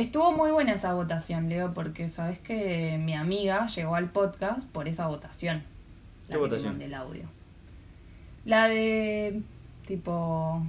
Estuvo 0.00 0.32
muy 0.32 0.50
buena 0.50 0.72
esa 0.72 0.94
votación, 0.94 1.50
Leo, 1.50 1.74
porque 1.74 2.08
sabes 2.08 2.38
que 2.38 2.98
mi 2.98 3.14
amiga 3.14 3.66
llegó 3.66 3.96
al 3.96 4.08
podcast 4.10 4.66
por 4.68 4.88
esa 4.88 5.06
votación. 5.08 5.62
¿Qué 6.26 6.38
votación? 6.38 6.72
mandé 6.72 6.86
el 6.86 6.94
audio. 6.94 7.24
La 8.46 8.68
de. 8.68 9.42
tipo. 9.86 10.62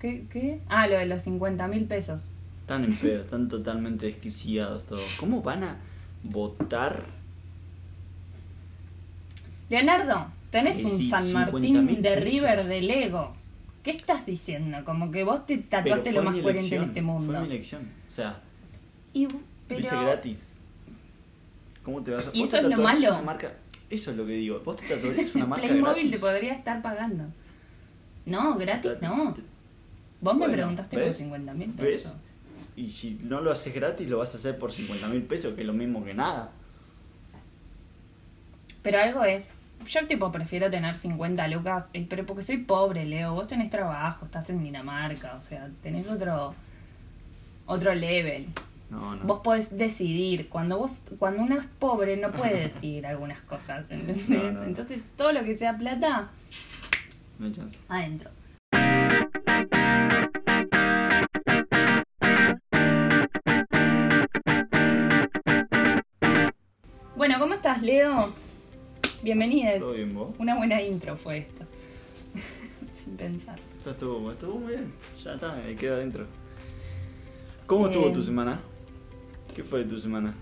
¿Qué? 0.00 0.24
¿Qué? 0.30 0.62
Ah, 0.70 0.86
lo 0.86 0.96
de 0.96 1.04
los 1.04 1.22
50 1.24 1.68
mil 1.68 1.84
pesos. 1.84 2.32
Están 2.62 2.84
en 2.84 2.96
pedo, 2.96 3.20
están 3.22 3.48
totalmente 3.50 4.06
desquiciados 4.06 4.86
todos. 4.86 5.04
¿Cómo 5.18 5.42
van 5.42 5.62
a 5.62 5.76
votar? 6.22 7.02
Leonardo, 9.68 10.26
tenés 10.50 10.78
Sí, 10.78 10.84
un 10.86 10.96
sí, 10.96 11.06
San 11.06 11.24
50.000 11.24 11.32
Martín 11.34 12.02
de 12.02 12.14
pesos. 12.14 12.24
River 12.24 12.64
de 12.64 12.80
Lego. 12.80 13.32
¿Qué 13.82 13.90
estás 13.90 14.24
diciendo? 14.24 14.78
Como 14.86 15.10
que 15.10 15.22
vos 15.22 15.44
te 15.44 15.58
tatuaste 15.58 16.12
lo 16.12 16.22
más 16.22 16.38
coherente 16.38 16.76
en 16.76 16.82
este 16.84 17.02
mundo. 17.02 17.30
Fue 17.30 17.40
mi 17.42 17.46
elección. 17.46 17.82
O 18.08 18.10
sea, 18.10 18.40
Y, 19.12 19.28
pero... 19.68 19.80
hice 19.80 19.96
gratis. 19.96 20.52
¿Cómo 21.82 22.02
te 22.02 22.10
vas 22.12 22.26
a 22.28 22.30
¿Y 22.32 22.42
eso 22.44 22.58
te 22.58 22.62
es 22.64 22.68
lo 22.68 22.82
malo? 22.82 23.12
Una 23.14 23.22
marca... 23.22 23.52
Eso 23.88 24.12
es 24.12 24.16
lo 24.16 24.24
que 24.24 24.32
digo. 24.32 24.60
Vos 24.64 24.76
te 24.76 24.86
tatuarías 24.86 25.34
una 25.34 25.46
marca 25.46 25.66
Playmobil 25.66 25.94
te 26.10 26.16
gratis. 26.16 26.20
podría 26.20 26.52
estar 26.54 26.80
pagando. 26.82 27.24
No, 28.26 28.56
gratis 28.56 28.92
no. 29.00 29.34
te- 29.34 29.42
Vos 30.20 30.36
me 30.36 30.48
preguntaste 30.48 30.96
por 30.96 31.06
¿ves? 31.06 31.16
50 31.16 31.54
mil 31.54 31.72
¿Ves? 31.72 32.02
pesos. 32.04 32.16
Y 32.76 32.90
si 32.92 33.18
no 33.24 33.40
lo 33.40 33.50
haces 33.50 33.74
gratis, 33.74 34.08
lo 34.08 34.18
vas 34.18 34.32
a 34.34 34.38
hacer 34.38 34.58
por 34.58 34.70
50 34.72 35.08
mil 35.08 35.22
pesos, 35.22 35.54
que 35.54 35.62
es 35.62 35.66
lo 35.66 35.72
mismo 35.72 36.04
que 36.04 36.14
nada. 36.14 36.52
Pero 38.82 38.98
algo 39.00 39.24
es. 39.24 39.48
Yo 39.86 40.06
tipo 40.06 40.30
prefiero 40.30 40.70
tener 40.70 40.94
50 40.94 41.48
lucas, 41.48 41.84
eh, 41.94 42.06
pero 42.08 42.26
porque 42.26 42.42
soy 42.42 42.58
pobre, 42.58 43.06
Leo. 43.06 43.32
Vos 43.34 43.48
tenés 43.48 43.70
trabajo, 43.70 44.26
estás 44.26 44.48
en 44.50 44.62
Dinamarca, 44.62 45.34
o 45.36 45.40
sea, 45.40 45.68
tenés 45.82 46.06
otro 46.06 46.54
otro 47.66 47.94
level. 47.94 48.46
No, 48.90 49.14
no. 49.16 49.24
Vos 49.24 49.40
podés 49.40 49.76
decidir. 49.76 50.48
Cuando 50.48 50.78
vos 50.78 51.00
cuando 51.18 51.42
uno 51.42 51.58
es 51.58 51.64
pobre 51.78 52.16
no 52.16 52.32
puede 52.32 52.68
decidir 52.68 53.06
algunas 53.06 53.40
cosas, 53.42 53.84
¿entendés? 53.90 54.28
No. 54.28 54.64
Entonces, 54.64 54.98
todo 55.16 55.32
lo 55.32 55.44
que 55.44 55.56
sea 55.56 55.76
plata 55.78 56.30
No 57.38 57.46
hay 57.46 57.52
chance. 57.52 57.78
adentro. 57.88 58.30
Bueno, 67.16 67.36
¿cómo 67.38 67.54
estás, 67.54 67.82
Leo? 67.82 68.32
Bienvenidos. 69.22 69.78
¿Todo 69.80 69.92
bien 69.92 70.14
vos? 70.14 70.34
Una 70.38 70.56
buena 70.56 70.80
intro 70.80 71.16
fue 71.16 71.38
esto. 71.38 71.64
Sin 72.92 73.16
pensar. 73.16 73.58
Estuvo, 73.84 74.30
estuvo 74.30 74.58
muy 74.58 74.68
bien. 74.74 74.92
Ya 75.22 75.34
está, 75.34 75.54
me 75.56 75.74
quedo 75.76 75.96
adentro. 75.96 76.26
¿Cómo 77.66 77.86
estuvo 77.86 78.08
Eh, 78.08 78.12
tu 78.12 78.22
semana? 78.22 78.60
¿Qué 79.54 79.64
fue 79.64 79.80
de 79.80 79.84
tu 79.86 80.00
semana? 80.00 80.34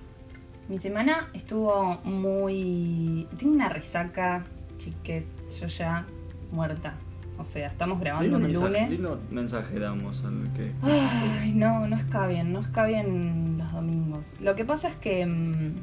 Mi 0.69 0.79
semana 0.79 1.31
estuvo 1.33 1.99
muy... 2.05 3.27
Tengo 3.39 3.55
una 3.55 3.69
resaca, 3.69 4.45
chiques, 4.77 5.27
yo 5.61 5.67
ya 5.67 6.07
muerta. 6.53 6.95
O 7.39 7.45
sea, 7.45 7.69
estamos 7.69 8.01
grabando 8.01 8.37
un 8.37 8.53
lunes. 8.53 8.91
lindo 8.91 9.21
mensaje 9.31 9.79
damos 9.79 10.25
al 10.25 10.53
que. 10.55 10.73
Ay, 10.83 11.53
no, 11.55 11.87
no 11.87 11.97
escabian, 11.97 12.53
no 12.53 12.59
escabian 12.61 13.59
los 13.59 13.73
domingos. 13.73 14.35
Lo 14.41 14.57
que 14.57 14.65
pasa 14.65 14.89
es 14.89 14.97
que... 14.97 15.25
mm, 15.25 15.75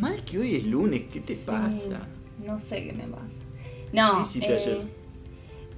Mal 0.00 0.22
que 0.24 0.38
hoy 0.38 0.56
es 0.56 0.64
lunes, 0.64 1.04
¿qué 1.10 1.20
te 1.20 1.34
sí, 1.34 1.42
pasa? 1.46 2.00
No 2.44 2.58
sé 2.58 2.84
qué 2.84 2.92
me 2.92 3.04
pasa. 3.04 3.22
No, 3.92 4.28
¿Qué 4.38 4.46
eh, 4.46 4.54
ayer? 4.56 4.86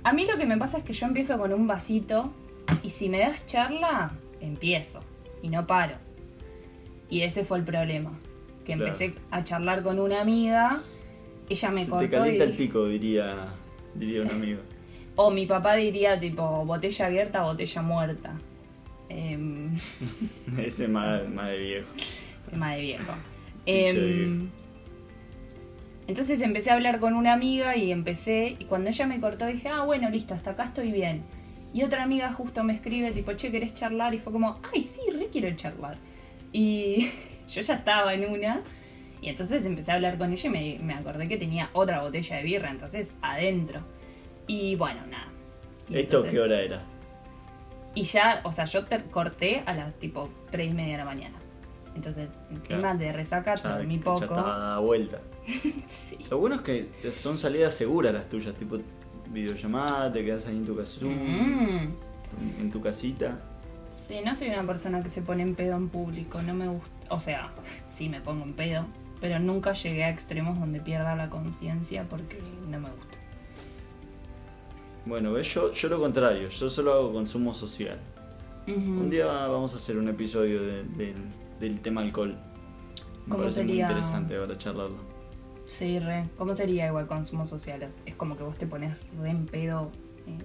a 0.03 0.13
mí 0.13 0.27
lo 0.27 0.37
que 0.37 0.47
me 0.47 0.57
pasa 0.57 0.79
es 0.79 0.85
que 0.85 0.93
yo 0.93 1.07
empiezo 1.07 1.39
con 1.39 1.53
un 1.53 1.69
vasito 1.69 2.33
y 2.83 2.91
si 2.91 3.09
me 3.09 3.21
das 3.21 3.47
charla, 3.47 4.11
empiezo 4.41 5.01
y 5.43 5.49
no 5.49 5.67
paro. 5.67 5.97
Y 7.09 7.23
ese 7.23 7.45
fue 7.45 7.59
el 7.59 7.65
problema. 7.65 8.13
Que 8.65 8.75
Claro. 8.75 8.85
empecé 8.87 9.15
a 9.31 9.43
charlar 9.43 9.83
con 9.83 9.99
una 9.99 10.21
amiga, 10.21 10.79
ella 11.49 11.71
me 11.71 11.85
Se 11.85 11.91
cortó 11.91 12.05
te 12.09 12.11
calienta 12.17 12.45
y 12.45 12.49
el 12.51 12.57
pico, 12.57 12.87
diría, 12.87 13.49
diría 13.95 14.23
un 14.23 14.31
amigo. 14.31 14.61
O 15.17 15.31
mi 15.31 15.45
papá 15.45 15.75
diría 15.75 16.19
tipo 16.19 16.65
botella 16.65 17.07
abierta, 17.07 17.43
botella 17.43 17.83
muerta. 17.83 18.35
Em, 19.09 19.71
Ese 20.59 20.89
más, 20.89 21.29
más 21.29 21.51
de 21.51 21.59
viejo. 21.59 21.89
tema 22.49 22.73
de 22.75 22.81
viejo. 22.81 23.13
De 23.67 23.89
Em, 23.91 24.39
viejo. 24.39 24.53
entonces 26.07 26.41
empecé 26.41 26.71
a 26.71 26.75
hablar 26.75 27.01
con 27.01 27.15
una 27.15 27.33
amiga 27.35 27.77
y 27.77 27.93
empecé, 27.93 28.57
y 28.59 28.65
cuando 28.65 28.89
ella 28.91 29.07
me 29.07 29.21
cortó 29.21 29.47
dije, 29.47 29.69
ah, 29.69 29.85
bueno, 29.85 30.09
listo, 30.11 30.33
hasta 30.35 30.53
acá 30.53 30.65
estoy 30.65 30.91
bien. 30.93 31.23
Y 31.73 31.83
otra 31.85 32.03
amiga 32.03 32.33
justo 32.33 32.65
me 32.65 32.73
escribe, 32.75 33.13
tipo, 33.13 33.33
che, 33.35 33.51
¿querés 33.53 33.75
charlar? 33.75 34.13
Y 34.15 34.19
fue 34.19 34.33
como, 34.33 34.59
ay, 34.75 34.83
sí, 34.83 35.01
re 35.13 35.29
quiero 35.29 35.55
charlar. 35.57 35.97
Y 36.53 37.09
yo 37.49 37.61
ya 37.61 37.75
estaba 37.75 38.13
en 38.15 38.29
una, 38.31 38.63
y 39.23 39.29
entonces 39.29 39.65
empecé 39.67 39.93
a 39.93 39.95
hablar 39.95 40.19
con 40.19 40.33
ella 40.33 40.47
y 40.49 40.51
me, 40.51 40.79
me 40.85 40.95
acordé 40.95 41.29
que 41.29 41.37
tenía 41.37 41.71
otra 41.73 42.03
botella 42.03 42.37
de 42.37 42.43
birra, 42.43 42.71
entonces 42.71 43.13
adentro. 43.23 43.81
Y 44.47 44.75
bueno, 44.77 45.01
nada. 45.07 45.29
Y 45.89 45.99
¿Esto 45.99 46.17
entonces- 46.19 46.33
qué 46.33 46.41
hora 46.41 46.61
era? 46.61 46.83
Y 47.95 48.03
ya, 48.05 48.41
o 48.45 48.53
sea, 48.53 48.65
yo 48.67 48.85
te 48.85 48.99
corté 49.05 49.63
a 49.67 49.75
las 49.75 49.93
tipo 49.99 50.29
3 50.51 50.71
y 50.71 50.75
media 50.75 50.93
de 50.93 50.99
la 50.99 51.05
mañana. 51.05 51.37
Entonces, 51.97 52.29
encima 52.51 52.79
Claro. 52.81 52.99
de 52.99 53.13
resaca, 53.13 53.55
Ya, 53.57 53.77
dormí 53.77 53.99
ya 53.99 54.05
poco. 54.05 54.25
estaba 54.25 54.59
dada 54.59 54.79
vuelta. 54.79 55.21
Sí. 55.89 56.17
Lo 56.31 56.39
bueno 56.39 56.57
es 56.57 56.61
que 56.63 57.11
son 57.11 57.37
salidas 57.37 57.75
seguras 57.75 58.13
las 58.15 58.29
tuyas, 58.29 58.55
tipo 58.55 58.79
videollamada, 59.33 60.13
te 60.13 60.25
quedas 60.25 60.47
ahí 60.47 60.57
en 60.57 60.65
tu 60.67 60.77
casa, 60.77 61.05
Mm. 61.05 61.89
en 62.61 62.71
tu 62.71 62.81
casita. 62.81 63.39
Sí, 64.07 64.17
no 64.25 64.35
soy 64.35 64.49
una 64.49 64.67
persona 64.67 65.03
que 65.03 65.09
se 65.11 65.23
pone 65.23 65.43
en 65.43 65.55
pedo 65.55 65.77
en 65.77 65.89
público, 65.89 66.43
no 66.43 66.55
me 66.55 66.67
gusta. 66.69 66.89
O 67.11 67.21
sea, 67.21 67.51
sí 67.95 68.09
me 68.09 68.21
pongo 68.21 68.45
en 68.45 68.55
pedo, 68.55 68.87
pero 69.21 69.39
nunca 69.39 69.73
llegué 69.75 70.05
a 70.05 70.11
extremos 70.11 70.59
donde 70.59 70.81
pierda 70.81 71.15
la 71.17 71.29
conciencia 71.31 72.05
porque 72.09 72.39
no 72.69 72.79
me 72.81 72.89
gusta. 72.91 73.19
Bueno, 75.07 75.33
ves, 75.33 75.53
yo, 75.55 75.73
yo 75.73 75.89
lo 75.89 75.99
contrario, 76.01 76.49
yo 76.49 76.69
solo 76.69 76.93
hago 76.93 77.13
consumo 77.13 77.55
social. 77.55 77.99
Un 78.67 79.11
día 79.11 79.27
vamos 79.27 79.73
a 79.73 79.77
hacer 79.77 79.97
un 79.97 80.09
episodio 80.09 80.63
de- 80.63 80.85
del- 80.85 81.15
del 81.59 81.81
tema 81.81 82.03
alcohol. 82.03 82.37
Me 83.27 83.31
¿Cómo 83.31 83.39
parece 83.45 83.61
sería? 83.63 83.87
muy 83.87 83.95
interesante 83.95 84.39
para 84.39 84.57
charlarlo. 84.59 85.10
Sí, 85.79 85.99
re. 86.01 86.25
¿Cómo 86.37 86.57
sería 86.57 86.89
igual 86.89 87.07
consumo 87.07 87.47
social? 87.47 87.87
Es 88.05 88.15
como 88.17 88.37
que 88.37 88.43
vos 88.43 88.59
te 88.59 88.67
pones 88.67 88.95
re 89.23 89.31
en 89.31 89.47
pedo 89.47 89.91
eh, 90.27 90.37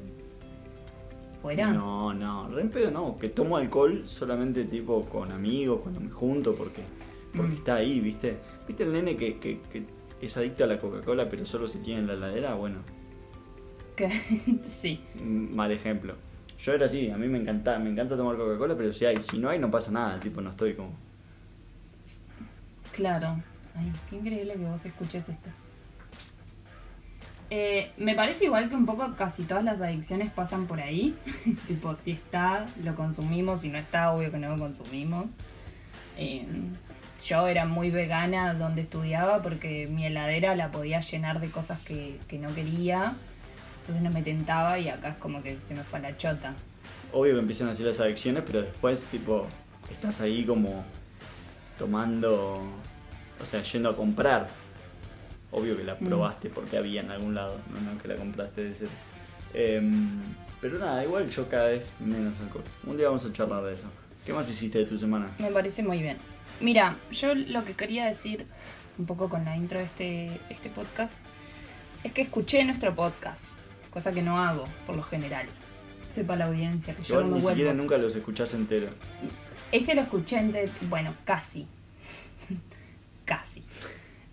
fuera. 1.42 1.72
No, 1.74 2.14
no, 2.14 2.48
re 2.50 2.62
en 2.62 2.70
pedo 2.70 2.92
no, 2.92 3.18
que 3.18 3.30
tomo 3.30 3.58
alcohol 3.58 4.04
solamente 4.08 4.64
tipo 4.66 5.04
con 5.06 5.32
amigos, 5.32 5.82
cuando 5.82 6.00
me 6.00 6.12
junto, 6.12 6.56
porque, 6.56 6.84
porque 7.36 7.52
Mm. 7.54 7.56
está 7.56 7.76
ahí, 7.76 8.00
¿viste? 8.00 8.38
¿Viste 8.68 8.84
el 8.84 8.94
nene 8.94 9.18
que, 9.18 9.40
que- 9.40 9.60
que 9.72 9.86
es 10.22 10.38
adicto 10.38 10.64
a 10.64 10.68
la 10.68 10.80
Coca-Cola, 10.80 11.28
pero 11.30 11.46
solo 11.46 11.68
si 11.68 11.80
tiene 11.80 12.02
en 12.02 12.08
la 12.08 12.14
heladera? 12.14 12.54
Bueno, 12.54 12.78
Que- 13.96 14.10
sí. 14.82 15.02
mm, 15.16 15.56
mal 15.56 15.72
ejemplo. 15.72 16.14
Yo 16.62 16.74
era 16.74 16.86
así, 16.86 17.10
a 17.10 17.18
mí 17.18 17.28
me 17.28 17.40
encanta, 17.40 17.78
me 17.80 17.90
encanta 17.90 18.16
tomar 18.16 18.38
Coca-Cola, 18.38 18.76
pero 18.78 18.94
si 18.94 19.06
hay, 19.06 19.22
si 19.24 19.40
no 19.40 19.50
hay 19.50 19.58
no 19.60 19.70
pasa 19.72 19.92
nada, 19.92 20.20
tipo 20.20 20.40
no 20.40 20.52
estoy 20.52 20.76
como... 20.76 20.92
Claro. 22.96 23.42
Ay, 23.78 23.92
qué 24.10 24.16
increíble 24.16 24.54
que 24.54 24.66
vos 24.66 24.86
escuches 24.86 25.28
esto. 25.28 25.50
Eh, 27.50 27.92
me 27.98 28.16
parece 28.16 28.46
igual 28.46 28.70
que 28.70 28.76
un 28.76 28.86
poco 28.86 29.16
casi 29.16 29.44
todas 29.44 29.64
las 29.64 29.80
adicciones 29.82 30.32
pasan 30.32 30.66
por 30.66 30.80
ahí. 30.80 31.16
tipo, 31.68 31.96
si 32.04 32.12
está, 32.12 32.66
lo 32.84 32.96
consumimos, 32.96 33.62
si 33.62 33.70
no 33.70 33.78
está, 33.78 34.12
obvio 34.12 34.32
que 34.32 34.38
no 34.38 34.50
lo 34.50 34.58
consumimos. 34.58 35.28
Eh, 36.18 36.46
yo 37.26 37.48
era 37.48 37.66
muy 37.66 37.92
vegana 37.92 38.54
donde 38.54 38.82
estudiaba 38.82 39.42
porque 39.42 39.88
mi 39.88 40.06
heladera 40.06 40.56
la 40.56 40.72
podía 40.72 41.00
llenar 41.00 41.40
de 41.40 41.50
cosas 41.50 41.80
que, 41.82 42.20
no 42.40 42.54
quería. 42.54 43.16
Entonces 43.82 44.04
no 44.04 44.10
me 44.12 44.24
tentaba 44.24 44.80
y 44.80 44.90
acá 44.90 45.10
es 45.10 45.16
como 45.18 45.44
que 45.44 45.58
se 45.60 45.76
me 45.76 45.84
fue 45.84 46.00
a 46.00 46.02
la 46.04 46.18
chota. 46.18 46.54
Obvio 47.12 47.34
que 47.34 47.40
empiezan 47.40 47.70
así 47.70 47.84
las 47.84 48.00
adicciones, 48.00 48.44
pero 48.46 48.62
después 48.62 49.06
tipo 49.06 49.48
estás 49.92 50.22
ahí 50.22 50.44
como 50.44 50.84
tomando, 51.78 52.64
o 53.42 53.46
sea, 53.46 53.62
yendo 53.64 53.90
a 53.90 53.96
comprar. 53.96 54.48
Obvio 55.52 55.78
que 55.78 55.84
la 55.84 55.96
Mm. 55.96 56.06
probaste 56.06 56.50
porque 56.50 56.78
había 56.78 57.02
en 57.02 57.12
algún 57.12 57.34
lado, 57.36 57.58
no, 57.74 57.92
no 57.94 58.02
que 58.02 58.08
la 58.08 58.16
compraste 58.16 58.64
de 58.64 58.76
cero. 58.76 58.92
Em, 59.54 60.20
pero 60.60 60.78
nada, 60.80 61.04
igual 61.04 61.30
yo 61.30 61.48
cada 61.50 61.68
vez 61.68 61.94
menos 62.00 62.34
alcohol. 62.42 62.64
Un 62.86 62.98
día 62.98 63.08
vamos 63.08 63.26
a 63.26 63.32
charlar 63.32 63.64
de 63.64 63.74
eso. 63.76 63.86
¿Qué 64.26 64.34
más 64.34 64.50
hiciste 64.50 64.80
de 64.80 64.86
tu 64.86 64.98
semana? 64.98 65.30
Me 65.40 65.50
parece 65.52 65.84
muy 65.84 66.02
bien. 66.02 66.18
Mira, 66.60 66.96
yo 67.12 67.36
lo 67.36 67.64
que 67.64 67.74
quería 67.74 68.06
decir, 68.08 68.46
un 68.98 69.06
poco 69.06 69.30
con 69.30 69.46
la 69.46 69.56
intro 69.56 69.78
de 69.80 69.86
este, 69.86 70.40
este 70.50 70.70
podcast, 70.70 71.14
es 72.04 72.12
que 72.12 72.22
escuché 72.22 72.64
nuestro 72.66 72.94
podcast, 72.96 73.44
cosa 73.92 74.12
que 74.12 74.22
no 74.22 74.42
hago 74.42 74.66
por 74.86 74.96
lo 74.96 75.04
general. 75.04 75.46
Sepa 76.10 76.36
la 76.36 76.46
audiencia 76.46 76.96
que 76.96 77.04
yo 77.04 77.16
Igual 77.16 77.24
no 77.26 77.30
me 77.32 77.36
ni 77.38 77.42
vuelvo. 77.44 77.56
siquiera 77.56 77.74
nunca 77.74 77.98
los 77.98 78.16
escuchás 78.16 78.54
entero. 78.54 78.88
Este 79.72 79.96
lo 79.96 80.02
escuché 80.02 80.38
en 80.40 80.52
de- 80.52 80.70
bueno, 80.90 81.14
casi. 81.26 81.68
Casi. 83.26 83.64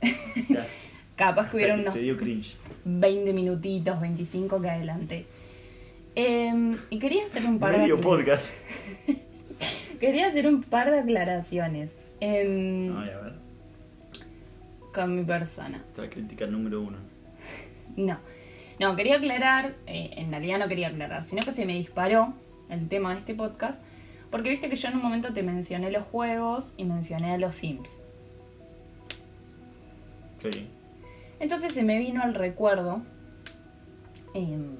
Capaz 1.16 1.50
que 1.50 1.56
hubieron 1.56 1.80
unos 1.80 1.94
dio 1.94 2.16
cringe. 2.16 2.56
20 2.84 3.32
minutitos, 3.32 4.00
25 4.00 4.60
que 4.60 4.70
adelanté. 4.70 5.26
Em, 6.14 6.76
y 6.90 6.98
quería 6.98 7.24
hacer 7.24 7.46
un 7.46 7.58
par 7.58 7.76
Medio 7.76 7.96
de... 7.96 8.02
podcast. 8.02 8.52
quería 10.00 10.26
hacer 10.26 10.46
un 10.46 10.62
par 10.62 10.90
de 10.90 10.98
aclaraciones 10.98 11.96
em, 12.20 12.96
Ay, 12.96 13.10
a 13.10 13.18
ver. 13.20 13.32
con 14.92 15.14
mi 15.14 15.24
persona. 15.24 15.82
Esta 15.88 16.08
crítica 16.10 16.46
número 16.46 16.80
uno. 16.82 16.98
No, 17.96 18.18
no, 18.78 18.96
quería 18.96 19.16
aclarar, 19.16 19.74
eh, 19.86 20.10
en 20.16 20.30
realidad 20.30 20.58
no 20.58 20.68
quería 20.68 20.88
aclarar, 20.88 21.24
sino 21.24 21.42
que 21.42 21.52
se 21.52 21.64
me 21.64 21.74
disparó 21.74 22.34
el 22.68 22.88
tema 22.88 23.12
de 23.12 23.20
este 23.20 23.34
podcast, 23.34 23.80
porque 24.30 24.50
viste 24.50 24.68
que 24.68 24.76
yo 24.76 24.88
en 24.88 24.96
un 24.96 25.02
momento 25.02 25.32
te 25.32 25.42
mencioné 25.42 25.90
los 25.90 26.04
juegos 26.04 26.72
y 26.76 26.84
mencioné 26.84 27.32
a 27.32 27.38
los 27.38 27.54
Sims. 27.54 28.01
Sí. 30.42 30.68
Entonces 31.40 31.72
se 31.72 31.82
me 31.82 31.98
vino 31.98 32.22
al 32.22 32.34
recuerdo 32.34 33.02
em, 34.34 34.74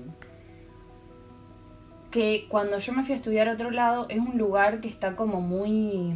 que 2.11 2.47
cuando 2.49 2.79
yo 2.79 2.93
me 2.93 3.03
fui 3.05 3.13
a 3.13 3.17
estudiar 3.17 3.49
a 3.49 3.53
otro 3.55 3.71
lado 3.71 4.07
es 4.09 4.19
un 4.19 4.37
lugar 4.39 4.81
que 4.81 4.89
está 4.89 5.17
como 5.17 5.41
muy, 5.41 6.15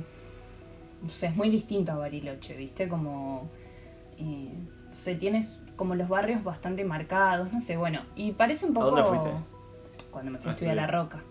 no 1.02 1.08
sé, 1.08 1.26
es 1.28 1.37
muy 1.37 1.48
distinto 1.48 1.93
a 1.93 1.96
Bariloche, 1.96 2.56
¿viste? 2.56 2.88
Como, 2.88 3.48
eh, 4.19 4.52
se 4.93 5.14
tiene 5.14 5.44
como 5.76 5.94
los 5.94 6.08
barrios 6.08 6.43
bastante 6.44 6.84
marcados, 6.84 7.52
no 7.52 7.60
sé, 7.60 7.76
bueno, 7.76 8.00
y 8.14 8.32
parece 8.32 8.66
un 8.66 8.72
¿A 8.72 8.75
poco... 8.81 8.87
dónde 8.90 9.04
fuiste? 9.04 9.31
Cuando 10.10 10.31
me 10.32 10.38
fui 10.38 10.48
A 10.48 10.50
a 10.50 10.54
estudiar 10.54 10.78
a 10.78 10.82
La. 10.82 10.87
Roca. 10.87 11.22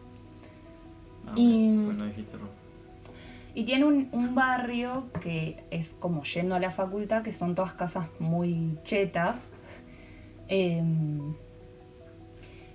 Ah, 1.27 1.33
Y- 1.35 1.75
bueno, 1.85 2.00
no 2.00 2.06
dijiste 2.06 2.38
Ro. 2.38 2.47
Y 3.55 3.63
tiene 3.63 3.85
un, 3.85 4.35
barrio 4.35 5.05
que 5.21 5.63
es 5.71 5.95
como 5.97 6.23
yendo 6.23 6.55
a 6.55 6.59
la 6.59 6.71
facultad, 6.71 7.23
que 7.23 7.31
son 7.31 7.55
todas 7.55 7.73
casas 7.73 8.07
muy 8.19 8.77
chetas. 8.83 9.49
Em, 10.49 11.33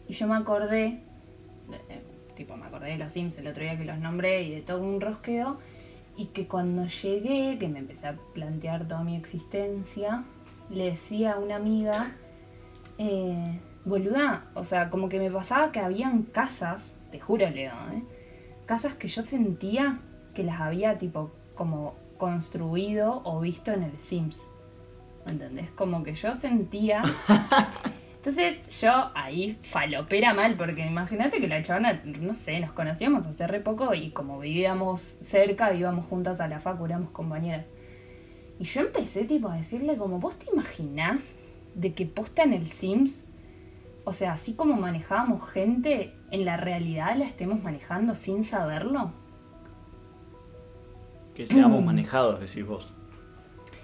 y 0.08 0.14
yo 0.14 0.26
me 0.26 0.36
acordé, 0.36 1.02
eh, 1.90 2.02
tipo 2.34 2.56
me 2.56 2.64
acordé 2.64 2.92
de 2.92 2.96
los 2.96 3.12
Sims 3.12 3.36
el 3.36 3.46
otro 3.46 3.62
día 3.62 3.76
que 3.76 3.84
los 3.84 3.98
nombré 3.98 4.42
y 4.44 4.54
de 4.54 4.62
todo 4.62 4.82
un 4.82 5.02
rosqueo. 5.02 5.58
Y 6.16 6.26
que 6.28 6.48
cuando 6.48 6.86
llegué, 6.86 7.58
que 7.58 7.68
me 7.68 7.80
empecé 7.80 8.08
a 8.08 8.16
plantear 8.32 8.88
toda 8.88 9.04
mi 9.04 9.16
existencia, 9.16 10.24
le 10.70 10.92
decía 10.92 11.34
a 11.34 11.38
una 11.38 11.56
amiga, 11.56 12.12
eh, 12.96 13.60
boluda, 13.84 14.46
o 14.54 14.64
sea, 14.64 14.88
como 14.88 15.10
que 15.10 15.18
me 15.18 15.30
pasaba 15.30 15.72
que 15.72 15.80
habían 15.80 16.22
casas, 16.22 16.96
te 17.10 17.20
juro 17.20 17.50
Leo, 17.50 17.74
¿eh? 17.92 18.02
casas 18.64 18.94
que 18.94 19.08
yo 19.08 19.24
sentía 19.24 20.00
que 20.34 20.44
las 20.44 20.60
había 20.60 20.98
tipo 20.98 21.30
como 21.54 21.94
construido 22.16 23.22
o 23.24 23.40
visto 23.40 23.72
en 23.72 23.82
el 23.82 23.98
Sims. 23.98 24.50
¿Me 25.26 25.32
entendés? 25.32 25.70
Como 25.70 26.02
que 26.02 26.14
yo 26.14 26.34
sentía. 26.34 27.02
Entonces 28.16 28.80
yo 28.80 29.10
ahí 29.14 29.58
falopera 29.62 30.34
mal, 30.34 30.54
porque 30.56 30.86
imagínate 30.86 31.40
que 31.40 31.48
la 31.48 31.62
chavana, 31.62 32.02
no 32.04 32.34
sé, 32.34 32.60
nos 32.60 32.72
conocíamos 32.72 33.26
hace 33.26 33.46
re 33.46 33.60
poco 33.60 33.94
y 33.94 34.10
como 34.10 34.38
vivíamos 34.38 35.16
cerca, 35.22 35.72
íbamos 35.72 36.04
juntas 36.04 36.38
a 36.40 36.46
la 36.46 36.60
facu, 36.60 36.84
éramos 36.84 37.10
compañeras. 37.10 37.64
Y 38.58 38.64
yo 38.64 38.82
empecé 38.82 39.24
tipo 39.24 39.48
a 39.48 39.56
decirle 39.56 39.96
como, 39.96 40.18
¿vos 40.18 40.38
te 40.38 40.50
imaginás 40.52 41.34
de 41.74 41.94
que 41.94 42.04
posta 42.04 42.42
en 42.42 42.52
el 42.52 42.68
Sims? 42.68 43.26
O 44.04 44.12
sea, 44.12 44.32
así 44.32 44.52
como 44.52 44.74
manejábamos 44.76 45.48
gente, 45.48 46.12
en 46.30 46.44
la 46.44 46.58
realidad 46.58 47.16
la 47.16 47.24
estemos 47.24 47.62
manejando 47.62 48.14
sin 48.14 48.44
saberlo. 48.44 49.12
Que 51.40 51.46
seamos 51.46 51.80
Mm. 51.80 51.86
manejados, 51.86 52.38
decís 52.38 52.66
vos. 52.66 52.92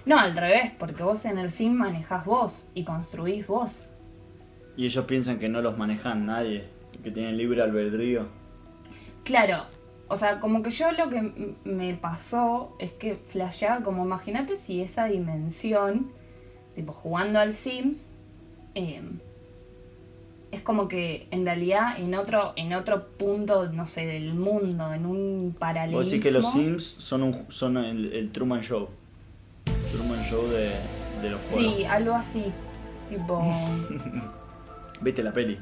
No, 0.05 0.19
al 0.19 0.37
revés, 0.37 0.73
porque 0.79 1.03
vos 1.03 1.25
en 1.25 1.38
el 1.38 1.50
sim 1.50 1.73
manejás 1.73 2.26
vos 2.26 2.69
y 2.75 2.85
construís 2.85 3.47
vos. 3.47 3.88
Y 4.76 4.85
ellos 4.85 5.06
piensan 5.06 5.38
que 5.38 5.49
no 5.49 5.62
los 5.62 5.79
manejan 5.79 6.26
nadie, 6.26 6.69
que 7.03 7.11
tienen 7.11 7.38
libre 7.38 7.62
albedrío. 7.62 8.26
Claro, 9.25 9.64
o 10.08 10.19
sea, 10.19 10.38
como 10.38 10.62
que 10.62 10.69
yo 10.69 10.93
lo 10.93 11.08
que 11.08 11.55
me 11.64 11.94
pasó 11.94 12.76
es 12.79 12.93
que 12.93 13.14
flasheaba 13.17 13.82
como, 13.82 14.05
imagínate 14.05 14.58
si 14.58 14.82
esa 14.82 15.06
dimensión, 15.06 16.11
tipo 16.75 16.93
jugando 16.93 17.38
al 17.41 17.55
Sims, 17.55 18.12
eh, 18.75 19.00
es 20.56 20.62
como 20.62 20.88
que 20.88 21.29
en 21.31 21.44
realidad 21.44 21.99
en 21.99 22.14
otro, 22.14 22.53
en 22.56 22.73
otro 22.75 23.06
punto, 23.08 23.70
no 23.73 23.87
sé, 23.87 24.06
del 24.06 24.35
mundo, 24.35 24.93
en 24.93 25.06
un 25.06 25.55
paralelismo. 25.58 25.99
Vos 26.00 26.11
decís 26.11 26.23
que 26.23 26.31
los 26.31 26.53
Sims 26.53 26.82
son, 26.99 27.23
un, 27.23 27.47
son 27.50 27.76
el, 27.76 28.12
el 28.12 28.31
Truman 28.32 28.62
Show. 28.62 28.88
Truman 29.93 30.23
Show 30.25 30.47
de, 30.49 30.70
de 31.23 31.31
los 31.31 31.41
juegos. 31.43 31.76
Sí, 31.76 31.85
algo 31.85 32.14
así. 32.14 32.44
Tipo. 33.08 33.43
¿Viste 35.00 35.23
la 35.23 35.32
peli? 35.32 35.58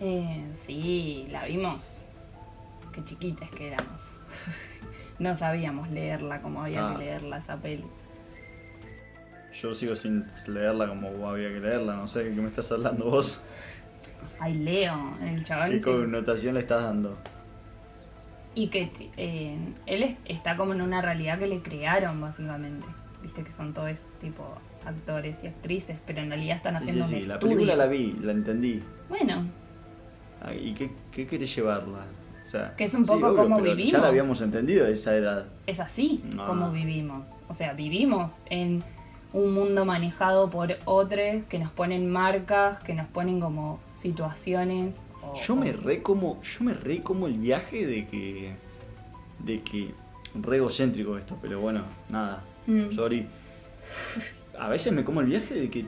Eh, 0.00 0.44
sí, 0.54 1.26
la 1.30 1.44
vimos. 1.46 2.06
Qué 2.92 3.02
chiquitas 3.04 3.50
que 3.50 3.68
éramos. 3.68 4.02
no 5.18 5.34
sabíamos 5.34 5.90
leerla 5.90 6.42
como 6.42 6.62
había 6.62 6.88
Ah. 6.90 6.92
que 6.92 7.04
leerla 7.04 7.38
esa 7.38 7.56
peli. 7.56 7.84
Yo 9.60 9.74
sigo 9.74 9.94
sin 9.94 10.24
leerla 10.46 10.88
como 10.88 11.28
había 11.28 11.48
que 11.48 11.60
leerla, 11.60 11.96
no 11.96 12.08
sé 12.08 12.24
de 12.24 12.34
qué 12.34 12.40
me 12.40 12.48
estás 12.48 12.70
hablando 12.72 13.04
vos. 13.10 13.42
Ay, 14.40 14.54
Leo, 14.54 15.14
el 15.22 15.42
chaval. 15.42 15.70
¿Qué 15.70 15.76
que- 15.76 15.82
connotación 15.82 16.54
le 16.54 16.60
estás 16.60 16.82
dando? 16.82 17.16
y 18.54 18.68
que 18.68 18.90
eh, 19.16 19.56
él 19.86 20.02
es- 20.02 20.18
está 20.26 20.58
como 20.58 20.74
en 20.74 20.82
una 20.82 21.00
realidad 21.00 21.38
que 21.38 21.46
le 21.46 21.62
crearon, 21.62 22.20
básicamente. 22.20 22.86
Viste 23.22 23.42
que 23.44 23.50
son 23.52 23.72
todos 23.72 24.04
tipo 24.20 24.44
actores 24.84 25.42
y 25.42 25.46
actrices, 25.46 25.98
pero 26.06 26.20
en 26.20 26.28
realidad 26.28 26.56
están 26.56 26.76
Sí, 26.76 26.82
haciendo 26.82 27.06
sí, 27.06 27.14
un 27.14 27.20
sí, 27.22 27.26
la 27.26 27.34
estudio. 27.34 27.54
película 27.56 27.76
la 27.76 27.86
vi, 27.86 28.12
la 28.22 28.32
entendí. 28.32 28.82
Bueno, 29.08 29.46
Ah, 30.44 30.52
¿Y 30.52 30.74
qué, 30.74 30.90
qué 31.12 31.24
querés 31.26 31.54
llevarla? 31.54 32.00
O 32.44 32.48
sea, 32.48 32.74
Que 32.76 32.82
es 32.84 32.92
un 32.94 33.04
sí, 33.04 33.10
poco 33.12 33.28
obvio, 33.28 33.36
como 33.44 33.56
pero 33.58 33.68
Ya 33.70 33.74
vivimos. 33.76 34.02
la 34.02 34.08
habíamos 34.08 34.40
entendido 34.40 34.84
a 34.86 34.88
esa 34.88 35.14
edad. 35.16 35.46
es 35.68 35.78
así 35.80 36.22
No. 36.34 36.44
como 36.44 36.72
vivimos. 36.72 37.28
O 37.48 37.54
sea, 37.54 37.72
vivimos 37.74 38.42
en 38.50 38.82
un 39.32 39.54
mundo 39.54 39.84
manejado 39.84 40.50
por 40.50 40.76
otros 40.84 41.42
que 41.48 41.58
nos 41.58 41.70
ponen 41.70 42.10
marcas, 42.10 42.82
que 42.82 42.94
nos 42.94 43.06
ponen 43.08 43.40
como 43.40 43.80
situaciones. 43.92 45.00
o- 45.22 45.34
Yo 45.46 45.56
me 45.56 45.72
re 45.72 46.02
como, 46.02 46.40
yo 46.42 46.64
me 46.64 46.74
re 46.74 47.00
como 47.00 47.26
el 47.28 47.34
viaje 47.38 47.86
de 47.86 48.06
que, 48.08 48.54
de 49.38 49.62
que, 49.62 49.94
re 50.34 50.56
egocéntrico 50.56 51.16
esto, 51.16 51.38
pero 51.40 51.60
bueno, 51.60 51.82
nada, 52.08 52.42
Mm. 52.66 52.90
sorry. 52.92 53.26
A 54.58 54.68
veces 54.68 54.92
me 54.92 55.04
como 55.04 55.20
el 55.20 55.26
viaje 55.26 55.54
de 55.54 55.70
que 55.70 55.86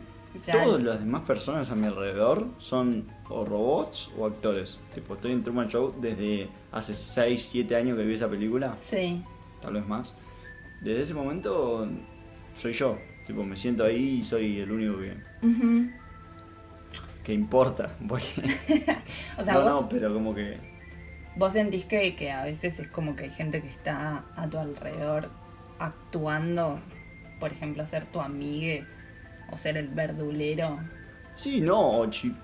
todas 0.50 0.82
las 0.82 0.98
demás 1.00 1.22
personas 1.22 1.70
a 1.70 1.74
mi 1.76 1.86
alrededor 1.86 2.46
son 2.58 3.04
o 3.28 3.44
robots 3.44 4.10
o 4.18 4.26
actores. 4.26 4.80
Tipo, 4.94 5.14
estoy 5.14 5.32
en 5.32 5.42
Truman 5.44 5.68
Show 5.68 5.94
desde 6.00 6.48
hace 6.72 6.94
6, 6.94 7.48
7 7.50 7.76
años 7.76 7.96
que 7.98 8.04
vi 8.04 8.14
esa 8.14 8.28
película, 8.28 8.76
Sí. 8.76 9.22
tal 9.62 9.74
vez 9.74 9.86
más. 9.86 10.14
Desde 10.80 11.02
ese 11.02 11.14
momento 11.14 11.88
soy 12.56 12.72
yo. 12.72 12.98
Tipo, 13.26 13.42
me 13.44 13.56
siento 13.56 13.84
ahí 13.84 14.20
y 14.20 14.24
soy 14.24 14.60
el 14.60 14.70
único 14.70 14.98
que, 14.98 15.16
Ujú. 15.46 15.88
que 17.22 17.32
importa. 17.32 17.94
Voy- 18.00 18.20
O 19.38 19.42
sea, 19.44 19.54
no, 19.54 19.62
vos, 19.62 19.82
no, 19.82 19.88
pero 19.88 20.12
como 20.12 20.34
que... 20.34 20.58
vos 21.36 21.52
sentís 21.52 21.84
que, 21.86 22.14
que 22.16 22.30
a 22.30 22.44
veces 22.44 22.78
es 22.80 22.88
como 22.88 23.16
que 23.16 23.24
hay 23.24 23.30
gente 23.30 23.60
que 23.62 23.68
está 23.68 24.24
a 24.36 24.48
tu 24.48 24.58
alrededor 24.58 25.28
actuando, 25.78 26.78
por 27.40 27.50
ejemplo, 27.52 27.86
ser 27.86 28.04
tu 28.06 28.20
amigue 28.20 28.84
o 29.50 29.56
ser 29.56 29.76
el 29.76 29.88
verdulero. 29.88 30.78
Sí, 31.34 31.60
no, 31.60 31.98
o 32.00 32.06
chi... 32.10 32.34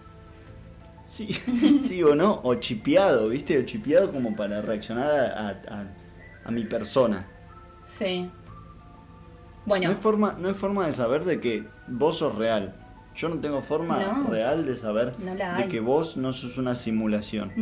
Sí, 1.06 1.28
sí 1.80 2.02
o 2.02 2.14
no, 2.14 2.40
o 2.44 2.54
chipeado, 2.54 3.28
¿viste? 3.28 3.58
O 3.58 3.62
chipeado 3.64 4.12
como 4.12 4.34
para 4.36 4.62
reaccionar 4.62 5.10
a, 5.10 5.48
a- 5.50 5.86
a 6.44 6.50
mi 6.50 6.64
persona. 6.64 7.26
Sí. 7.84 8.30
No, 9.60 9.66
Bueno, 9.66 9.88
hay 9.90 9.94
forma, 9.94 10.36
no 10.38 10.48
hay 10.48 10.54
forma 10.54 10.86
de 10.86 10.92
saber 10.92 11.24
de 11.24 11.40
que 11.40 11.64
vos 11.86 12.18
sos 12.18 12.34
real. 12.36 12.74
Yo 13.14 13.28
no 13.28 13.36
tengo 13.36 13.60
forma 13.62 13.98
No. 13.98 14.28
real 14.30 14.64
de 14.64 14.76
saber 14.76 15.14
No 15.18 15.34
de 15.34 15.68
que 15.68 15.80
vos 15.80 16.16
no 16.16 16.32
sos 16.32 16.56
una 16.58 16.74
simulación. 16.76 17.52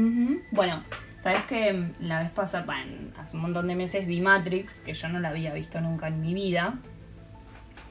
Bueno, 0.53 0.83
sabes 1.21 1.43
que 1.45 1.89
la 2.01 2.21
vez 2.23 2.31
pasada, 2.31 2.65
bueno, 2.65 2.93
hace 3.19 3.37
un 3.37 3.43
montón 3.43 3.67
de 3.67 3.75
meses 3.75 4.07
vi 4.07 4.21
Matrix, 4.21 4.81
que 4.81 4.95
yo 4.95 5.09
no 5.09 5.19
la 5.21 5.31
había 5.31 5.53
visto 5.55 5.81
nunca 5.81 6.09
en 6.09 6.21
mi 6.21 6.35
vida. 6.35 6.75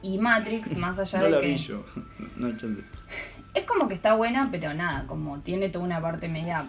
Y 0.01 0.17
Matrix, 0.19 0.77
más 0.77 0.99
allá 0.99 1.19
No 1.19 1.25
de 1.25 1.31
la 1.31 1.39
que 1.41 1.47
vi 1.47 1.55
yo. 1.57 1.83
No 2.37 2.55
chance. 2.55 2.81
es 3.53 3.65
como 3.65 3.87
que 3.87 3.95
está 3.95 4.13
buena, 4.15 4.47
pero 4.51 4.73
nada, 4.73 5.05
como 5.07 5.39
tiene 5.39 5.69
toda 5.69 5.83
una 5.83 5.99
parte 5.99 6.27
media 6.29 6.65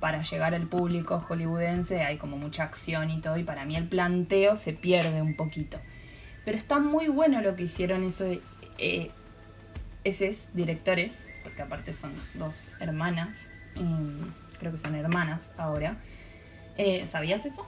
para 0.00 0.22
llegar 0.22 0.54
al 0.54 0.66
público 0.66 1.20
hollywoodense, 1.20 2.00
hay 2.02 2.16
como 2.16 2.38
mucha 2.38 2.64
acción 2.64 3.10
y 3.10 3.20
todo, 3.20 3.36
y 3.36 3.44
para 3.44 3.66
mí 3.66 3.76
el 3.76 3.86
planteo 3.86 4.56
se 4.56 4.72
pierde 4.72 5.20
un 5.20 5.36
poquito. 5.36 5.78
Pero 6.44 6.56
está 6.56 6.78
muy 6.78 7.08
bueno 7.08 7.40
lo 7.42 7.54
que 7.56 7.64
hicieron 7.64 8.04
eso, 8.04 8.24
eh, 8.78 9.10
esos 10.04 10.48
directores, 10.54 11.28
porque 11.42 11.62
aparte 11.62 11.92
son 11.92 12.12
dos 12.34 12.68
hermanas, 12.80 13.46
creo 14.58 14.72
que 14.72 14.78
son 14.78 14.94
hermanas 14.94 15.50
ahora. 15.56 15.96
Eh, 16.76 17.06
¿Sabías 17.06 17.44
eso? 17.46 17.66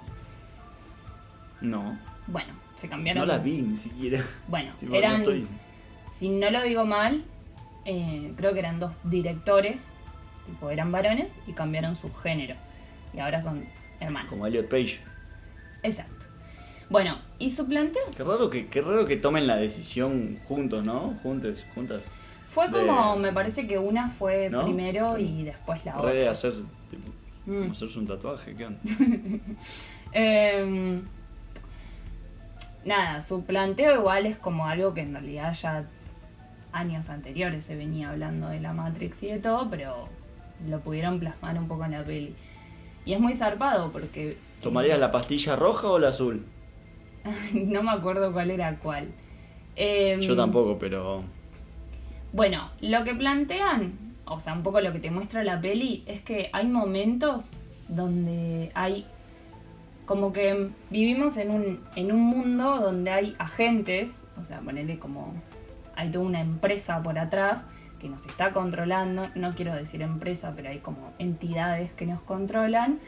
No, 1.61 1.99
Bueno, 2.27 2.53
se 2.79 2.89
cambiaron. 2.89 3.21
no 3.21 3.27
la 3.27 3.39
vi 3.39 3.63
ni 3.63 3.77
siquiera. 3.77 4.25
Bueno, 4.49 4.73
no 4.81 4.95
eran, 4.95 5.23
estoy- 5.23 5.47
si 6.17 6.29
no 6.29 6.51
lo 6.51 6.63
digo 6.63 6.87
mal, 6.87 7.23
eh, 7.85 8.33
creo 8.37 8.53
que 8.53 8.59
eran 8.61 8.81
dos 8.81 8.97
directores, 9.05 9.87
tipo 10.47 10.71
eran 10.71 10.91
varones 10.93 11.31
y 11.47 11.53
cambiaron 11.53 11.95
su 11.97 12.13
género. 12.15 12.57
Y 13.15 13.19
ahora 13.21 13.43
son 13.43 13.65
hermanos. 14.01 14.31
Como 14.31 14.47
Elliot 14.47 14.69
Page. 14.69 15.01
Exacto. 15.83 16.22
Bueno, 16.93 17.19
y 17.39 17.51
su 17.51 17.67
planteo 17.67 18.03
Qué 18.17 18.23
raro 18.23 18.49
que, 18.51 18.69
qué 18.69 18.81
raro 18.83 19.05
que 19.07 19.17
tomen 19.17 19.47
la 19.47 19.57
decisión 19.57 20.39
juntos, 20.47 20.85
¿no? 20.87 21.15
Juntos, 21.23 21.65
juntas. 21.75 22.03
fue 22.49 22.69
De- 22.69 22.87
como, 22.87 23.17
me 23.17 23.33
parece 23.33 23.67
que 23.67 23.79
una 23.79 24.09
fue 24.11 24.51
¿No? 24.51 24.63
primero 24.65 25.19
y 25.19 25.43
después 25.43 25.85
la 25.87 25.95
Re 26.01 26.13
de 26.13 26.21
otra. 26.21 26.31
hacerse, 26.33 26.63
tipo, 26.91 27.11
Mm. 27.47 27.71
hacerse 27.73 27.99
un 27.99 28.07
tatuaje, 28.07 28.55
¿qué 28.55 28.67
onda? 28.67 28.79
Em, 30.13 31.03
nada, 32.85 33.23
su 33.23 33.43
planteo 33.45 33.95
igual 33.99 34.27
es 34.27 34.37
como 34.37 34.67
algo 34.67 34.93
que 34.95 35.01
en 35.01 35.13
realidad 35.13 35.53
ya 35.55 35.85
años 36.73 37.09
anteriores 37.09 37.65
se 37.65 37.75
venía 37.77 38.11
hablando 38.11 38.49
de 38.49 38.61
la 38.61 38.73
Matrix 38.73 39.23
y 39.23 39.29
de 39.29 39.39
todo, 39.39 39.69
pero 39.71 40.05
lo 40.69 40.81
pudieron 40.81 41.19
plasmar 41.19 41.57
un 41.59 41.67
poco 41.69 41.85
en 41.87 41.93
la 41.93 42.03
peli. 42.05 42.35
Y 43.05 43.15
es 43.15 43.21
muy 43.21 43.35
zarpado 43.35 43.91
porque... 43.91 44.37
¿Tomarías 44.63 44.99
la 44.99 45.11
pastilla 45.11 45.57
roja 45.57 45.89
o 45.89 45.99
la 45.99 46.09
azul? 46.11 46.45
no 47.55 47.83
me 47.83 47.91
acuerdo 47.91 48.33
cuál 48.33 48.51
era 48.51 48.77
cuál. 48.79 49.09
Em, 49.77 50.21
Yo 50.21 50.37
tampoco, 50.37 50.79
pero. 50.79 51.23
Bueno, 52.33 52.71
lo 52.81 53.05
que 53.05 53.15
plantean, 53.15 53.93
o 54.25 54.41
sea, 54.41 54.55
un 54.55 54.63
poco 54.63 54.81
lo 54.81 54.93
que 54.93 54.99
te 54.99 55.11
muestra 55.11 55.45
la 55.45 55.61
peli, 55.61 56.03
es 56.07 56.23
que 56.23 56.51
hay 56.53 56.67
momentos 56.67 57.53
donde 57.89 58.71
hay. 58.75 59.07
Como 60.07 60.33
que 60.33 60.71
vivimos 60.91 61.37
en 61.37 61.51
un, 61.51 61.81
en 61.95 62.13
un 62.13 62.21
mundo 62.21 62.81
donde 62.81 63.11
hay 63.11 63.37
agentes, 63.39 64.25
o 64.39 64.43
sea, 64.43 64.61
ponerle 64.61 64.99
como. 64.99 65.35
Hay 65.95 66.11
toda 66.11 66.25
una 66.25 66.41
empresa 66.41 67.03
por 67.03 67.19
atrás 67.19 67.67
que 68.01 68.09
nos 68.09 68.25
está 68.27 68.53
controlando. 68.53 69.29
No 69.35 69.55
quiero 69.55 69.75
decir 69.75 70.03
empresa, 70.03 70.53
pero 70.57 70.71
hay 70.71 70.79
como 70.79 71.13
entidades 71.19 71.93
que 71.93 72.07
nos 72.07 72.21
controlan. 72.23 72.99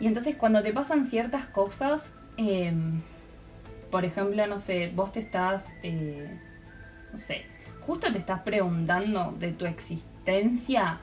Y 0.00 0.06
entonces 0.06 0.36
cuando 0.36 0.62
te 0.62 0.72
pasan 0.72 1.04
ciertas 1.04 1.46
cosas, 1.46 2.12
em, 2.36 3.02
por 3.90 4.04
ejemplo, 4.04 4.46
no 4.46 4.58
sé, 4.58 4.90
vos 4.94 5.12
te 5.12 5.20
estás. 5.20 5.72
eh, 5.82 6.28
no 7.12 7.18
sé, 7.18 7.44
justo 7.80 8.12
te 8.12 8.18
estás 8.18 8.40
preguntando 8.42 9.34
de 9.38 9.52
tu 9.52 9.64
existencia 9.66 10.98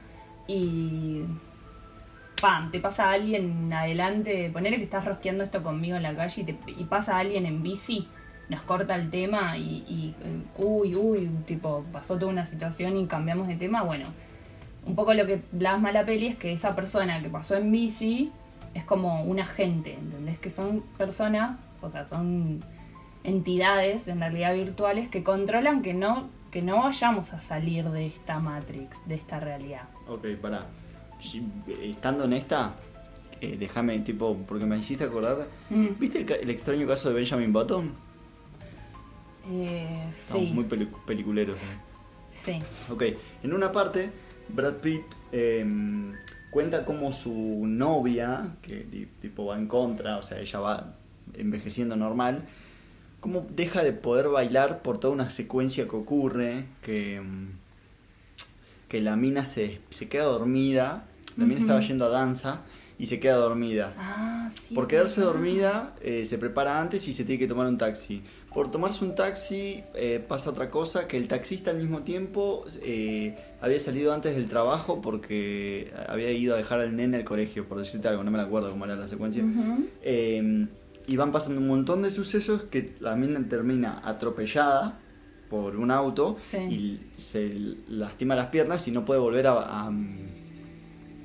y 0.48 1.22
pam, 2.42 2.72
te 2.72 2.80
pasa 2.80 3.10
alguien 3.10 3.72
adelante, 3.72 4.50
ponele 4.52 4.78
que 4.78 4.84
estás 4.84 5.06
rosqueando 5.06 5.44
esto 5.44 5.64
conmigo 5.64 5.96
en 5.96 6.04
la 6.04 6.14
calle 6.16 6.42
y, 6.42 6.46
te- 6.46 6.58
y 6.72 6.84
pasa 6.84 7.18
alguien 7.18 7.46
en 7.46 7.64
bici, 7.64 8.08
nos 8.50 8.62
corta 8.62 8.96
el 8.96 9.10
tema 9.10 9.58
y, 9.58 9.84
y, 9.88 10.16
uy, 10.58 10.96
uy, 10.96 11.30
tipo, 11.46 11.86
pasó 11.94 12.18
toda 12.20 12.32
una 12.32 12.46
situación 12.46 12.98
y 12.98 13.06
cambiamos 13.08 13.48
de 13.48 13.56
tema, 13.56 13.82
bueno, 13.84 14.08
un 14.86 14.96
poco 14.96 15.14
lo 15.14 15.26
que 15.26 15.38
plasma 15.38 15.94
la 15.94 16.04
peli 16.06 16.28
es 16.28 16.36
que 16.36 16.52
esa 16.52 16.76
persona 16.76 17.22
que 17.22 17.30
pasó 17.30 17.56
en 17.56 17.72
bici 17.72 18.32
es 18.74 18.84
como 18.84 19.24
un 19.24 19.40
agente, 19.40 19.94
¿entendés? 19.94 20.38
Que 20.40 20.50
son 20.50 20.82
personas, 20.98 21.56
o 21.82 21.90
sea, 21.90 22.06
son 22.06 22.60
entidades 23.24 24.08
en 24.08 24.20
realidad 24.20 24.54
virtuales 24.54 25.10
que 25.10 25.24
controlan 25.24 25.82
que 25.82 25.94
no 25.94 26.30
que 26.52 26.62
no 26.62 26.84
vayamos 26.84 27.34
a 27.34 27.42
salir 27.42 27.90
de 27.90 28.06
esta 28.06 28.40
Matrix, 28.40 28.98
de 29.08 29.16
esta 29.16 29.40
realidad. 29.40 29.84
Ok, 30.08 30.28
pará. 30.40 30.68
Si- 31.20 31.44
Estando 31.82 32.26
en 32.26 32.34
esta, 32.34 32.76
eh, 33.42 33.58
déjame, 33.60 33.98
tipo, 34.02 34.38
porque 34.48 34.66
me 34.68 34.78
hiciste 34.78 35.04
acordar. 35.06 35.48
Mm, 35.72 35.88
¿Viste 36.00 36.22
el, 36.22 36.32
el 36.32 36.50
extraño 36.52 36.86
caso 36.86 37.10
de 37.10 37.16
Benjamin 37.16 37.52
Button? 37.52 37.92
eh, 39.50 40.06
Estamos 40.12 40.44
sí, 40.48 40.54
muy 40.54 40.64
peli- 40.66 40.90
peliculeros. 41.06 41.58
eh. 41.58 41.78
sí. 42.30 42.60
Ok, 42.92 43.04
en 43.44 43.54
una 43.54 43.72
parte, 43.72 44.12
Brad 44.50 44.76
Pitt 44.76 45.02
eh, 45.32 45.66
cuenta 46.52 46.86
cómo 46.86 47.14
su 47.14 47.34
novia, 47.66 48.56
que 48.62 48.82
ti- 48.82 49.08
tipo 49.20 49.46
va 49.48 49.58
en 49.58 49.68
contra, 49.68 50.18
o 50.18 50.22
sea, 50.22 50.40
ella 50.40 50.60
va 50.60 50.94
envejeciendo 51.34 51.96
normal, 51.96 52.46
cómo 53.24 53.48
deja 53.56 53.86
de 53.86 53.94
poder 53.94 54.28
bailar 54.28 54.82
por 54.82 55.00
toda 55.00 55.14
una 55.14 55.30
secuencia 55.30 55.88
que 55.88 55.96
ocurre, 55.96 56.66
que, 56.82 57.22
mm, 57.22 57.52
que 58.90 59.00
la 59.00 59.16
mina 59.16 59.46
se, 59.46 59.80
se 59.92 60.10
queda 60.10 60.26
dormida, 60.26 61.06
la 61.38 61.46
mina 61.46 61.62
estaba 61.62 61.80
yendo 61.80 62.04
a 62.04 62.10
danza 62.10 62.64
y 63.00 63.06
se 63.06 63.22
queda 63.22 63.36
dormida. 63.36 63.94
Ah, 63.98 64.52
sí. 64.68 64.76
Por 64.76 64.88
quedarse 64.88 65.22
verdad. 65.22 65.34
dormida, 65.36 65.96
eh, 66.02 66.26
se 66.26 66.38
prepara 66.38 66.82
antes 66.82 67.08
y 67.08 67.14
se 67.14 67.24
tiene 67.24 67.40
que 67.40 67.48
tomar 67.48 67.66
un 67.68 67.78
taxi. 67.78 68.22
Por 68.54 68.70
tomarse 68.70 69.06
un 69.06 69.16
taxi, 69.16 69.86
eh, 69.96 70.22
pasa 70.28 70.50
otra 70.50 70.70
cosa, 70.70 71.08
que 71.08 71.16
el 71.16 71.30
taxista 71.30 71.72
al 71.72 71.78
mismo 71.78 72.02
tiempo 72.02 72.66
eh, 72.82 73.38
había 73.62 73.80
salido 73.80 74.14
antes 74.14 74.36
del 74.36 74.50
trabajo 74.50 75.02
porque 75.02 75.94
había 76.10 76.30
ido 76.34 76.56
a 76.56 76.58
dejar 76.58 76.82
al 76.82 76.94
nene 76.94 77.16
al 77.16 77.24
colegio, 77.24 77.70
por 77.70 77.80
decirte 77.80 78.10
algo, 78.10 78.22
no 78.26 78.32
me 78.32 78.42
acuerdo 78.42 78.70
cómo 78.70 78.84
era 78.84 78.98
la 78.98 79.08
secuencia. 79.08 79.46
Y 81.08 81.18
van 81.18 81.32
pasando 81.32 81.60
un 81.62 81.68
montón 81.68 82.02
de 82.02 82.12
sucesos 82.12 82.64
que 82.64 82.96
la 83.00 83.16
mina 83.16 83.44
termina 83.50 84.02
atropellada 84.04 85.00
por 85.50 85.76
un 85.76 85.92
auto 85.92 86.38
Sí. 86.40 86.58
y 86.58 87.00
se 87.20 87.54
lastima 87.90 88.36
las 88.36 88.48
piernas 88.48 88.88
y 88.88 88.92
no 88.92 89.06
puede 89.06 89.20
volver 89.20 89.48
a, 89.48 89.54
a, 89.88 89.92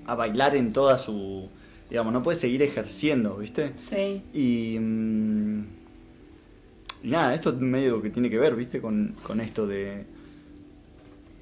a 0.07 0.15
bailar 0.15 0.57
en 0.57 0.73
toda 0.73 0.99
su... 0.99 1.49
Digamos, 1.89 2.13
no 2.13 2.23
puede 2.23 2.37
seguir 2.37 2.63
ejerciendo, 2.63 3.37
¿viste? 3.39 3.73
Sí. 3.79 4.23
Y, 4.35 4.79
mm, 4.79 5.65
y 7.05 7.09
nada, 7.09 7.33
esto 7.35 7.55
medio 7.55 8.03
que 8.03 8.11
tiene 8.11 8.29
que 8.29 8.39
ver, 8.39 8.55
¿viste? 8.57 8.81
Con, 8.81 9.15
con 9.23 9.41
esto 9.41 9.67
de, 9.67 10.05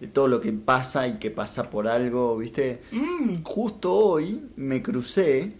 de 0.01 0.07
todo 0.09 0.29
lo 0.29 0.41
que 0.41 0.53
pasa 0.53 1.09
y 1.09 1.19
que 1.19 1.31
pasa 1.31 1.71
por 1.71 1.89
algo, 1.89 2.37
¿viste? 2.39 2.81
Mm, 2.93 3.43
Justo 3.43 3.93
hoy 3.93 4.43
me 4.57 4.83
crucé, 4.83 5.55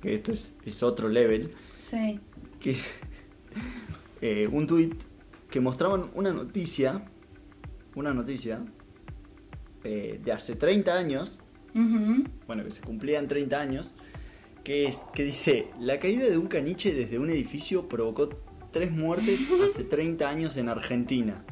que 0.00 0.14
esto 0.14 0.32
es, 0.32 0.56
es 0.64 0.82
otro 0.82 1.08
level, 1.08 1.52
sí. 1.92 2.20
que 2.60 2.76
eh, 4.20 4.48
un 4.50 4.66
tweet 4.66 4.96
que 5.50 5.60
mostraban 5.60 6.10
una 6.14 6.32
noticia, 6.32 7.04
una 7.94 8.14
noticia 8.14 8.64
eh, 9.84 10.20
de 10.24 10.32
hace 10.32 10.56
30 10.56 10.96
años, 10.96 11.40
bueno, 11.74 12.64
que 12.64 12.72
se 12.72 12.82
cumplían 12.82 13.28
30 13.28 13.60
años, 13.60 13.94
que, 14.64 14.86
es, 14.86 15.02
que 15.14 15.24
dice, 15.24 15.68
la 15.80 15.98
caída 15.98 16.28
de 16.28 16.38
un 16.38 16.46
caniche 16.46 16.94
desde 16.94 17.18
un 17.18 17.30
edificio 17.30 17.88
provocó 17.88 18.28
tres 18.70 18.90
muertes 18.90 19.48
hace 19.64 19.84
30 19.90 20.28
años 20.28 20.56
en 20.56 20.68
Argentina. 20.68 21.44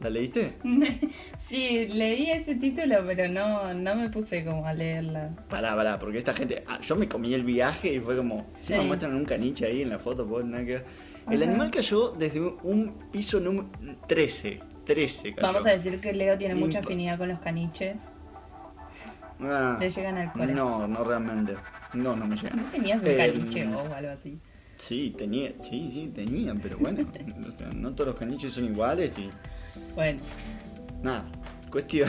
¿La 0.00 0.10
leíste? 0.10 0.54
Sí, 1.38 1.86
leí 1.88 2.30
ese 2.30 2.54
título, 2.54 2.96
pero 3.06 3.28
no, 3.28 3.72
no 3.74 3.94
me 3.94 4.08
puse 4.10 4.44
como 4.44 4.66
a 4.66 4.72
leerla. 4.74 5.30
Pará, 5.48 5.74
pará, 5.74 5.98
porque 5.98 6.18
esta 6.18 6.34
gente. 6.34 6.62
ah, 6.66 6.78
yo 6.80 6.94
me 6.96 7.08
comí 7.08 7.32
el 7.34 7.42
viaje 7.44 7.94
y 7.94 8.00
fue 8.00 8.16
como. 8.16 8.46
Sí. 8.54 8.74
Me 8.74 8.82
muestran 8.82 9.14
un 9.14 9.24
caniche 9.24 9.66
ahí 9.66 9.82
en 9.82 9.90
la 9.90 9.98
foto, 9.98 10.26
pues 10.26 10.44
nada 10.44 10.64
que. 10.64 10.82
El 11.30 11.42
animal 11.42 11.70
cayó 11.70 12.10
desde 12.12 12.40
un, 12.40 12.94
piso 13.12 13.38
número 13.40 13.68
13. 14.06 14.60
13 14.86 15.34
cayó. 15.34 15.46
Vamos 15.46 15.66
a 15.66 15.70
decir 15.72 16.00
que 16.00 16.12
Leo 16.14 16.38
tiene 16.38 16.54
mucha 16.54 16.78
afinidad 16.78 17.18
con 17.18 17.28
los 17.28 17.38
caniches. 17.40 17.96
Ah, 19.40 19.76
Le 19.78 19.90
llegan 19.90 20.16
al 20.16 20.32
corazón. 20.32 20.56
No, 20.56 20.88
no 20.88 21.04
realmente. 21.04 21.54
No, 21.94 22.16
no 22.16 22.26
me 22.26 22.34
¿No 22.34 22.42
llegan. 22.42 22.70
tenías 22.70 23.02
un 23.02 23.08
Eh, 23.08 23.16
caniche 23.16 23.66
o 23.68 23.94
algo 23.94 24.10
así? 24.10 24.38
Sí, 24.76 25.14
tenía, 25.18 25.52
sí, 25.58 25.90
sí, 25.92 26.10
tenían, 26.14 26.58
pero 26.60 26.78
bueno. 26.78 27.06
o 27.48 27.50
sea, 27.52 27.68
no 27.68 27.92
todos 27.94 28.08
los 28.10 28.16
caniches 28.16 28.52
son 28.52 28.64
iguales 28.64 29.18
y. 29.18 29.30
Bueno, 29.94 30.20
Nada, 31.02 31.24
cuestión. 31.70 32.08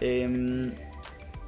Em, 0.00 0.72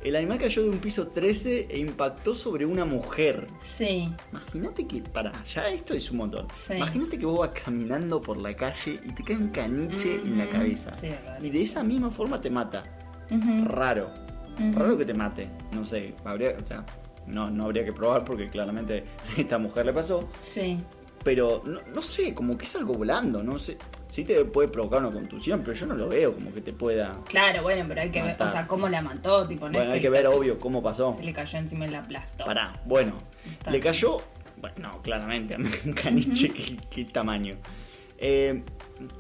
el 0.05 0.15
animal 0.17 0.39
cayó 0.39 0.63
de 0.63 0.71
un 0.71 0.79
piso 0.79 1.09
13 1.09 1.67
e 1.71 1.79
impactó 1.79 2.35
sobre 2.35 2.65
una 2.65 2.85
mujer. 2.85 3.49
sí, 3.61 4.13
Imagínate 4.31 4.87
que, 4.87 5.03
para, 5.03 5.33
ya 5.45 5.69
esto 5.71 5.95
es 5.95 6.11
un 6.11 6.19
montón. 6.19 6.47
Sí. 6.67 6.75
Imagínate 6.75 7.19
que 7.19 7.27
vos 7.27 7.39
vas 7.41 7.51
caminando 7.65 8.23
por 8.23 8.37
la 8.37 8.55
calle 8.55 9.01
y 9.05 9.13
te 9.13 9.25
cae 9.25 9.37
un 9.37 9.49
caniche 9.49 10.15
en 10.17 10.39
la 10.39 10.45
Ujú, 10.45 10.53
cabeza. 10.53 10.95
sí, 10.95 11.11
raro. 11.11 11.45
y 11.45 11.51
de 11.51 11.63
esa 11.63 11.83
misma 11.83 12.11
forma 12.11 12.41
te 12.41 12.51
mata. 12.51 12.85
Raro. 13.65 14.09
Raro 14.75 14.97
que 14.99 15.05
te 15.05 15.15
mate. 15.15 15.49
No 15.73 15.85
sé, 15.85 16.15
habría, 16.25 16.57
o 16.63 16.67
sea, 16.67 16.85
no, 17.27 17.51
no 17.51 17.65
habría 17.67 17.85
que 17.85 17.93
probar 17.93 18.25
porque 18.25 18.49
claramente 18.49 19.05
a 19.37 19.41
esta 19.41 19.59
mujer 19.59 19.87
le 19.87 19.93
pasó. 19.93 20.29
Sí, 20.41 20.81
Pero 21.25 21.63
no, 21.67 21.81
no 21.93 22.01
sé, 22.03 22.35
como 22.35 22.57
que 22.57 22.65
es 22.65 22.77
algo 22.77 22.95
volando, 22.95 23.43
no 23.43 23.59
sé. 23.59 23.77
Sí 24.19 24.25
te 24.25 24.45
puede 24.45 24.67
provocar 24.67 24.99
una 25.01 25.13
contusión, 25.13 25.61
pero 25.61 25.75
yo 25.75 25.87
no 25.87 25.95
lo 25.95 26.09
veo 26.09 26.35
como 26.35 26.53
que 26.53 26.61
te 26.61 26.73
pueda. 26.73 27.21
claro, 27.29 27.63
bueno, 27.63 27.85
pero 27.87 28.01
hay 28.01 28.11
que 28.11 28.21
ver, 28.21 28.35
o 28.43 28.51
sea, 28.51 28.67
cómo 28.67 28.89
la 28.89 29.01
mató, 29.01 29.47
tipo, 29.47 29.67
no 29.67 29.75
Bueno, 29.75 29.91
es 29.91 29.95
hay 29.95 30.01
que 30.01 30.11
ver 30.11 30.27
obvio 30.27 30.59
cómo 30.59 30.83
pasó. 30.83 31.15
se 31.21 31.25
le 31.25 31.33
cayó 31.33 31.57
encima 31.57 31.87
y 31.87 31.91
la 31.91 32.01
aplastó. 32.01 32.45
Pará, 32.45 32.73
bueno, 32.85 33.13
Está. 33.49 33.71
le 33.71 33.79
cayó, 33.79 34.17
bueno, 34.61 34.75
no, 34.81 35.03
claramente, 35.03 35.55
un 35.87 35.93
caniche, 35.93 36.49
qué, 36.53 36.79
qué 36.91 37.05
tamaño. 37.05 37.59
Eh, 38.19 38.65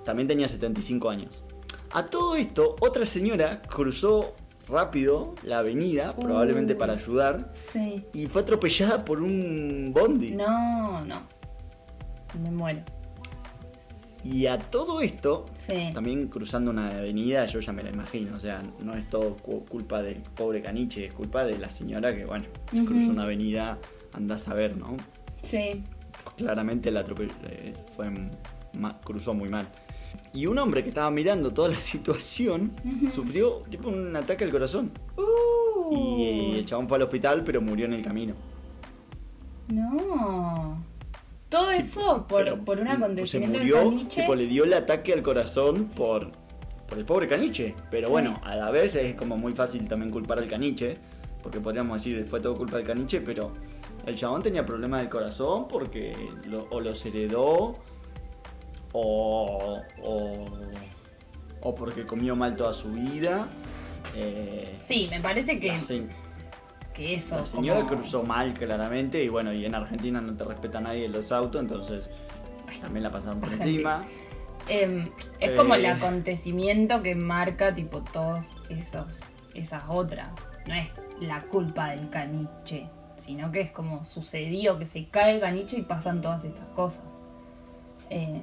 también 0.04 0.26
tenía 0.26 0.48
75 0.48 1.08
años. 1.08 1.44
A 1.92 2.06
todo 2.06 2.34
esto, 2.34 2.74
otra 2.80 3.06
señora 3.06 3.62
cruzó 3.62 4.34
rápido 4.68 5.36
la 5.44 5.60
avenida, 5.60 6.16
probablemente 6.16 6.74
para 6.74 6.94
ayudar, 6.94 7.52
Sí. 7.60 8.04
y 8.12 8.26
fue 8.26 8.42
atropellada 8.42 9.04
por 9.04 9.22
un 9.22 9.92
bondi. 9.94 10.32
No, 10.32 11.04
no. 11.04 11.22
Me 12.42 12.50
muero. 12.50 12.82
Y 14.24 14.46
a 14.46 14.58
todo 14.58 15.00
esto, 15.00 15.46
Sí. 15.68 15.90
también 15.94 16.28
cruzando 16.28 16.70
una 16.70 16.88
avenida, 16.88 17.46
yo 17.46 17.60
ya 17.60 17.72
me 17.72 17.82
la 17.82 17.90
imagino, 17.90 18.36
o 18.36 18.38
sea, 18.40 18.62
no 18.80 18.94
es 18.94 19.08
todo 19.08 19.36
cu- 19.36 19.64
culpa 19.64 20.02
del 20.02 20.16
pobre 20.16 20.60
caniche, 20.60 21.06
es 21.06 21.12
culpa 21.12 21.44
de 21.44 21.56
la 21.56 21.70
señora 21.70 22.14
que, 22.14 22.24
bueno, 22.24 22.46
Ujú. 22.74 22.84
cruzó 22.84 23.10
una 23.10 23.22
avenida, 23.24 23.78
andás 24.12 24.48
a 24.48 24.54
ver, 24.54 24.76
¿no? 24.76 24.96
Sí. 25.42 25.82
claramente 26.36 26.90
la 26.90 27.00
atropelló, 27.00 27.32
eh, 27.48 27.72
fue 27.96 28.10
cruzó 29.04 29.34
muy 29.34 29.48
mal. 29.48 29.66
Y 30.34 30.46
un 30.46 30.58
hombre 30.58 30.82
que 30.82 30.88
estaba 30.90 31.10
mirando 31.10 31.52
toda 31.52 31.68
la 31.68 31.80
situación 31.80 32.72
sufrió 33.10 33.62
tipo 33.70 33.88
un 33.88 34.14
ataque 34.14 34.44
al 34.44 34.50
corazón. 34.50 34.90
Uh, 35.16 36.16
Y 36.18 36.58
el 36.58 36.66
chabón 36.66 36.86
fue 36.88 36.96
al 36.98 37.04
hospital, 37.04 37.42
pero 37.44 37.62
murió 37.62 37.86
en 37.86 37.94
el 37.94 38.02
camino. 38.02 38.34
No. 39.68 40.77
Todo 41.48 41.70
eso 41.70 42.26
por, 42.28 42.44
Pero 42.44 42.64
por 42.64 42.78
un 42.78 42.86
se 42.88 42.92
acontecimiento 42.92 43.58
murió, 43.58 43.76
del 43.78 43.88
caniche. 43.90 44.20
tipo, 44.22 44.34
le 44.34 44.46
dio 44.46 44.64
el 44.64 44.74
ataque 44.74 45.12
al 45.14 45.22
corazón 45.22 45.88
por, 45.96 46.30
por 46.88 46.98
el 46.98 47.04
pobre 47.06 47.26
caniche. 47.26 47.74
Pero 47.90 48.08
Sí. 48.08 48.12
bueno, 48.12 48.40
a 48.44 48.54
la 48.54 48.70
vez 48.70 48.94
es 48.96 49.14
como 49.14 49.36
muy 49.38 49.54
fácil 49.54 49.88
también 49.88 50.10
culpar 50.10 50.38
al 50.38 50.48
caniche, 50.48 50.98
porque 51.42 51.58
podríamos 51.60 51.96
decir 52.02 52.26
fue 52.28 52.40
todo 52.40 52.56
culpa 52.56 52.76
del 52.76 52.86
caniche, 52.86 53.20
pero 53.22 53.52
el 54.06 54.14
chabón 54.14 54.42
tenía 54.42 54.66
problemas 54.66 55.00
del 55.00 55.08
corazón 55.08 55.68
porque 55.68 56.12
lo- 56.44 56.66
o 56.70 56.80
los 56.80 57.04
heredó 57.06 57.76
o, 58.92 59.82
o, 60.02 60.46
o 61.62 61.74
porque 61.74 62.06
comió 62.06 62.36
mal 62.36 62.56
toda 62.56 62.72
su 62.72 62.92
vida. 62.92 63.48
Eh, 64.14 64.76
Sí, 64.86 65.08
me 65.10 65.20
parece 65.20 65.58
que, 65.60 65.80
se- 65.80 66.06
que 66.98 67.14
eso. 67.14 67.36
la 67.36 67.44
señora 67.44 67.80
como- 67.80 68.00
cruzó 68.00 68.22
mal 68.24 68.52
claramente 68.54 69.22
y 69.22 69.28
bueno, 69.28 69.52
y 69.52 69.64
en 69.64 69.74
Argentina 69.74 70.20
no 70.20 70.34
te 70.34 70.44
respeta 70.44 70.80
nadie 70.80 71.04
en 71.06 71.12
los 71.12 71.30
autos, 71.32 71.60
entonces 71.60 72.10
también 72.80 73.04
la 73.04 73.12
pasaron 73.12 73.40
por 73.40 73.52
encima. 73.52 74.04
Em, 74.68 75.08
es 75.40 75.52
como 75.52 75.74
el 75.76 75.84
Eh. 75.86 75.90
acontecimiento 75.90 77.02
que 77.02 77.14
marca 77.14 77.74
tipo 77.74 78.02
todos 78.02 78.46
esos 78.68 79.20
esas 79.54 79.84
otras. 79.88 80.28
No 80.66 80.74
es 80.74 80.88
la 81.20 81.40
culpa 81.42 81.90
del 81.90 82.10
caniche, 82.10 82.86
sino 83.20 83.50
que 83.50 83.60
es 83.62 83.70
como 83.70 84.04
sucedió 84.04 84.78
que 84.78 84.86
se 84.86 85.06
cae 85.08 85.34
el 85.36 85.40
caniche 85.40 85.78
y 85.78 85.82
pasan 85.82 86.20
todas 86.20 86.44
estas 86.44 86.66
cosas. 86.76 87.02
Em, 88.10 88.42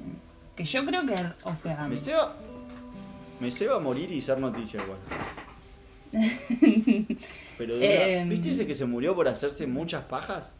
que 0.56 0.64
yo 0.64 0.84
creo 0.84 1.06
que, 1.06 1.14
o 1.44 1.54
sea, 1.56 1.86
Me 1.88 1.96
ceba, 1.96 2.34
me 3.40 3.50
ceba 3.50 3.78
morir 3.78 4.10
y 4.10 4.20
ser 4.20 4.38
noticia 4.40 4.82
igual. 4.82 4.98
Pero 7.58 7.74
Em. 7.80 8.28
¿viste 8.28 8.50
ese 8.50 8.66
que 8.66 8.74
se 8.74 8.84
murió 8.86 9.14
por 9.14 9.28
hacerse 9.28 9.66
muchas 9.66 10.04
pajas? 10.04 10.56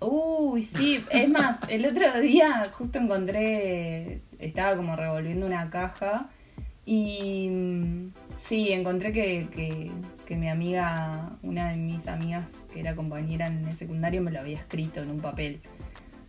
Uy, 0.00 0.62
sí, 0.62 1.02
es 1.10 1.28
más, 1.28 1.58
el 1.68 1.84
otro 1.84 2.20
día 2.20 2.70
justo 2.72 2.98
encontré, 3.00 4.20
estaba 4.38 4.76
como 4.76 4.94
revolviendo 4.94 5.44
una 5.44 5.68
caja 5.70 6.30
y 6.86 7.48
mm, 7.50 8.12
sí, 8.38 8.68
encontré 8.70 9.10
que, 9.12 9.48
que, 9.52 9.90
que 10.24 10.36
mi 10.36 10.48
amiga, 10.48 11.32
una 11.42 11.70
de 11.70 11.76
mis 11.76 12.06
amigas 12.06 12.46
que 12.72 12.78
era 12.80 12.94
compañera 12.94 13.48
en 13.48 13.66
el 13.66 13.74
secundario 13.74 14.22
me 14.22 14.30
lo 14.30 14.38
había 14.38 14.56
escrito 14.58 15.00
en 15.02 15.10
un 15.10 15.20
papel. 15.20 15.60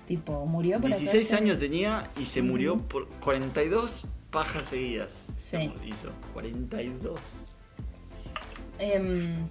Tipo, 0.08 0.48
murió 0.48 0.80
por 0.82 0.90
16 0.90 1.32
hacerse- 1.32 1.38
años 1.38 1.60
tenía 1.60 2.10
y 2.20 2.26
se 2.26 2.42
murió 2.42 2.80
por 2.80 3.08
42 3.20 4.08
pajas 4.32 4.66
seguidas. 4.70 5.32
Sí. 5.38 5.72
Hizo 5.86 6.10
42. 6.34 7.20
Em, 8.80 9.48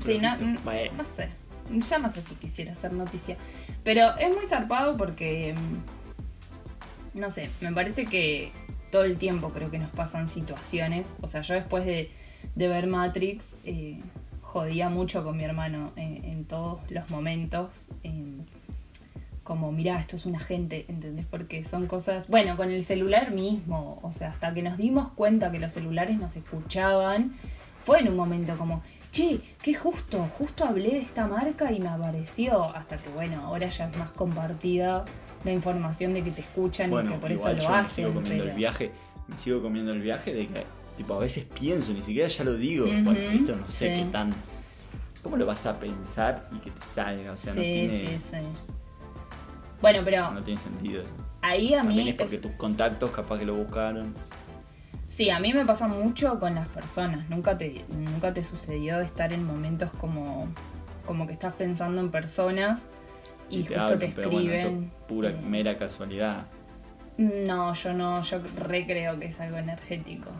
Sí, 0.00 0.18
no, 0.18 0.36
mm, 0.38 0.56
no 0.96 1.04
sé. 1.04 1.28
Ya 1.88 1.98
no 1.98 2.10
sé 2.10 2.22
si 2.22 2.34
quisiera 2.36 2.72
hacer 2.72 2.92
noticia. 2.92 3.36
Pero 3.82 4.16
es 4.16 4.34
muy 4.34 4.46
zarpado 4.46 4.96
porque. 4.96 5.54
mm, 7.14 7.18
No 7.20 7.30
sé, 7.30 7.48
me 7.60 7.72
parece 7.72 8.06
que 8.06 8.50
todo 8.90 9.04
el 9.04 9.16
tiempo 9.18 9.50
creo 9.50 9.70
que 9.70 9.78
nos 9.78 9.90
pasan 9.90 10.28
situaciones. 10.28 11.14
O 11.20 11.28
sea, 11.28 11.42
yo 11.42 11.54
después 11.54 11.84
de, 11.86 12.10
de 12.54 12.68
ver 12.68 12.86
Matrix, 12.86 13.56
eh, 13.64 14.00
jodía 14.42 14.88
mucho 14.88 15.22
con 15.24 15.36
mi 15.36 15.44
hermano 15.44 15.92
en, 15.96 16.24
en 16.24 16.44
todos 16.44 16.80
los 16.90 17.08
momentos. 17.10 17.70
en- 18.02 18.46
como, 19.42 19.72
mirá, 19.72 19.98
esto 19.98 20.16
es 20.16 20.24
un 20.24 20.36
agente, 20.36 20.86
¿entendés? 20.88 21.26
Porque 21.26 21.64
son 21.64 21.86
cosas. 21.86 22.28
Bueno, 22.28 22.56
con 22.56 22.70
el 22.70 22.82
celular 22.82 23.30
mismo. 23.30 23.98
O 24.02 24.10
sea, 24.14 24.30
hasta 24.30 24.54
que 24.54 24.62
nos 24.62 24.78
dimos 24.78 25.08
cuenta 25.12 25.50
que 25.50 25.58
los 25.58 25.70
celulares 25.72 26.18
nos 26.18 26.34
escuchaban, 26.36 27.34
fue 27.84 28.00
en 28.00 28.08
un 28.08 28.16
momento 28.16 28.56
como, 28.56 28.82
che, 29.12 29.40
qué 29.62 29.74
justo, 29.74 30.18
justo 30.38 30.64
hablé 30.64 30.90
de 30.90 30.98
esta 31.02 31.26
marca 31.26 31.70
y 31.72 31.80
me 31.80 31.88
apareció. 31.88 32.64
Hasta 32.74 32.96
que, 32.98 33.10
bueno, 33.10 33.42
ahora 33.46 33.68
ya 33.68 33.88
es 33.88 33.96
más 33.98 34.10
compartida 34.12 35.04
la 35.44 35.52
información 35.52 36.14
de 36.14 36.22
que 36.24 36.30
te 36.30 36.40
escuchan 36.40 36.88
y 36.88 36.92
bueno, 36.92 37.12
que 37.12 37.18
por 37.18 37.30
eso 37.32 37.52
lo 37.52 37.58
yo 37.60 37.70
me 37.70 37.76
hacen. 37.76 37.90
sigo 38.06 38.14
comiendo 38.14 38.42
pero- 38.44 38.50
el 38.50 38.56
viaje. 38.56 38.92
Me 39.28 39.38
sigo 39.38 39.62
comiendo 39.62 39.92
el 39.92 40.00
viaje 40.02 40.34
de 40.34 40.46
que, 40.48 40.64
tipo, 40.98 41.14
a 41.14 41.18
veces 41.20 41.44
pienso, 41.44 41.92
ni 41.92 42.02
siquiera 42.02 42.28
ya 42.28 42.44
lo 42.44 42.54
digo. 42.56 42.86
Bueno, 42.86 43.12
esto 43.12 43.56
no 43.56 43.68
sé 43.68 43.94
sí. 43.96 44.02
qué 44.04 44.08
tan. 44.10 44.32
¿Cómo 45.22 45.36
lo 45.38 45.46
vas 45.46 45.64
a 45.64 45.78
pensar 45.80 46.48
y 46.54 46.58
que 46.58 46.70
te 46.70 46.82
salga? 46.82 47.32
O 47.32 47.36
sea, 47.38 47.54
no 47.54 47.62
sí, 47.62 47.66
tiene. 47.72 47.90
sí, 48.00 48.18
sí. 48.30 48.36
Bueno, 49.80 50.00
pero 50.04 50.30
No 50.32 50.42
tiene 50.42 50.60
sentido. 50.60 51.04
ahí 51.42 51.72
a 51.74 51.78
También 51.78 52.04
mí. 52.04 52.10
es 52.10 52.16
porque 52.16 52.36
es- 52.36 52.40
tus 52.42 52.52
contactos 52.52 53.10
capaz 53.10 53.38
que 53.38 53.46
lo 53.46 53.54
buscaron. 53.54 54.14
Sí, 55.14 55.30
a 55.30 55.38
mí 55.38 55.52
me 55.52 55.64
pasa 55.64 55.86
mucho 55.86 56.40
con 56.40 56.56
las 56.56 56.66
personas. 56.66 57.28
Nunca 57.30 57.56
te, 57.56 57.84
nunca 57.88 58.34
te 58.34 58.42
sucedió 58.42 58.98
de 58.98 59.04
estar 59.04 59.32
en 59.32 59.46
momentos 59.46 59.92
como, 59.92 60.48
como 61.06 61.28
que 61.28 61.32
estás 61.32 61.54
pensando 61.54 62.00
en 62.00 62.10
personas 62.10 62.84
y, 63.48 63.62
te 63.62 63.68
justo 63.68 63.80
hablan, 63.80 63.98
te 64.00 64.08
pero 64.08 64.30
bueno, 64.32 64.50
eso 64.50 64.66
escriben. 64.66 64.84
es 64.84 65.06
pura, 65.06 65.30
eh, 65.30 65.40
mera 65.48 65.78
casualidad. 65.78 66.46
No, 67.16 67.72
yo 67.74 67.94
no, 67.94 68.24
yo 68.24 68.40
recreo 68.58 69.20
que 69.20 69.26
es 69.26 69.38
algo 69.38 69.56
energético. 69.56 70.30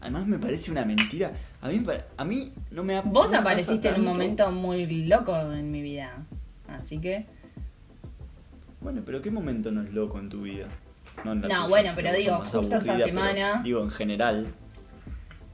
Además 0.00 0.26
me 0.26 0.40
parece 0.40 0.72
una 0.72 0.84
mentira. 0.84 1.30
A 1.60 1.68
mí, 1.68 1.80
a 2.16 2.24
mí 2.24 2.52
no 2.72 2.82
me 2.82 2.96
ha 2.96 3.02
Vos 3.02 3.30
no 3.30 3.38
apareciste 3.38 3.88
en 3.88 4.00
un 4.00 4.06
momento 4.06 4.50
muy 4.50 4.84
loco 5.04 5.38
en 5.52 5.70
mi 5.70 5.80
vida. 5.80 6.24
Así 6.66 6.98
que. 6.98 7.26
Bueno, 8.80 9.02
pero 9.06 9.22
¿qué 9.22 9.30
momento 9.30 9.70
no 9.70 9.80
es 9.80 9.92
loco 9.92 10.18
en 10.18 10.28
tu 10.28 10.42
vida? 10.42 10.66
No, 11.24 11.40
tuya, 11.40 11.66
bueno, 11.68 11.92
pero 11.94 12.12
digo, 12.12 12.36
justo 12.40 12.60
esa 12.76 12.94
pero 12.94 13.04
semana- 13.06 13.60
digo, 13.62 13.80
en 13.82 13.90
general. 13.90 14.46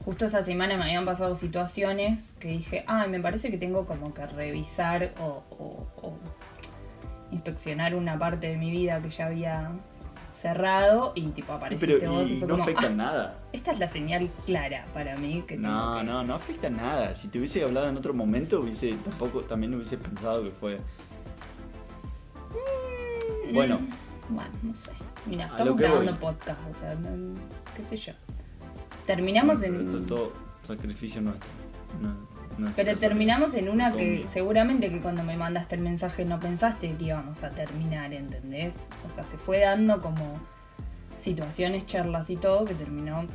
Justo 0.05 0.25
esa 0.25 0.41
semana 0.41 0.77
me 0.77 0.83
habían 0.85 1.05
pasado 1.05 1.35
situaciones 1.35 2.33
que 2.39 2.47
dije, 2.49 2.83
ah, 2.87 3.05
me 3.07 3.19
parece 3.19 3.51
que 3.51 3.57
tengo 3.57 3.85
como 3.85 4.13
que 4.13 4.25
revisar 4.25 5.11
o, 5.19 5.43
o- 5.51 5.87
o 6.01 6.17
inspeccionar 7.31 7.93
una 7.93 8.17
parte 8.17 8.47
de 8.47 8.57
mi 8.57 8.71
vida 8.71 9.01
que 9.01 9.09
ya 9.09 9.27
había 9.27 9.71
cerrado 10.33 11.11
y 11.15 11.27
tipo 11.29 11.51
apareciste 11.53 11.97
Pero 11.99 12.11
vos 12.13 12.29
y 12.29 12.33
y 12.35 12.39
fue 12.39 12.47
no 12.47 12.53
como, 12.53 12.63
afecta 12.63 12.87
ah, 12.87 12.89
nada. 12.91 13.35
esta 13.51 13.71
es 13.71 13.79
la 13.79 13.87
señal 13.87 14.29
clara 14.45 14.85
para 14.93 15.15
mí 15.17 15.43
que 15.45 15.55
tengo 15.55 15.67
No, 15.67 15.97
que- 15.99 16.03
no, 16.05 16.23
no 16.23 16.33
afecta 16.35 16.69
nada. 16.69 17.13
Si 17.13 17.27
te 17.27 17.37
hubiese 17.37 17.61
hablado 17.63 17.89
en 17.89 17.97
otro 17.97 18.13
momento, 18.13 18.61
hubiese 18.61 18.93
tampoco 18.93 19.41
también 19.41 19.75
hubiese 19.75 19.97
pensado 19.97 20.43
que 20.43 20.51
fue. 20.51 20.79
Mm, 22.49 23.53
Bueno. 23.53 23.79
Bueno, 24.29 24.49
no 24.63 24.73
sé. 24.75 24.91
Mira, 25.25 25.47
estamos 25.47 25.77
grabando 25.77 26.11
voy. 26.13 26.19
podcast, 26.21 26.59
o 26.69 26.73
sea, 26.73 26.95
no- 26.95 27.35
qué 27.75 27.83
sé 27.83 27.97
yo. 27.97 28.13
Terminamos 29.05 29.61
Pero 29.61 29.75
en... 29.75 29.85
Esto 29.87 29.97
es 29.99 30.05
todo 30.07 30.33
sacrificio 30.63 31.21
nuestro. 31.21 31.49
No, 32.01 32.15
no 32.57 32.67
es 32.69 32.75
Pero 32.75 32.97
terminamos 32.97 33.53
en 33.55 33.69
una 33.69 33.91
que 33.91 34.27
seguramente 34.27 34.89
que 34.89 35.01
cuando 35.01 35.23
me 35.23 35.35
mandaste 35.35 35.75
el 35.75 35.81
mensaje 35.81 36.25
no 36.25 36.39
pensaste 36.39 36.93
que 36.95 37.05
íbamos 37.05 37.43
a 37.43 37.49
terminar, 37.51 38.13
¿entendés? 38.13 38.75
O 39.07 39.11
sea, 39.11 39.25
se 39.25 39.37
fue 39.37 39.59
dando 39.59 40.01
como 40.01 40.39
situaciones, 41.19 41.85
charlas 41.85 42.29
y 42.29 42.37
todo 42.37 42.65
que 42.65 42.73
terminó 42.75 43.25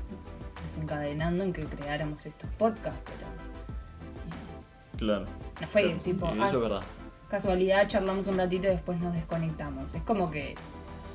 desencadenando 0.65 1.45
en 1.45 1.53
que 1.53 1.63
creáramos 1.65 2.25
estos 2.25 2.49
podcasts, 2.51 3.01
pero 3.05 3.27
eh, 3.27 4.97
Claro. 4.97 5.27
no 5.61 5.67
fue 5.67 5.83
Claro, 5.83 5.99
tipo, 5.99 6.27
ah, 6.29 6.35
Eso 6.47 6.57
es 6.57 6.63
verdad. 6.63 6.83
casualidad, 7.29 7.87
charlamos 7.89 8.27
un 8.29 8.39
ratito 8.39 8.69
y 8.69 8.71
después 8.71 8.99
nos 9.01 9.13
desconectamos. 9.13 9.93
Es 9.95 10.03
como 10.03 10.31
que 10.31 10.55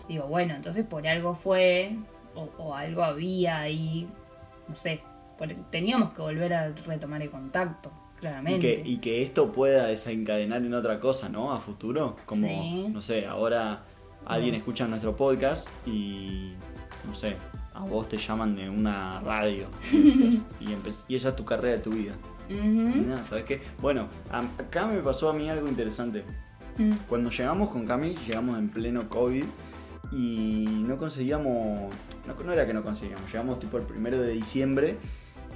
digo, 0.10 0.26
bueno, 0.28 0.54
entonces 0.56 0.86
por 0.86 1.08
algo 1.08 1.36
fue 1.36 1.96
o, 2.36 2.50
o 2.58 2.76
algo 2.76 3.04
había 3.04 3.60
ahí, 3.62 4.10
no 4.68 4.76
sé, 4.76 5.02
por- 5.38 5.48
teníamos 5.72 6.12
que 6.12 6.22
volver 6.22 6.54
a 6.54 6.70
retomar 6.86 7.22
el 7.22 7.30
contacto, 7.30 7.92
Y 8.18 8.20
claramente. 8.20 8.74
que, 8.82 8.90
y 8.90 8.98
que 8.98 9.22
esto 9.22 9.52
pueda 9.54 9.86
desencadenar 9.88 10.62
en 10.66 10.74
otra 10.74 11.00
cosa, 11.00 11.30
¿no? 11.30 11.52
A 11.54 11.60
futuro. 11.62 12.18
Como, 12.26 12.48
Sí. 12.48 12.88
no 12.92 13.00
sé, 13.02 13.26
ahora 13.26 13.84
alguien 14.26 14.56
escucha 14.56 14.86
nuestro 14.88 15.16
podcast 15.16 15.70
y, 15.88 16.54
no 17.08 17.16
sé, 17.16 17.38
a 17.74 17.80
vos 17.82 18.10
te 18.10 18.18
llaman 18.18 18.56
de 18.56 18.70
una 18.70 19.22
radio. 19.22 19.68
y, 19.94 20.34
y 21.08 21.16
esa 21.16 21.30
es 21.30 21.36
tu 21.38 21.46
carrera, 21.46 21.82
tu 21.82 21.92
vida. 21.92 22.14
No, 22.50 23.24
¿Sabes 23.24 23.44
qué? 23.46 23.62
Bueno, 23.80 24.08
acá 24.58 24.88
me 24.88 24.98
pasó 25.02 25.30
a 25.30 25.34
mí 25.34 25.48
algo 25.50 25.68
interesante. 25.68 26.24
Mm. 26.80 26.94
Cuando 27.08 27.30
llegamos 27.30 27.70
con 27.70 27.86
Cami, 27.86 28.16
llegamos 28.28 28.58
en 28.58 28.70
pleno 28.70 29.08
COVID 29.08 29.44
y 30.12 30.66
no 30.88 30.98
conseguíamos, 30.98 31.94
no, 32.28 32.44
no 32.44 32.54
era 32.54 32.66
que 32.66 32.74
no 32.74 32.84
conseguíamos, 32.84 33.26
llegamos 33.32 33.60
tipo 33.60 33.78
el 33.78 33.84
primero 33.84 34.20
de 34.22 34.32
diciembre 34.34 34.98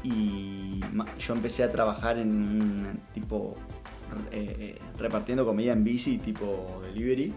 y 0.03 0.81
yo 1.19 1.33
empecé 1.33 1.63
a 1.63 1.71
trabajar 1.71 2.17
en 2.19 2.29
un 2.29 2.99
tipo 3.13 3.55
eh, 4.31 4.77
repartiendo 4.97 5.45
comida 5.45 5.73
en 5.73 5.83
bici 5.83 6.17
tipo 6.17 6.81
delivery. 6.83 7.33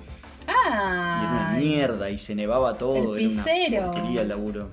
Y 0.46 0.50
era 0.50 1.30
una 1.30 1.48
Ah, 1.50 1.56
mierda 1.58 2.10
y 2.10 2.18
se 2.18 2.34
nevaba 2.34 2.76
todo, 2.76 3.16
El 3.16 3.30
era 3.30 3.80
una 3.82 3.92
porquería 3.92 4.22
el 4.22 4.28
laburo. 4.28 4.68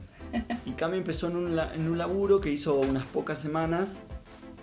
Y 0.65 0.71
Cami 0.71 0.97
empezó 0.97 1.27
en 1.27 1.35
un, 1.35 1.59
en 1.59 1.87
un 1.89 1.97
laburo 1.97 2.41
que 2.41 2.51
hizo 2.51 2.75
unas 2.75 3.05
pocas 3.05 3.39
semanas 3.39 4.01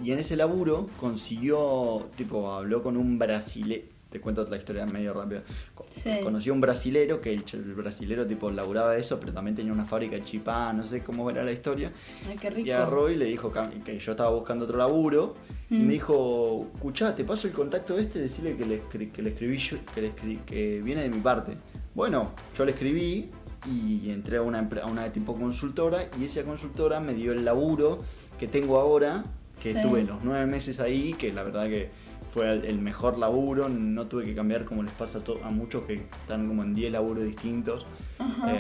y 0.03 0.13
en 0.13 0.19
ese 0.19 0.37
laburo 0.37 0.87
consiguió, 0.99 2.09
tipo, 2.17 2.53
habló 2.53 2.83
con 2.83 2.97
un 2.97 3.19
brasile, 3.19 3.90
te 4.11 4.21
cuento 4.21 4.43
otra 4.43 4.57
historia 4.57 4.85
medio 4.87 5.15
rápida. 5.15 5.43
Sí. 5.89 6.11
Conocí 6.23 6.51
a 6.51 6.53
un 6.53 6.61
brasilero 6.61 7.21
que 7.21 7.33
el, 7.33 7.45
el 7.53 7.75
brasilero 7.75 8.27
tipo 8.27 8.51
laburaba 8.51 8.97
eso, 8.97 9.19
pero 9.21 9.33
también 9.33 9.57
tenía 9.57 9.73
una 9.73 9.85
fábrica 9.87 10.17
de 10.17 10.25
chipá, 10.25 10.73
no 10.73 10.87
sé 10.87 11.03
cómo 11.03 11.31
era 11.31 11.43
la 11.45 11.53
historia. 11.53 11.93
Ay, 12.29 12.37
qué 12.39 12.51
rico. 12.51 12.69
Y 12.69 12.73
agarró 12.73 13.09
y 13.11 13.17
le 13.17 13.27
dijo 13.27 13.53
que 13.85 13.99
yo 13.99 14.11
estaba 14.13 14.31
buscando 14.31 14.65
otro 14.65 14.77
laburo. 14.79 15.37
Y 15.71 15.75
Mm. 15.79 15.87
me 15.87 15.93
dijo, 15.93 16.67
escuchá, 16.75 17.15
te 17.15 17.23
paso 17.25 17.47
el 17.47 17.53
contacto 17.53 17.97
este, 17.97 18.19
decirle 18.19 18.57
que 18.57 18.67
le, 18.67 19.11
que 19.13 19.23
le 19.23 19.31
escribí 19.31 19.57
yo, 19.59 19.77
que, 19.95 20.03
le 20.03 20.13
escri- 20.13 20.45
que 20.45 20.83
viene 20.83 21.03
de 21.03 21.09
mi 21.11 21.21
parte. 21.21 21.57
Bueno, 21.95 22.33
yo 22.59 22.65
le 22.65 22.73
escribí 22.73 23.31
y 23.67 24.11
entré 24.11 24.39
a 24.39 24.43
una, 24.43 24.69
a 24.83 24.87
una 24.87 25.13
tipo 25.13 25.37
consultora 25.37 26.09
y 26.21 26.25
esa 26.25 26.43
consultora 26.43 26.99
me 26.99 27.15
dio 27.15 27.31
el 27.33 27.45
laburo 27.45 28.03
que 28.39 28.49
tengo 28.49 28.79
ahora, 28.81 29.25
que 29.63 29.73
Sí. 29.73 29.79
estuve 29.79 30.03
los 30.03 30.25
nueve 30.25 30.47
meses 30.47 30.81
ahí, 30.81 31.13
que 31.13 31.33
la 31.33 31.43
verdad 31.43 31.69
que 31.69 31.91
fue 32.33 32.53
el, 32.53 32.79
mejor 32.79 33.19
laburo, 33.19 33.69
no 33.69 34.07
tuve 34.07 34.25
que 34.25 34.35
cambiar 34.35 34.65
como 34.65 34.83
les 34.83 34.93
pasa 34.93 35.19
a, 35.19 35.25
to- 35.25 35.41
a 35.45 35.51
muchos 35.51 35.83
que 35.85 35.95
están 35.95 36.47
como 36.47 36.63
en 36.63 36.75
10 36.75 36.93
laburos 36.93 37.25
distintos. 37.25 37.85
Ajá. 38.19 38.53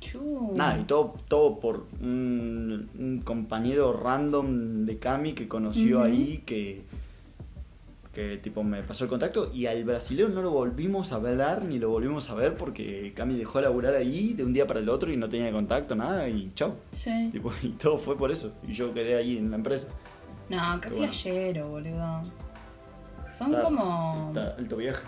Chu. 0.00 0.52
Nada, 0.54 0.78
y 0.78 0.84
todo, 0.84 1.14
todo 1.26 1.58
por 1.58 1.86
un, 2.00 2.88
un 2.98 3.20
compañero 3.24 3.92
random 3.92 4.84
de 4.86 4.98
Cami 4.98 5.32
que 5.32 5.48
conoció 5.48 6.02
ahí, 6.02 6.44
que, 6.46 6.82
que 8.14 8.36
tipo 8.38 8.62
me 8.62 8.82
pasó 8.84 9.04
el 9.04 9.10
contacto 9.10 9.50
y 9.52 9.66
al 9.66 9.82
brasileño 9.82 10.28
no 10.28 10.40
lo 10.40 10.50
volvimos 10.52 11.12
a 11.12 11.16
hablar 11.16 11.64
ni 11.64 11.80
lo 11.80 11.90
volvimos 11.90 12.30
a 12.30 12.34
ver 12.34 12.56
porque 12.56 13.12
Cami 13.16 13.36
dejó 13.36 13.58
de 13.58 13.64
laburar 13.64 13.94
ahí 13.96 14.34
de 14.34 14.44
un 14.44 14.52
día 14.52 14.68
para 14.68 14.78
el 14.78 14.88
otro 14.88 15.12
y 15.12 15.16
no 15.16 15.28
tenía 15.28 15.50
contacto, 15.50 15.96
nada, 15.96 16.28
y 16.28 16.52
chao. 16.54 16.76
Sí. 16.92 17.30
Tipo, 17.32 17.52
y 17.62 17.70
todo 17.70 17.98
fue 17.98 18.16
por 18.16 18.30
eso. 18.30 18.52
Y 18.68 18.72
yo 18.74 18.94
quedé 18.94 19.16
ahí 19.16 19.36
en 19.36 19.50
la 19.50 19.56
empresa. 19.56 19.88
No, 20.48 20.80
qué 20.80 20.88
bueno. 20.88 21.04
flashero, 21.06 21.68
boludo. 21.68 22.22
Son 23.36 23.50
Está- 23.52 23.62
como. 23.64 24.32
está 24.34 24.54
alto 24.56 24.76
viaje. 24.76 25.02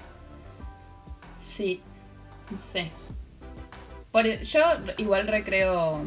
Sí, 1.40 1.80
no 2.50 2.58
sé. 2.58 2.90
Por, 4.12 4.26
yo 4.42 4.60
igual 4.98 5.26
recreo, 5.28 6.00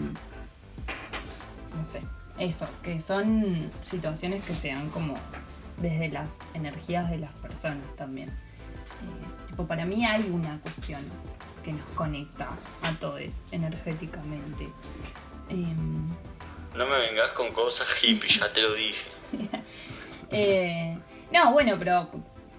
no 1.77 1.83
sé, 1.85 2.01
eso, 2.37 2.67
que 2.83 2.99
son 3.01 3.71
situaciones 3.83 4.43
que 4.43 4.53
se 4.53 4.67
dan 4.69 4.89
como 4.89 5.15
desde 5.77 6.09
las 6.09 6.37
energías 6.53 7.09
de 7.09 7.17
las 7.19 7.31
personas 7.31 7.95
también. 7.95 8.29
Eh, 8.29 9.47
tipo, 9.47 9.65
para 9.65 9.85
mí 9.85 10.05
hay 10.05 10.29
una 10.29 10.59
cuestión 10.59 11.01
que 11.63 11.71
nos 11.73 11.85
conecta 11.95 12.49
a 12.83 12.91
todos 12.99 13.43
energéticamente. 13.51 14.67
Em, 15.49 16.07
No 16.75 16.85
me 16.87 16.97
vengas 16.99 17.29
con 17.31 17.51
cosas 17.53 17.87
hippie, 18.03 18.29
ya 18.37 18.51
te 18.51 18.61
lo 18.61 18.73
dije. 18.73 19.05
Eh, 20.35 20.97
no, 21.31 21.51
bueno, 21.53 21.75
pero 21.77 22.09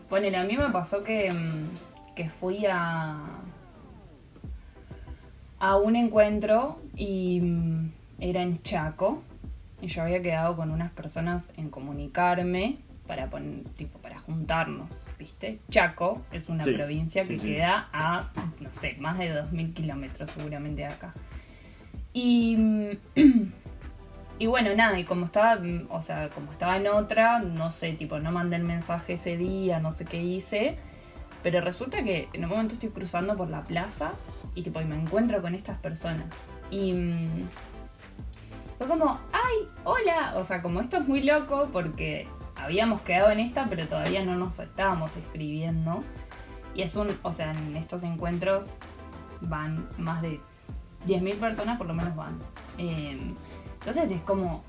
ponele, 0.09 0.37
a 0.37 0.45
mí 0.45 0.57
me 0.57 0.69
pasó 0.69 1.03
que, 1.03 1.33
mm, 1.33 2.15
que 2.15 2.29
fui 2.29 2.67
a, 2.67 3.17
a 5.59 5.77
un 5.77 5.97
encuentro 5.97 6.79
y 6.95 7.41
mm, 7.41 7.91
era 8.21 8.43
en 8.43 8.63
Chaco 8.63 9.25
y 9.83 9.89
yo 9.89 10.03
había 10.03 10.23
quedado 10.23 10.55
con 10.55 10.71
unas 10.71 10.93
personas 10.93 11.47
en 11.57 11.69
comunicarme 11.69 12.77
para 13.09 13.29
poner, 13.29 13.65
tipo, 13.77 13.99
para 13.99 14.21
juntarnos, 14.21 15.09
¿viste? 15.19 15.59
Chaco 15.69 16.23
es 16.31 16.49
una 16.49 16.63
Sí, 16.63 16.75
provincia 16.75 17.25
sí, 17.25 17.31
que 17.31 17.39
sí. 17.41 17.47
queda 17.49 17.89
a, 17.93 18.31
no 18.61 18.73
sé, 18.73 18.95
más 19.01 19.19
de 19.19 19.35
2.000 19.35 19.75
kilómetros 19.75 20.31
seguramente 20.31 20.83
de 20.83 20.89
acá. 20.89 21.13
Y... 22.13 22.57
Y 24.39 24.47
bueno, 24.47 24.75
nada, 24.75 24.99
y 24.99 25.05
como 25.05 25.27
estaba, 25.27 25.57
mm, 25.57 25.87
o 25.91 26.03
sea, 26.03 26.29
como 26.31 26.51
estaba 26.51 26.77
en 26.77 26.89
otra, 26.89 27.39
no 27.39 27.71
sé, 27.71 27.93
tipo, 27.93 28.19
no 28.19 28.33
mandé 28.33 28.57
el 28.57 28.65
mensaje 28.65 29.15
ese 29.15 29.37
día, 29.37 29.79
no 29.79 29.93
sé 29.93 30.05
qué 30.05 30.21
hice. 30.21 30.77
Pero 31.43 31.61
resulta 31.61 32.03
que 32.03 32.29
en 32.33 32.45
un 32.45 32.51
momento 32.51 32.75
estoy 32.75 32.89
cruzando 32.89 33.37
por 33.37 33.51
la 33.51 33.65
plaza 33.65 34.13
y 34.55 34.63
tipo, 34.63 34.81
y 34.81 34.87
me 34.87 34.97
encuentro 34.97 35.43
con 35.43 35.55
estas 35.55 35.79
personas. 35.79 36.27
Y 36.71 36.95
mm, 36.95 37.49
fue 38.79 38.89
como, 38.89 39.21
¡ay! 39.33 39.69
¡Hola! 39.85 40.35
O 40.37 40.45
sea, 40.45 40.63
como 40.63 40.81
esto 40.81 40.97
es 40.97 41.07
muy 41.07 41.23
loco 41.23 41.69
porque 41.73 42.27
habíamos 42.57 43.03
quedado 43.03 43.31
en 43.31 43.41
esta, 43.41 43.67
pero 43.69 43.87
todavía 43.87 44.25
no 44.25 44.37
nos 44.37 44.59
estábamos 44.59 45.17
escribiendo. 45.17 46.03
Y 46.75 46.83
es 46.83 46.97
un, 46.97 47.09
o 47.23 47.33
sea, 47.33 47.53
en 47.53 47.77
estos 47.77 48.03
encuentros 48.03 48.71
van 49.43 49.87
más 49.99 50.23
de 50.23 50.41
10.000 51.07 51.35
personas, 51.37 51.79
por 51.79 51.87
lo 51.87 51.95
menos 51.95 52.17
van. 52.17 52.39
Em, 52.79 53.35
entonces 53.85 54.11
es 54.11 54.23
como, 54.23 54.63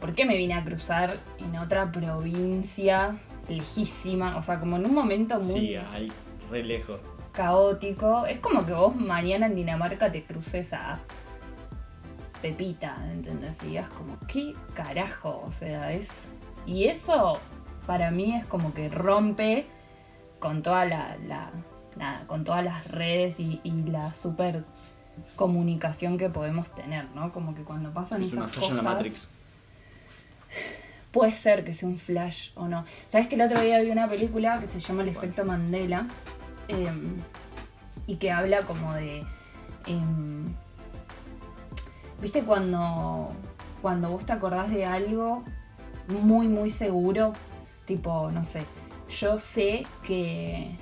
¿por 0.00 0.14
qué 0.14 0.24
me 0.24 0.36
vine 0.36 0.54
a 0.54 0.64
cruzar 0.64 1.16
en 1.38 1.56
otra 1.58 1.90
provincia 1.90 3.16
lejísima? 3.48 4.36
O 4.36 4.42
sea, 4.42 4.60
como 4.60 4.76
en 4.76 4.86
un 4.86 4.94
momento 4.94 5.36
muy 5.40 5.44
Sí, 5.44 5.74
ahí, 5.76 6.12
re 6.50 6.62
lejos. 6.62 7.00
caótico. 7.32 8.26
Es 8.26 8.38
como 8.38 8.64
que 8.64 8.72
vos 8.72 8.94
mañana 8.94 9.46
en 9.46 9.54
Dinamarca 9.56 10.12
te 10.12 10.22
cruces 10.24 10.72
a 10.72 11.00
Pepita, 12.40 12.96
¿entendés? 13.12 13.62
Y 13.62 13.68
digas 13.68 13.88
como, 13.90 14.16
¿qué 14.26 14.54
carajo? 14.74 15.42
O 15.46 15.52
sea, 15.52 15.92
es... 15.92 16.08
Y 16.66 16.84
eso 16.84 17.38
para 17.86 18.10
mí 18.10 18.34
es 18.34 18.44
como 18.46 18.72
que 18.74 18.88
rompe 18.88 19.66
con 20.38 20.62
toda 20.62 20.84
la... 20.84 21.16
la- 21.26 21.50
nada, 21.96 22.26
con 22.26 22.42
todas 22.44 22.64
las 22.64 22.88
redes 22.90 23.38
y, 23.38 23.60
y 23.64 23.70
la 23.82 24.10
super 24.12 24.64
comunicación 25.36 26.18
que 26.18 26.28
podemos 26.30 26.74
tener, 26.74 27.08
¿no? 27.14 27.32
Como 27.32 27.54
que 27.54 27.62
cuando 27.62 27.92
pasan 27.92 28.22
Es 28.22 28.28
esas 28.28 28.38
una 28.38 28.48
falla 28.48 28.66
en 28.66 28.70
cosas... 28.70 28.84
la 28.84 28.90
Matrix. 28.90 29.28
Puede 31.10 31.32
ser 31.32 31.64
que 31.64 31.74
sea 31.74 31.88
un 31.88 31.98
flash 31.98 32.50
o 32.54 32.68
no. 32.68 32.84
¿Sabes 33.08 33.28
que 33.28 33.34
el 33.34 33.42
otro 33.42 33.60
día 33.60 33.80
vi 33.80 33.90
una 33.90 34.08
película 34.08 34.60
que 34.60 34.66
se 34.66 34.80
llama 34.80 35.02
El 35.02 35.08
efecto 35.08 35.44
Mandela? 35.44 36.06
Em, 36.68 37.16
y 38.06 38.16
que 38.16 38.30
habla 38.30 38.62
como 38.62 38.94
de. 38.94 39.24
em, 39.86 40.54
¿Viste 42.20 42.44
cuando, 42.44 43.30
cuando 43.82 44.10
vos 44.10 44.24
te 44.24 44.32
acordás 44.32 44.70
de 44.70 44.86
algo 44.86 45.44
muy, 46.08 46.48
muy 46.48 46.70
seguro? 46.70 47.34
Tipo, 47.84 48.30
no 48.30 48.44
sé. 48.44 48.64
Yo 49.10 49.38
sé 49.38 49.84
que. 50.02 50.74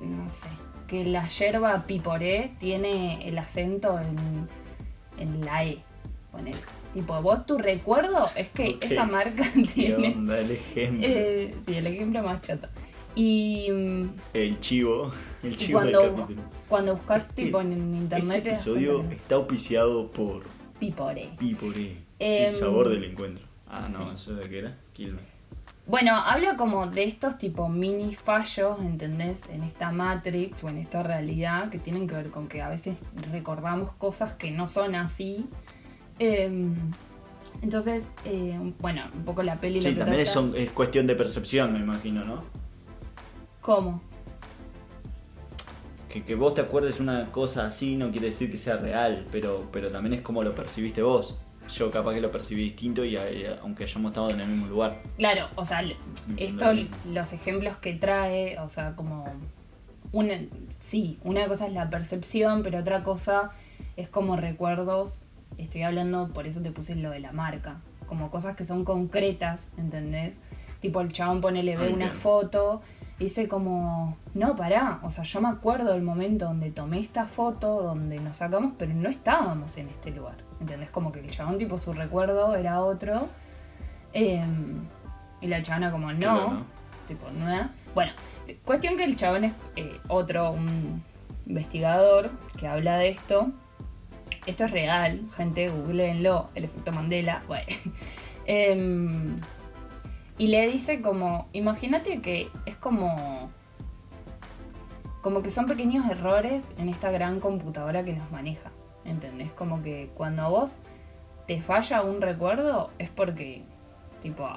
No 0.00 0.28
sé. 0.30 0.48
Que 0.90 1.04
la 1.06 1.28
yerba 1.28 1.86
piporé 1.86 2.50
tiene 2.58 3.26
el 3.28 3.38
acento 3.38 3.98
en, 4.00 4.48
en 5.22 5.40
la 5.44 5.64
E. 5.64 5.78
ponele. 6.32 6.58
Tipo, 6.92 7.22
vos 7.22 7.46
tu 7.46 7.56
recuerdo 7.58 8.18
es 8.34 8.48
que 8.50 8.70
Ok. 8.74 8.84
esa 8.84 9.04
marca 9.04 9.44
¿Qué 9.54 9.62
tiene. 9.62 10.08
onda 10.16 10.40
el 10.40 10.50
ejemplo? 10.50 11.06
Eh, 11.08 11.54
sí, 11.64 11.74
el 11.76 11.86
ejemplo 11.86 12.22
más 12.24 12.42
chato. 12.42 12.66
Y, 13.14 13.68
mm, 13.70 14.08
El 14.34 14.58
chivo. 14.58 15.12
El 15.44 15.56
chivo 15.56 15.80
del 15.80 15.92
cuando, 15.94 16.16
capítulo. 16.16 16.42
cuando 16.68 16.94
buscas 16.96 17.22
Este- 17.22 17.44
tipo 17.44 17.60
en 17.60 17.72
internet 17.94 18.38
Este 18.38 18.42
te 18.42 18.50
das 18.50 18.66
episodio 18.66 19.04
está 19.12 19.34
auspiciado 19.36 20.10
por 20.10 20.42
Piporé. 20.80 21.28
Pipore. 21.38 21.96
Em, 22.18 22.44
el 22.46 22.50
sabor 22.50 22.88
del 22.88 23.04
encuentro. 23.04 23.44
Ah, 23.68 23.86
no, 23.92 24.08
sí. 24.08 24.14
eso 24.16 24.34
de 24.34 24.48
qué 24.48 24.58
era. 24.58 24.76
Quilmes. 24.92 25.22
Bueno, 25.90 26.14
habla 26.14 26.56
como 26.56 26.86
de 26.86 27.02
estos 27.02 27.36
tipo 27.36 27.68
mini 27.68 28.14
fallos, 28.14 28.78
¿entendés? 28.78 29.40
En 29.52 29.64
esta 29.64 29.90
Matrix 29.90 30.62
o 30.62 30.68
en 30.68 30.76
esta 30.76 31.02
realidad 31.02 31.68
que 31.68 31.80
tienen 31.80 32.06
que 32.06 32.14
ver 32.14 32.30
con 32.30 32.46
que 32.46 32.62
a 32.62 32.68
veces 32.68 32.96
recordamos 33.32 33.90
cosas 33.94 34.34
que 34.34 34.52
no 34.52 34.68
son 34.68 34.94
así. 34.94 35.48
Em, 36.20 36.76
entonces, 37.60 38.06
eh, 38.24 38.56
bueno, 38.78 39.02
un 39.12 39.24
poco 39.24 39.42
la 39.42 39.56
peli 39.56 39.80
lo 39.80 39.82
Sí, 39.82 39.94
que 39.94 39.98
también 39.98 40.20
es, 40.20 40.70
cuestión 40.70 41.08
de 41.08 41.16
percepción, 41.16 41.72
me 41.72 41.80
imagino, 41.80 42.24
¿no? 42.24 42.44
¿Cómo? 43.60 44.00
Que, 46.08 46.22
que 46.22 46.36
vos 46.36 46.54
te 46.54 46.60
acuerdes 46.60 47.00
una 47.00 47.32
cosa 47.32 47.66
así 47.66 47.96
no 47.96 48.12
quiere 48.12 48.28
decir 48.28 48.48
que 48.48 48.58
sea 48.58 48.76
real, 48.76 49.26
pero, 49.32 49.66
pero 49.72 49.90
también 49.90 50.12
es 50.12 50.20
como 50.20 50.44
lo 50.44 50.54
percibiste 50.54 51.02
vos. 51.02 51.36
Yo 51.70 51.90
capaz 51.90 52.14
que 52.14 52.20
lo 52.20 52.30
percibí 52.30 52.64
distinto 52.64 53.04
y 53.04 53.16
eh, 53.16 53.56
aunque 53.62 53.84
hayamos 53.84 54.10
estado 54.10 54.30
en 54.30 54.40
el 54.40 54.48
mismo 54.48 54.66
lugar. 54.66 55.02
Claro, 55.16 55.48
o 55.56 55.64
sea, 55.64 55.82
esto, 56.36 56.72
Lo 56.72 56.86
los 57.12 57.32
ejemplos 57.32 57.76
que 57.76 57.94
trae, 57.94 58.58
o 58.58 58.68
sea, 58.68 58.96
como 58.96 59.24
una, 60.12 60.34
sí, 60.78 61.18
una 61.24 61.46
cosa 61.46 61.66
es 61.66 61.72
la 61.72 61.88
percepción, 61.90 62.62
pero 62.62 62.80
otra 62.80 63.02
cosa 63.02 63.52
es 63.96 64.08
como 64.08 64.36
recuerdos, 64.36 65.22
estoy 65.58 65.82
hablando, 65.82 66.28
por 66.32 66.46
eso 66.46 66.60
te 66.60 66.70
puse 66.70 66.96
lo 66.96 67.10
de 67.10 67.20
la 67.20 67.32
marca, 67.32 67.80
como 68.06 68.30
cosas 68.30 68.56
que 68.56 68.64
son 68.64 68.84
concretas, 68.84 69.68
¿entendés? 69.78 70.38
Tipo 70.80 71.00
el 71.00 71.12
chabón 71.12 71.40
pone, 71.40 71.62
le 71.62 71.76
ve 71.76 71.92
una 71.92 72.10
foto 72.10 72.82
dice 73.20 73.48
como, 73.48 74.16
no, 74.34 74.56
pará, 74.56 74.98
o 75.02 75.10
sea, 75.10 75.24
yo 75.24 75.40
me 75.42 75.48
acuerdo 75.48 75.92
del 75.92 76.02
momento 76.02 76.46
donde 76.46 76.70
tomé 76.70 77.00
esta 77.00 77.26
foto, 77.26 77.82
donde 77.82 78.18
nos 78.18 78.38
sacamos, 78.38 78.72
pero 78.78 78.94
no 78.94 79.08
estábamos 79.10 79.76
en 79.76 79.88
este 79.88 80.10
lugar, 80.10 80.38
¿entendés? 80.60 80.90
Como 80.90 81.12
que 81.12 81.20
el 81.20 81.30
chabón, 81.30 81.58
tipo, 81.58 81.78
su 81.78 81.92
recuerdo 81.92 82.54
era 82.54 82.80
otro. 82.82 83.28
em, 84.12 84.84
y 85.40 85.46
la 85.46 85.62
chabona 85.62 85.90
como, 85.90 86.12
no, 86.12 86.46
bueno. 86.46 86.64
tipo, 87.08 87.26
no. 87.30 87.70
Bueno, 87.94 88.12
cuestión 88.64 88.96
que 88.96 89.04
el 89.04 89.16
chabón 89.16 89.44
es 89.44 89.52
eh, 89.76 89.98
otro, 90.08 90.50
un 90.52 91.02
investigador 91.46 92.30
que 92.58 92.66
habla 92.68 92.96
de 92.98 93.10
esto. 93.10 93.50
Esto 94.46 94.64
es 94.64 94.70
real, 94.70 95.22
gente, 95.36 95.68
googleenlo, 95.68 96.48
el 96.54 96.64
efecto 96.64 96.92
Mandela. 96.92 97.42
Bueno. 97.46 97.66
Em, 98.46 99.36
Y 100.38 100.46
le 100.48 100.66
dice 100.68 101.02
como, 101.02 101.48
imagínate 101.52 102.20
que 102.20 102.48
es 102.66 102.74
como 102.76 103.50
como 105.20 105.42
que 105.42 105.50
son 105.50 105.66
pequeños 105.66 106.08
errores 106.10 106.72
en 106.78 106.88
esta 106.88 107.10
gran 107.10 107.40
computadora 107.40 108.04
que 108.04 108.14
nos 108.14 108.30
maneja. 108.30 108.70
¿Entendés? 109.04 109.50
Como 109.52 109.82
que 109.82 110.10
cuando 110.14 110.42
a 110.42 110.48
vos 110.48 110.76
te 111.46 111.60
falla 111.60 112.02
un 112.02 112.20
recuerdo 112.20 112.90
es 112.98 113.10
porque, 113.10 113.62
tipo, 114.22 114.48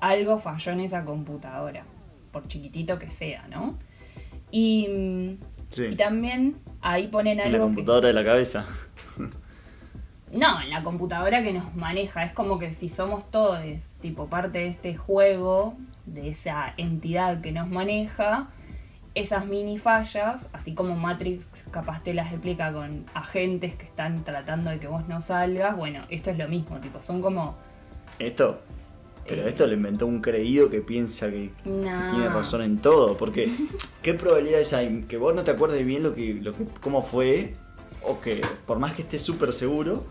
algo 0.00 0.38
falló 0.38 0.72
en 0.72 0.80
esa 0.80 1.04
computadora, 1.04 1.84
por 2.32 2.46
chiquitito 2.48 2.98
que 2.98 3.10
sea, 3.10 3.46
¿no? 3.48 3.78
Y, 4.50 5.36
Sí. 5.70 5.84
y 5.84 5.96
también 5.96 6.56
ahí 6.80 7.08
ponen 7.08 7.38
En 7.38 7.38
la 7.38 7.44
algo 7.44 7.58
que... 7.58 7.74
computadora 7.76 8.08
de 8.08 8.14
la 8.14 8.24
cabeza. 8.24 8.64
No, 10.32 10.60
en 10.62 10.70
la 10.70 10.82
computadora 10.84 11.42
que 11.42 11.52
nos 11.52 11.74
maneja. 11.74 12.24
Es 12.24 12.32
como 12.32 12.58
que 12.58 12.72
si 12.72 12.88
somos 12.88 13.30
todos, 13.30 13.60
tipo, 14.00 14.26
parte 14.28 14.58
de 14.58 14.68
este 14.68 14.94
juego, 14.96 15.74
de 16.06 16.28
esa 16.28 16.72
entidad 16.76 17.40
que 17.40 17.50
nos 17.52 17.68
maneja, 17.68 18.48
esas 19.14 19.46
mini 19.46 19.78
fallas, 19.78 20.46
así 20.52 20.74
como 20.74 20.94
Matrix 20.96 21.44
capaz 21.70 22.02
te 22.02 22.14
las 22.14 22.32
explica 22.32 22.72
con 22.72 23.04
agentes 23.14 23.74
que 23.74 23.84
están 23.84 24.24
tratando 24.24 24.70
de 24.70 24.78
que 24.78 24.86
vos 24.86 25.06
no 25.08 25.20
salgas, 25.20 25.76
bueno, 25.76 26.02
esto 26.10 26.30
es 26.30 26.38
lo 26.38 26.48
mismo, 26.48 26.78
tipo, 26.80 27.02
son 27.02 27.20
como... 27.20 27.56
Esto. 28.18 28.60
Pero 29.26 29.42
Eh. 29.42 29.48
esto 29.48 29.66
lo 29.66 29.74
inventó 29.74 30.06
un 30.06 30.20
creído 30.20 30.70
que 30.70 30.80
piensa 30.80 31.28
que, 31.30 31.50
que 31.64 31.70
tiene 31.70 32.28
razón 32.28 32.62
en 32.62 32.78
todo. 32.78 33.16
Porque, 33.16 33.50
¿qué 34.02 34.14
probabilidades 34.14 34.72
hay? 34.72 35.04
Que 35.08 35.16
vos 35.16 35.34
no 35.34 35.42
te 35.44 35.50
acuerdes 35.50 35.84
bien 35.84 36.02
lo 36.02 36.14
que, 36.14 36.34
lo 36.34 36.52
que, 36.54 36.64
cómo 36.80 37.02
fue, 37.02 37.54
o 38.02 38.20
que 38.20 38.42
por 38.66 38.78
más 38.78 38.94
que 38.94 39.02
estés 39.02 39.22
súper 39.22 39.52
seguro, 39.52 40.04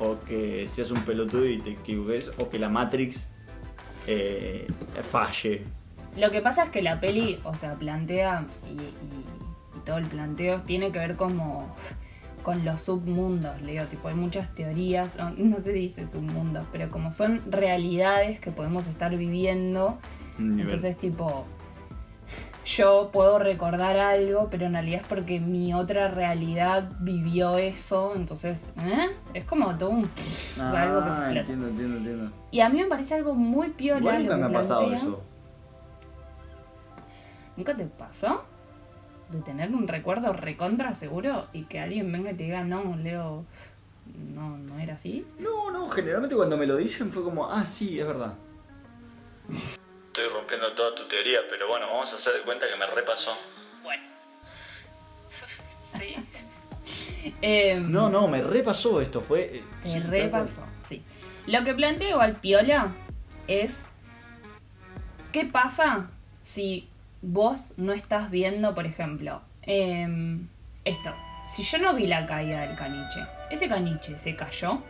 o 0.00 0.18
que 0.26 0.66
seas 0.68 0.90
un 0.90 1.02
pelotudo 1.04 1.46
y 1.46 1.58
te 1.58 1.70
equivoques, 1.70 2.30
o 2.38 2.50
que 2.50 2.58
la 2.58 2.68
Matrix 2.68 3.30
eh, 4.06 4.66
falle. 5.10 5.62
Lo 6.16 6.30
que 6.30 6.40
pasa 6.40 6.64
es 6.64 6.70
que 6.70 6.82
la 6.82 6.98
peli, 7.00 7.38
o 7.44 7.54
sea, 7.54 7.74
plantea, 7.74 8.46
y, 8.66 8.72
y- 8.72 9.26
y 9.76 9.80
todo 9.84 9.98
el 9.98 10.06
planteo 10.06 10.62
tiene 10.62 10.90
que 10.92 10.98
ver 10.98 11.16
como 11.16 11.68
con 12.42 12.64
los 12.64 12.82
submundos, 12.82 13.60
Leo, 13.62 13.84
tipo, 13.86 14.08
hay 14.08 14.14
muchas 14.14 14.54
teorías, 14.54 15.14
no, 15.18 15.30
no 15.32 15.58
se 15.58 15.72
dice 15.72 16.06
submundos, 16.08 16.64
pero 16.72 16.90
como 16.90 17.10
son 17.12 17.42
realidades 17.50 18.40
que 18.40 18.50
podemos 18.50 18.86
estar 18.86 19.16
viviendo, 19.16 19.98
nivel. 20.38 20.60
entonces 20.60 20.96
tipo, 20.96 21.44
yo 22.64 23.10
puedo 23.12 23.38
recordar 23.38 23.96
algo, 23.96 24.48
pero 24.50 24.66
en 24.66 24.72
realidad 24.72 25.00
es 25.02 25.06
porque 25.06 25.38
mi 25.40 25.72
otra 25.74 26.08
realidad 26.08 26.90
vivió 27.00 27.58
eso, 27.58 28.12
entonces, 28.16 28.66
¿eh? 28.84 29.10
Es 29.34 29.44
como 29.44 29.76
todo 29.76 29.90
un... 29.90 30.08
Ah, 30.58 30.82
algo 30.82 31.04
que 31.04 31.10
entiendo, 31.40 31.68
entiendo, 31.68 31.96
entiendo. 31.98 32.32
Y 32.50 32.60
a 32.60 32.68
mí 32.68 32.80
me 32.80 32.86
parece 32.86 33.14
algo 33.14 33.34
muy 33.34 33.68
piola. 33.70 34.00
Igual 34.00 34.22
nunca 34.22 34.36
me 34.36 34.44
ha 34.46 34.48
pasado 34.52 34.92
eso. 34.94 35.22
¿Nunca 37.56 37.76
te 37.76 37.84
pasó? 37.84 38.44
De 39.30 39.40
tener 39.40 39.70
un 39.70 39.88
recuerdo 39.88 40.32
recontra 40.32 40.94
seguro 40.94 41.48
y 41.52 41.64
que 41.64 41.80
alguien 41.80 42.10
venga 42.12 42.30
y 42.30 42.34
te 42.34 42.44
diga, 42.44 42.62
no, 42.62 42.96
Leo, 42.96 43.44
no, 44.34 44.56
no 44.58 44.78
era 44.78 44.94
así. 44.94 45.26
No, 45.38 45.70
no, 45.70 45.88
generalmente 45.88 46.36
cuando 46.36 46.56
me 46.56 46.66
lo 46.66 46.76
dicen 46.76 47.10
fue 47.10 47.22
como, 47.24 47.50
ah, 47.50 47.66
sí, 47.66 47.98
es 47.98 48.06
verdad. 48.06 48.34
Estoy 50.06 50.28
rompiendo 50.32 50.72
toda 50.74 50.94
tu 50.94 51.06
teoría, 51.08 51.40
pero 51.50 51.68
bueno, 51.68 51.86
vamos 51.88 52.12
a 52.12 52.16
hacer 52.16 52.34
de 52.34 52.40
cuenta 52.42 52.66
que 52.68 52.76
me 52.76 52.86
repasó. 52.86 53.32
Bueno. 53.82 54.02
sí. 55.98 56.14
Em, 57.42 57.90
No, 57.90 58.08
no, 58.08 58.28
me 58.28 58.40
repasó 58.42 59.00
esto, 59.00 59.20
fue... 59.20 59.56
eh, 59.56 59.64
Te 59.82 59.88
sí, 59.88 60.00
repasó, 60.00 60.60
sí. 60.86 61.02
Lo 61.46 61.64
que 61.64 61.74
plantea 61.74 62.10
igual 62.10 62.36
Piola 62.36 62.92
es 63.48 63.76
¿qué 65.32 65.44
pasa 65.46 66.08
si 66.42 66.88
vos 67.26 67.74
no 67.76 67.92
estás 67.92 68.30
viendo, 68.30 68.74
por 68.74 68.86
ejemplo, 68.86 69.42
em, 69.62 70.46
esto? 70.84 71.10
Si 71.50 71.62
yo 71.64 71.78
no 71.78 71.94
vi 71.94 72.06
la 72.06 72.24
caída 72.26 72.60
del 72.60 72.76
caniche, 72.76 73.20
¿ese 73.50 73.68
caniche 73.68 74.16
se 74.18 74.36
cayó? 74.36 74.80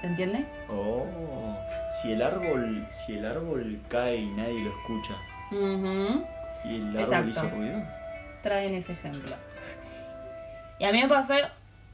¿Se 0.00 0.08
entiende? 0.08 0.44
Oh, 0.68 1.56
si 2.00 2.12
el 2.12 2.22
árbol, 2.22 2.84
si 2.90 3.14
el 3.14 3.26
árbol 3.26 3.80
cae 3.88 4.16
y 4.16 4.26
nadie 4.30 4.64
lo 4.64 4.70
escucha, 4.70 5.14
Ujú. 5.52 6.24
y 6.64 6.76
el 6.76 6.88
árbol 6.88 7.00
Exacto. 7.00 7.28
hizo 7.30 7.50
ruido. 7.50 7.78
traen 8.42 8.74
ese 8.74 8.92
ejemplo. 8.94 9.36
Y 10.80 10.84
a 10.84 10.90
mí 10.90 11.00
me 11.00 11.08
pasó 11.08 11.34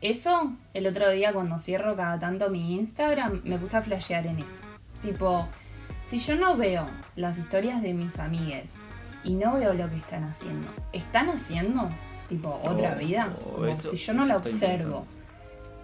eso 0.00 0.52
el 0.72 0.86
otro 0.86 1.10
día 1.10 1.34
cuando 1.34 1.58
cierro 1.58 1.94
cada 1.94 2.18
tanto 2.18 2.48
mi 2.48 2.74
Instagram, 2.76 3.42
me 3.44 3.58
puse 3.58 3.76
a 3.76 3.82
flashear 3.82 4.26
en 4.26 4.38
eso. 4.38 4.64
Tipo, 5.02 5.46
si 6.08 6.18
yo 6.18 6.36
no 6.36 6.56
veo 6.56 6.86
las 7.16 7.38
historias 7.38 7.82
de 7.82 7.92
mis 7.94 8.18
amigues 8.18 8.76
y 9.24 9.34
no 9.34 9.54
veo 9.54 9.74
lo 9.74 9.88
que 9.90 9.96
están 9.96 10.24
haciendo, 10.24 10.68
¿están 10.92 11.28
haciendo 11.28 11.88
tipo 12.28 12.60
otra 12.64 12.94
Oh, 12.96 12.98
vida? 12.98 13.34
Como 13.42 13.66
eso- 13.66 13.90
si 13.90 13.96
yo 13.96 14.14
no 14.14 14.24
la 14.26 14.36
observo. 14.36 15.06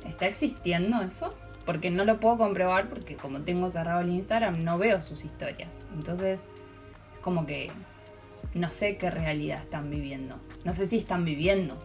¿Está 0.07 0.27
existiendo 0.27 1.01
eso? 1.03 1.35
Porque 1.65 1.91
no 1.91 2.05
lo 2.05 2.21
puedo 2.21 2.37
comprobar 2.39 2.89
porque 2.91 3.17
como 3.17 3.41
tengo 3.41 3.71
cerrado 3.71 4.03
el 4.03 4.11
Instagram 4.11 4.63
no 4.63 4.77
veo 4.79 5.01
sus 5.01 5.25
historias. 5.25 5.75
Entonces 5.95 6.41
es 6.43 7.21
como 7.23 7.47
que 7.47 7.71
no 8.53 8.71
sé 8.71 8.99
qué 8.99 9.11
realidad 9.11 9.61
están 9.61 9.89
viviendo. 9.89 10.37
No 10.65 10.75
sé 10.75 10.85
si 10.87 10.99
están 10.99 11.25
viviendo. 11.25 11.79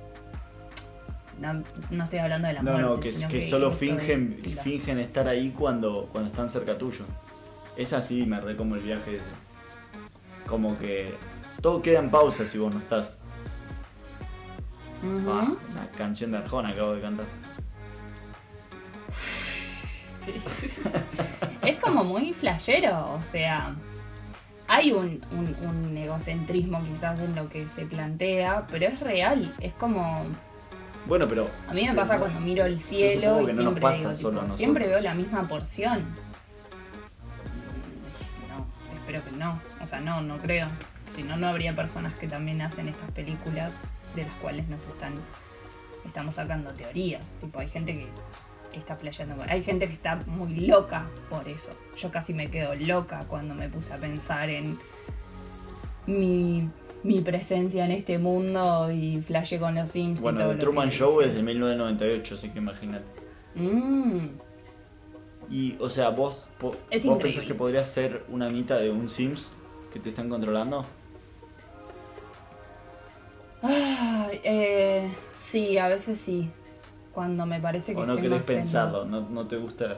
No, 1.40 1.64
no 1.92 2.04
estoy 2.04 2.20
hablando 2.20 2.50
de 2.50 2.56
la 2.56 2.62
No, 2.62 2.72
muerte. 2.74 2.90
no, 2.90 3.00
que, 3.00 3.28
que 3.30 3.42
solo 3.42 3.72
fingen, 3.72 4.42
de 4.42 4.56
fingen 4.62 5.00
estar 5.00 5.26
ahí 5.30 5.52
cuando, 5.58 6.10
cuando 6.12 6.30
están 6.30 6.50
cerca 6.50 6.78
tuyo. 6.78 7.06
Es 7.80 7.94
así, 7.94 8.26
me 8.26 8.42
re 8.42 8.58
como 8.58 8.76
el 8.76 8.82
viaje 8.82 9.16
ese. 9.16 9.24
Como 10.46 10.78
que 10.78 11.16
todo 11.62 11.82
queda 11.82 12.00
en 12.00 12.10
pausa 12.10 12.46
si 12.46 12.58
vos 12.58 12.74
no 12.74 12.80
estás. 12.82 13.20
Ah, 15.02 15.54
una 15.72 15.88
canción 15.98 16.32
de 16.32 16.40
Arjona 16.40 16.70
acabo 16.70 16.92
de 16.94 17.02
cantar. 17.02 17.26
es 21.66 21.76
como 21.78 22.04
muy 22.04 22.34
flashero, 22.34 23.14
o 23.16 23.20
sea, 23.32 23.74
hay 24.68 24.92
un, 24.92 25.22
un- 25.32 25.56
un 25.66 25.98
egocentrismo 25.98 26.84
quizás 26.84 27.18
en 27.20 27.34
lo 27.36 27.48
que 27.50 27.68
se 27.70 27.86
plantea, 27.86 28.68
pero 28.70 28.86
es 28.88 29.00
real, 29.00 29.54
es 29.60 29.74
como, 29.74 30.24
Bueno, 31.08 31.28
pero. 31.30 31.48
a 31.70 31.74
mí 31.74 31.88
me 31.88 31.96
pasa 31.96 32.16
pero- 32.16 32.26
cuando 32.26 32.42
miro 32.42 32.66
el 32.66 32.78
cielo 32.80 33.42
y 33.42 33.46
no 33.54 33.54
siempre, 33.54 33.82
digo, 33.98 34.14
tipo, 34.14 34.56
siempre 34.58 34.88
veo 34.88 35.00
la 35.00 35.14
misma 35.14 35.48
porción. 35.48 36.04
Espero 39.10 39.26
que 39.26 39.38
no, 39.44 39.60
o 39.84 39.88
sea, 39.88 40.00
no, 40.02 40.22
no 40.22 40.38
creo, 40.38 40.68
si 41.16 41.24
no, 41.24 41.36
no 41.36 41.48
habría 41.48 41.76
personas 41.76 42.14
que 42.14 42.28
también 42.28 42.62
hacen 42.62 42.88
estas 42.90 43.10
películas 43.12 43.74
de 44.16 44.22
las 44.22 44.32
cuales 44.36 44.68
nos 44.70 44.84
están, 44.86 45.14
estamos 46.06 46.36
sacando 46.36 46.70
teorías, 46.74 47.24
tipo, 47.42 47.58
hay 47.60 47.68
gente 47.68 47.94
que 48.72 48.78
está 48.78 48.96
flasheando. 48.96 49.36
con- 49.36 49.50
Hay 49.50 49.64
gente 49.64 49.88
que 49.88 49.94
está 49.94 50.18
muy 50.28 50.58
loca 50.68 51.08
por 51.28 51.48
eso. 51.50 51.72
Yo 51.98 52.12
casi 52.12 52.36
me 52.36 52.52
quedo 52.52 52.76
loca 52.76 53.24
cuando 53.28 53.56
me 53.56 53.68
puse 53.68 53.94
a 53.94 53.98
pensar 53.98 54.48
en 54.52 54.78
mi, 56.06 56.70
mi 57.04 57.22
presencia 57.22 57.86
en 57.86 57.92
este 57.92 58.20
mundo 58.20 58.92
y 58.92 59.22
flashé 59.22 59.58
con 59.58 59.74
los 59.74 59.90
Sims. 59.90 60.20
y 60.20 60.22
Bueno, 60.22 60.38
todo 60.42 60.52
el 60.52 60.60
Truman 60.60 60.90
que- 60.92 60.96
Show 60.98 61.22
es 61.22 61.34
de 61.34 61.42
1998, 61.42 62.36
así 62.36 62.50
que 62.50 62.60
imagínate. 62.60 63.06
Mm, 63.56 64.28
Y, 65.50 65.76
o 65.80 65.90
sea, 65.90 66.10
vos, 66.10 66.48
po- 66.60 66.76
Es 66.92 67.06
vos 67.06 67.18
pensás 67.20 67.44
que 67.46 67.56
podrías 67.56 67.88
ser 67.90 68.24
una 68.30 68.46
Anita 68.48 68.78
de 68.78 68.92
un 68.92 69.10
Sims 69.10 69.52
que 69.92 70.00
te 70.00 70.10
están 70.10 70.30
controlando. 70.30 70.86
Eh, 74.44 75.12
sí, 75.38 75.78
a 75.78 75.88
veces 75.88 76.20
sí. 76.20 76.50
Cuando 77.12 77.46
me 77.46 77.60
parece 77.60 77.94
que 77.94 78.00
O 78.02 78.06
no 78.06 78.14
estoy 78.14 78.30
querés 78.30 78.50
en- 78.50 78.56
pensarlo, 78.58 79.06
no, 79.06 79.22
no 79.22 79.48
te 79.48 79.58
gusta. 79.58 79.98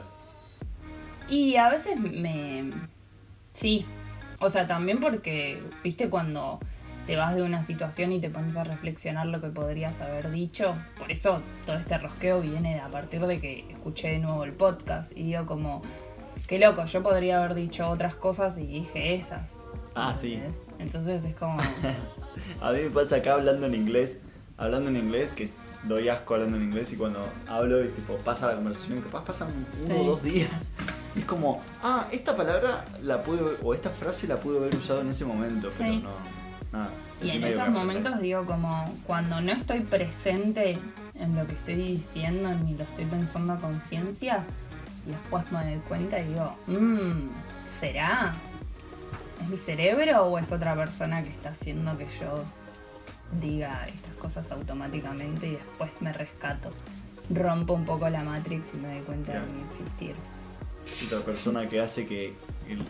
Y 1.28 1.56
a 1.56 1.68
veces 1.68 1.98
me... 2.00 2.70
Sí. 3.52 3.86
O 4.40 4.50
sea, 4.50 4.66
también 4.66 4.98
porque, 5.00 5.62
viste, 5.84 6.08
cuando 6.10 6.58
te 7.06 7.16
vas 7.16 7.34
de 7.34 7.42
una 7.42 7.62
situación 7.62 8.12
y 8.12 8.20
te 8.20 8.30
pones 8.30 8.56
a 8.56 8.64
reflexionar 8.64 9.26
lo 9.26 9.40
que 9.40 9.48
podrías 9.48 10.00
haber 10.00 10.30
dicho. 10.30 10.74
Por 10.98 11.10
eso 11.10 11.40
todo 11.66 11.76
este 11.76 11.98
rosqueo 11.98 12.40
viene 12.40 12.80
a 12.80 12.88
partir 12.88 13.26
de 13.26 13.40
que 13.40 13.70
escuché 13.70 14.08
de 14.12 14.18
nuevo 14.18 14.44
el 14.44 14.52
podcast 14.52 15.10
y 15.12 15.24
digo 15.24 15.46
como, 15.46 15.82
qué 16.46 16.58
loco, 16.58 16.84
yo 16.84 17.02
podría 17.02 17.38
haber 17.38 17.54
dicho 17.54 17.88
otras 17.88 18.14
cosas 18.14 18.56
y 18.58 18.66
dije 18.66 19.14
esas. 19.14 19.52
Ah, 19.94 20.14
sí. 20.14 20.40
Entonces 20.78 21.24
es 21.24 21.34
como... 21.34 21.58
A 22.62 22.72
mí 22.72 22.80
me 22.84 22.90
pasa 22.90 23.16
acá 23.16 23.34
hablando 23.34 23.66
en 23.66 23.74
inglés, 23.74 24.20
hablando 24.56 24.88
en 24.90 24.96
inglés, 24.96 25.28
que 25.36 25.50
doy 25.84 26.08
asco 26.08 26.34
hablando 26.34 26.56
en 26.56 26.62
inglés 26.62 26.92
y 26.92 26.96
cuando 26.96 27.28
hablo 27.48 27.84
y 27.84 27.88
tipo 27.88 28.14
pasa 28.18 28.46
la 28.46 28.54
conversación, 28.54 29.00
capaz 29.00 29.24
pasan 29.24 29.48
uno 29.52 29.66
Sí. 29.86 29.92
o 29.92 30.04
dos 30.04 30.22
días. 30.22 30.72
Y 31.16 31.20
es 31.20 31.24
como, 31.26 31.60
ah, 31.82 32.06
esta 32.12 32.36
palabra 32.36 32.84
la 33.02 33.22
pude 33.22 33.56
o 33.62 33.74
esta 33.74 33.90
frase 33.90 34.26
la 34.28 34.36
pude 34.36 34.58
haber 34.58 34.76
usado 34.76 35.00
en 35.02 35.08
ese 35.08 35.24
momento, 35.24 35.68
pero 35.76 35.92
no, 35.94 36.10
nada. 36.72 36.90
Y 37.22 37.30
en 37.30 37.44
esos 37.44 37.68
momentos 37.68 38.20
digo 38.20 38.44
como 38.44 38.84
cuando 39.06 39.40
no 39.40 39.52
estoy 39.52 39.80
presente 39.80 40.78
en 41.14 41.36
lo 41.36 41.46
que 41.46 41.52
estoy 41.52 41.74
diciendo 41.76 42.52
ni 42.54 42.74
lo 42.74 42.82
estoy 42.84 43.04
pensando 43.04 43.52
a 43.52 43.58
conciencia 43.58 44.44
y 45.06 45.10
después 45.10 45.44
me 45.52 45.64
doy 45.64 45.80
cuenta 45.88 46.18
y 46.18 46.28
digo, 46.28 46.56
mmm, 46.66 47.28
¿Será? 47.80 48.34
¿Es 49.42 49.48
mi 49.48 49.56
cerebro 49.56 50.24
o 50.26 50.38
es 50.38 50.52
otra 50.52 50.74
persona 50.76 51.22
que 51.22 51.30
está 51.30 51.50
haciendo 51.50 51.96
que 51.98 52.06
yo 52.20 52.44
diga 53.40 53.84
estas 53.86 54.12
cosas 54.20 54.50
automáticamente 54.52 55.48
y 55.48 55.52
después 55.52 55.90
me 56.00 56.12
rescato? 56.12 56.70
Rompo 57.30 57.72
un 57.74 57.84
poco 57.84 58.08
la 58.08 58.22
Matrix 58.22 58.74
y 58.74 58.78
me 58.78 58.88
doy 58.94 59.00
cuenta 59.02 59.32
de 59.32 59.40
mi 59.40 59.62
existir. 59.70 60.14
Otra 61.06 61.20
persona 61.24 61.66
que 61.68 61.80
hace 61.80 62.06
que. 62.06 62.34
el- 62.68 62.84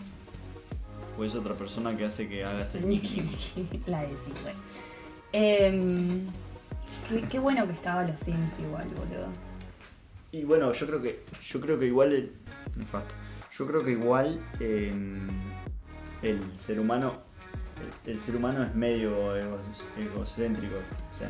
o 1.18 1.24
es 1.24 1.34
otra 1.34 1.54
persona 1.54 1.96
que 1.96 2.04
hace 2.04 2.28
que 2.28 2.44
hagas 2.44 2.74
el 2.74 2.86
Nicki, 2.88 3.22
la 3.86 4.02
de 4.02 4.08
sí, 4.08 4.32
güey. 4.42 4.54
Em, 5.32 6.26
qué, 7.08 7.22
qué 7.28 7.38
bueno 7.38 7.66
que 7.66 7.72
estaba 7.72 8.04
los 8.04 8.20
Sims 8.20 8.58
igual, 8.58 8.86
boludo. 8.88 9.28
Y 10.32 10.44
bueno, 10.44 10.72
yo 10.72 10.86
creo 10.86 11.02
que. 11.02 11.22
Yo 11.42 11.60
creo 11.60 11.78
que 11.78 11.86
igual 11.86 12.12
el. 12.12 12.32
Nefasto. 12.76 13.14
Yo 13.56 13.66
creo 13.66 13.84
que 13.84 13.90
igual 13.92 14.40
eh, 14.60 14.92
el 16.22 16.40
ser 16.58 16.80
humano. 16.80 17.14
El, 18.06 18.12
el 18.14 18.18
ser 18.18 18.36
humano 18.36 18.62
es 18.62 18.74
medio 18.74 19.36
ego- 19.36 19.58
egocéntrico. 19.98 20.76
O 20.76 21.18
sea, 21.18 21.28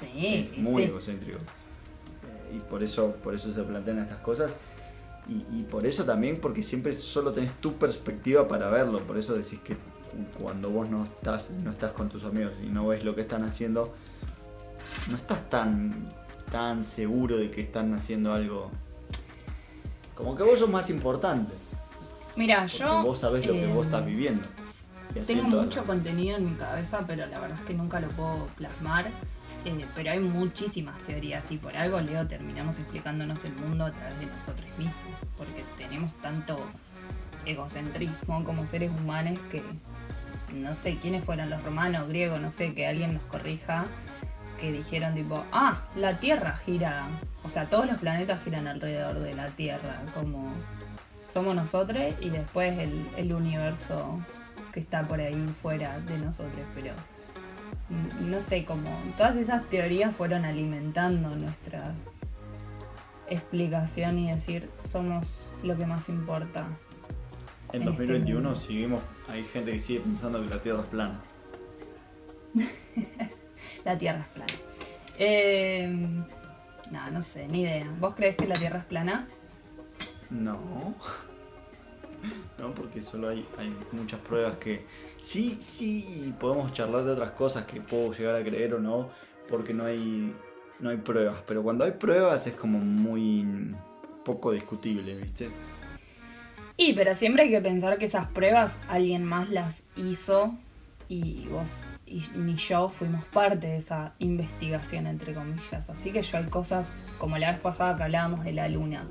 Sí, 0.00 0.26
es 0.36 0.56
muy 0.58 0.84
sí. 0.84 0.88
egocéntrico. 0.90 1.38
Eh, 1.38 2.56
y 2.56 2.60
por 2.60 2.82
eso, 2.84 3.14
por 3.16 3.34
eso 3.34 3.52
se 3.52 3.62
plantean 3.62 3.98
estas 4.00 4.18
cosas. 4.20 4.54
Y, 5.28 5.44
y 5.58 5.62
por 5.70 5.84
eso 5.86 6.04
también, 6.04 6.38
porque 6.40 6.62
siempre 6.62 6.92
solo 6.94 7.32
tenés 7.32 7.52
tu 7.60 7.74
perspectiva 7.74 8.48
para 8.48 8.68
verlo. 8.70 8.98
Por 9.00 9.18
eso 9.18 9.34
decís 9.34 9.60
que 9.60 9.74
cu- 9.76 10.42
cuando 10.42 10.70
vos 10.70 10.88
no 10.88 11.04
estás, 11.04 11.50
no 11.62 11.70
estás 11.70 11.92
con 11.92 12.08
tus 12.08 12.24
amigos 12.24 12.52
y 12.64 12.66
no 12.68 12.86
ves 12.86 13.04
lo 13.04 13.14
que 13.14 13.20
están 13.22 13.42
haciendo, 13.44 13.94
no 15.10 15.16
estás 15.16 15.48
tan, 15.50 16.08
tan 16.50 16.82
seguro 16.82 17.36
de 17.36 17.50
que 17.50 17.60
están 17.60 17.92
haciendo 17.94 18.32
algo. 18.32 18.70
Como 20.14 20.34
que 20.34 20.42
vos 20.42 20.58
sos 20.58 20.70
más 20.70 20.88
importante. 20.90 21.52
Mira, 22.36 22.64
yo. 22.66 23.02
vos 23.02 23.18
sabés 23.18 23.46
lo 23.46 23.52
que 23.52 23.66
vos 23.66 23.84
estás 23.86 24.06
viviendo. 24.06 24.44
y 25.14 25.20
Tengo 25.20 25.48
mucho 25.62 25.84
contenido 25.84 26.38
en 26.38 26.46
mi 26.46 26.54
cabeza, 26.54 27.04
pero 27.06 27.26
la 27.26 27.38
verdad 27.38 27.58
es 27.60 27.66
que 27.66 27.74
nunca 27.74 28.00
lo 28.00 28.08
puedo 28.08 28.46
plasmar. 28.56 29.10
Eh, 29.64 29.84
pero 29.94 30.10
hay 30.10 30.20
muchísimas 30.20 30.98
teorías 31.02 31.44
y 31.50 31.58
por 31.58 31.76
algo, 31.76 32.00
Leo, 32.00 32.26
terminamos 32.26 32.78
explicándonos 32.78 33.44
el 33.44 33.52
mundo 33.54 33.86
a 33.86 33.92
través 33.92 34.18
de 34.20 34.26
nosotros 34.26 34.66
mismos. 34.78 34.94
Porque 35.36 35.64
tenemos 35.76 36.12
tanto 36.22 36.58
egocentrismo 37.44 38.44
como 38.44 38.66
seres 38.66 38.90
humanos 38.90 39.38
que 39.50 39.62
no 40.54 40.74
sé 40.74 40.96
quiénes 40.96 41.24
fueron 41.24 41.50
los 41.50 41.62
romanos, 41.62 42.08
griegos, 42.08 42.40
no 42.40 42.50
sé, 42.50 42.74
que 42.74 42.86
alguien 42.86 43.14
nos 43.14 43.22
corrija, 43.24 43.84
que 44.60 44.72
dijeron 44.72 45.14
tipo, 45.14 45.44
ah, 45.52 45.82
la 45.94 46.18
Tierra 46.18 46.56
gira, 46.56 47.06
o 47.44 47.50
sea, 47.50 47.66
todos 47.66 47.86
los 47.86 47.98
planetas 47.98 48.42
giran 48.42 48.66
alrededor 48.66 49.20
de 49.20 49.34
la 49.34 49.46
Tierra, 49.48 50.02
como 50.14 50.52
somos 51.30 51.54
nosotros 51.54 52.02
y 52.20 52.30
después 52.30 52.78
el, 52.78 53.32
universo 53.32 54.18
que 54.72 54.80
está 54.80 55.02
por 55.02 55.20
ahí 55.20 55.46
fuera 55.62 56.00
de 56.00 56.18
nosotros, 56.18 56.64
pero 56.74 56.92
no 58.20 58.40
sé, 58.40 58.64
como 58.64 58.90
todas 59.16 59.36
esas 59.36 59.64
teorías 59.66 60.14
fueron 60.14 60.44
alimentando 60.44 61.30
nuestra 61.30 61.94
explicación 63.28 64.18
y 64.18 64.32
decir 64.32 64.68
somos 64.88 65.48
lo 65.62 65.76
que 65.76 65.86
más 65.86 66.08
importa. 66.08 66.66
En 67.72 67.82
en 67.82 67.88
este 67.88 68.02
2021 68.02 68.40
mundo. 68.40 68.60
seguimos, 68.60 69.02
hay 69.30 69.44
gente 69.44 69.72
que 69.72 69.80
sigue 69.80 70.00
pensando 70.00 70.42
que 70.42 70.48
la 70.48 70.60
Tierra 70.60 70.80
es 70.80 70.88
plana. 70.88 71.20
La 73.84 73.96
Tierra 73.96 74.20
es 74.20 74.26
plana. 74.28 74.52
Eh, 75.18 76.24
no, 76.90 77.10
no 77.10 77.22
sé, 77.22 77.48
ni 77.48 77.62
idea. 77.62 77.86
¿Vos 78.00 78.14
crees 78.14 78.36
que 78.36 78.46
la 78.46 78.56
Tierra 78.56 78.78
es 78.78 78.84
plana? 78.84 79.26
No. 80.30 80.94
No, 82.58 82.74
porque 82.74 83.02
solo 83.02 83.28
hay, 83.28 83.46
hay 83.58 83.74
muchas 83.92 84.20
pruebas 84.20 84.56
que 84.58 84.84
sí, 85.20 85.58
sí, 85.60 86.34
podemos 86.38 86.72
charlar 86.72 87.04
de 87.04 87.12
otras 87.12 87.30
cosas 87.32 87.64
que 87.64 87.80
puedo 87.80 88.12
llegar 88.12 88.36
a 88.36 88.44
creer 88.44 88.74
o 88.74 88.80
no, 88.80 89.10
porque 89.48 89.72
no 89.72 89.84
hay, 89.84 90.34
no 90.80 90.90
hay 90.90 90.96
pruebas. 90.96 91.36
Pero 91.46 91.62
cuando 91.62 91.84
hay 91.84 91.92
pruebas 91.92 92.46
es 92.46 92.54
como 92.54 92.78
muy 92.78 93.74
poco 94.24 94.52
discutible, 94.52 95.14
¿viste? 95.14 95.50
Y, 96.76 96.94
pero 96.94 97.14
siempre 97.14 97.44
hay 97.44 97.50
que 97.50 97.60
pensar 97.60 97.98
que 97.98 98.04
esas 98.04 98.26
pruebas 98.28 98.76
alguien 98.88 99.24
más 99.24 99.50
las 99.50 99.82
hizo 99.96 100.54
y 101.08 101.46
vos 101.48 101.70
y 102.08 102.24
ni 102.36 102.56
yo 102.56 102.88
fuimos 102.88 103.24
parte 103.26 103.66
de 103.66 103.76
esa 103.76 104.14
investigación, 104.18 105.06
entre 105.06 105.34
comillas. 105.34 105.88
Así 105.90 106.10
que 106.10 106.22
yo 106.22 106.38
hay 106.38 106.44
cosas, 106.44 106.86
como 107.18 107.36
la 107.38 107.50
vez 107.50 107.60
pasada 107.60 107.96
que 107.96 108.02
hablábamos 108.04 108.44
de 108.44 108.52
la 108.52 108.68
luna. 108.68 109.06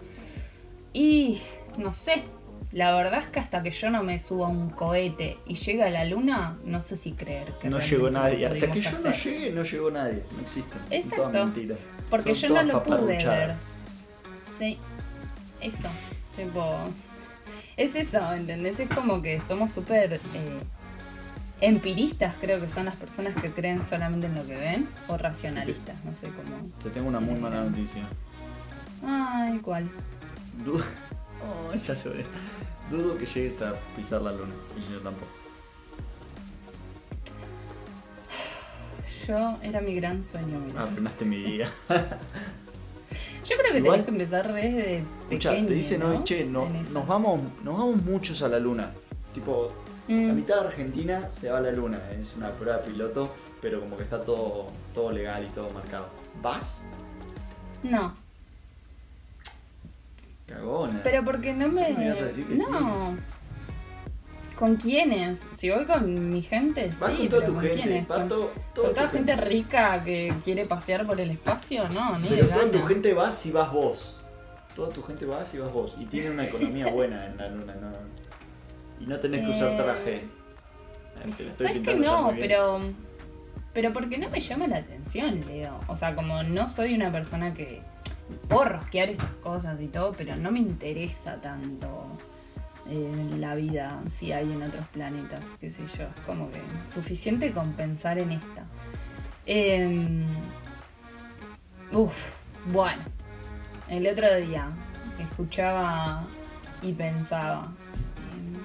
Y, 0.93 1.39
no 1.77 1.93
sé, 1.93 2.23
la 2.77 2.93
verdad 2.93 3.21
es 3.21 3.27
que 3.29 3.39
hasta 3.39 3.63
que 3.63 3.71
yo 3.71 3.89
no 3.89 4.03
me 4.03 4.19
suba 4.19 4.45
a 4.45 4.49
un 4.51 4.69
cohete 4.69 5.39
y 5.47 5.55
llegue 5.55 5.81
a 5.81 5.89
la 5.89 6.05
luna, 6.05 6.57
no 6.63 6.79
sé 6.79 6.95
si 6.95 7.13
creer 7.13 7.51
que 7.53 7.71
No 7.71 7.79
llegó 7.79 8.11
nadie. 8.11 8.45
Hasta 8.45 8.69
que 8.71 8.79
yo 8.79 8.91
no 8.91 9.11
llegue, 9.11 9.51
no 9.51 9.63
llegó 9.63 9.89
nadie. 9.89 10.23
No 10.35 10.41
existe. 10.41 10.77
Exacto. 10.91 11.51
Porque 12.11 12.35
Son 12.35 12.49
yo 12.49 12.55
no 12.55 12.73
lo 12.73 12.83
pude 12.83 13.17
ver. 13.17 13.55
Sí, 14.47 14.77
eso. 15.59 15.89
Tipo, 16.35 16.77
es 17.77 17.95
eso, 17.95 18.31
¿entendés? 18.33 18.79
Es 18.79 18.89
como 18.89 19.23
que 19.23 19.41
somos 19.41 19.71
súper 19.71 20.13
eh, 20.13 20.19
empiristas, 21.61 22.35
creo 22.39 22.61
que 22.61 22.67
son 22.67 22.85
las 22.85 22.95
personas 22.95 23.35
que 23.41 23.49
creen 23.49 23.83
solamente 23.83 24.27
en 24.27 24.35
lo 24.35 24.45
que 24.45 24.55
ven, 24.55 24.87
o 25.07 25.17
racionalistas, 25.17 26.05
no 26.05 26.13
sé 26.13 26.27
cómo. 26.27 26.57
Te 26.83 26.91
tengo 26.91 27.07
una 27.07 27.19
muy 27.19 27.39
mala 27.39 27.63
noticia. 27.63 28.03
Ay, 29.03 29.57
¿cuál? 29.63 29.89
Oh, 30.67 31.73
ya 31.87 31.95
se 31.95 32.09
ve. 32.09 32.23
Dudo 32.91 33.17
que 33.17 33.25
llegues 33.25 33.61
a 33.61 33.73
pisar 33.95 34.21
la 34.21 34.31
luna. 34.31 34.53
Y 34.77 34.93
yo 34.93 34.99
tampoco. 34.99 35.27
Yo, 39.27 39.57
era 39.61 39.81
mi 39.81 39.93
gran 39.95 40.23
sueño, 40.23 40.59
mira. 40.65 40.83
Arruinaste 40.83 41.25
mi 41.25 41.37
día. 41.37 41.69
Yo 41.89 43.55
creo 43.57 43.71
que 43.73 43.77
Igual- 43.79 43.91
tenés 43.91 44.05
que 44.05 44.11
empezar 44.11 44.53
desde 44.53 44.97
Escucha, 44.97 45.49
pequeño, 45.51 45.67
te 45.67 45.73
dicen 45.73 46.03
hoy, 46.03 46.17
¿no? 46.17 46.23
che, 46.23 46.45
no- 46.45 46.69
nos, 46.91 47.07
vamos, 47.07 47.41
nos 47.63 47.77
vamos 47.77 47.97
muchos 48.03 48.41
a 48.41 48.47
la 48.49 48.59
luna. 48.59 48.91
Tipo, 49.33 49.71
la 50.07 50.15
Mm, 50.15 50.35
mitad 50.35 50.61
de 50.61 50.67
Argentina 50.67 51.29
se 51.33 51.49
va 51.49 51.57
a 51.57 51.61
la 51.61 51.71
luna. 51.71 51.99
Es 52.19 52.35
una 52.37 52.49
prueba 52.51 52.81
piloto, 52.81 53.33
pero 53.61 53.81
como 53.81 53.97
que 53.97 54.03
está 54.03 54.21
todo, 54.21 54.67
todo 54.93 55.11
legal 55.11 55.43
y 55.43 55.47
todo 55.53 55.69
marcado. 55.71 56.07
¿Vas? 56.41 56.81
no, 57.83 58.15
Cagona. 60.47 61.01
pero 61.03 61.23
porque 61.23 61.53
no 61.53 61.67
me... 61.69 61.85
Sí, 61.87 61.93
me 61.97 62.05
ibas 62.07 62.21
a 62.21 62.25
decir 62.25 62.47
que 62.47 62.55
no. 62.55 63.17
¿Con 64.55 64.75
quiénes? 64.77 65.45
Si 65.51 65.69
voy 65.69 65.85
con 65.85 66.29
mi 66.29 66.41
gente, 66.41 66.91
sí, 66.91 66.97
Vas 66.99 67.11
con 67.13 67.29
toda 67.29 67.41
pero 67.41 67.45
tu 67.45 67.53
¿con 67.53 67.63
gente. 67.63 67.81
quiénes? 67.81 68.09
Va 68.11 68.15
¿Con- 68.15 68.29
todo, 68.29 68.51
toda 68.73 68.87
¿Con 68.87 68.95
toda 68.95 69.07
tu 69.07 69.13
gente 69.17 69.35
rica 69.35 70.03
que 70.03 70.33
quiere 70.43 70.65
pasear 70.65 71.05
por 71.05 71.21
el 71.21 71.29
espacio? 71.29 71.87
No, 71.89 72.17
ni 72.17 72.27
Pero 72.29 72.47
toda 72.47 72.61
tu 72.65 72.71
ganas. 72.71 72.87
gente 72.87 73.13
va 73.13 73.31
si 73.31 73.51
vas 73.51 73.71
vos. 73.71 74.17
Toda 74.75 74.89
tu 74.89 75.03
gente 75.03 75.25
va 75.27 75.45
si 75.45 75.59
vas 75.59 75.71
vos. 75.71 75.95
Y 75.99 76.05
tiene 76.05 76.31
una 76.31 76.45
economía 76.45 76.87
buena 76.91 77.25
en 77.27 77.37
la 77.37 77.49
luna, 77.49 77.75
¿no? 77.75 77.91
Y 78.99 79.05
no 79.05 79.19
tenés 79.19 79.41
que 79.41 79.51
usar 79.51 79.73
Eh, 79.73 79.77
traje. 79.77 80.15
Eh, 80.17 81.33
te 81.37 81.43
lo 81.43 81.49
estoy 81.51 81.67
¿Sabes 81.67 81.71
que 81.73 81.91
pintando 81.91 82.03
ya 82.03 82.11
no? 82.11 82.21
muy 82.23 82.33
bien. 82.33 82.47
Pero, 82.47 82.79
pero 83.73 83.93
porque 83.93 84.17
no 84.17 84.27
me 84.29 84.39
llama 84.39 84.65
la 84.67 84.77
atención, 84.77 85.39
Leo. 85.47 85.79
O 85.87 85.95
sea, 85.95 86.15
como 86.15 86.41
no 86.41 86.67
soy 86.67 86.95
una 86.95 87.11
persona 87.11 87.53
que 87.53 87.83
puedo 88.47 88.65
rosquear 88.65 89.09
estas 89.09 89.31
cosas 89.41 89.79
y 89.81 89.87
todo, 89.87 90.13
pero 90.13 90.35
no 90.35 90.51
me 90.51 90.59
interesa 90.59 91.39
tanto 91.41 92.05
eh, 92.89 93.35
la 93.37 93.55
vida 93.55 93.99
si 94.11 94.31
hay 94.31 94.51
en 94.51 94.61
otros 94.63 94.85
planetas, 94.87 95.43
qué 95.59 95.69
sé 95.69 95.83
yo. 95.97 96.03
Es 96.03 96.25
como 96.25 96.49
que 96.51 96.61
suficiente 96.93 97.51
con 97.51 97.73
pensar 97.73 98.17
en 98.17 98.31
esta. 98.31 98.65
Eh, 99.45 100.23
uf, 101.93 102.13
bueno. 102.71 103.01
El 103.89 104.05
otro 104.07 104.35
día 104.35 104.69
escuchaba 105.19 106.25
y 106.81 106.91
pensaba. 106.93 107.71
eh, 108.33 108.59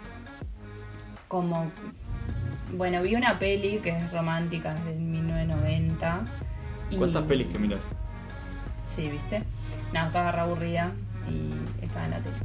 como 1.28 1.70
bueno, 2.74 3.02
vi 3.02 3.14
una 3.14 3.38
peli 3.38 3.78
que 3.78 3.90
es 3.90 4.12
romántica 4.12 4.74
desde 4.74 4.98
1990. 4.98 6.20
Y... 6.90 6.96
¿Cuántas 6.96 7.24
pelis 7.24 7.48
que 7.48 7.58
miras? 7.58 7.80
Sí, 8.86 9.08
¿viste? 9.08 9.42
No, 9.92 10.06
estaba 10.06 10.32
re 10.32 10.40
aburrida 10.40 10.92
y 11.28 11.84
estaba 11.84 12.04
en 12.06 12.10
la 12.12 12.20
tele. 12.20 12.36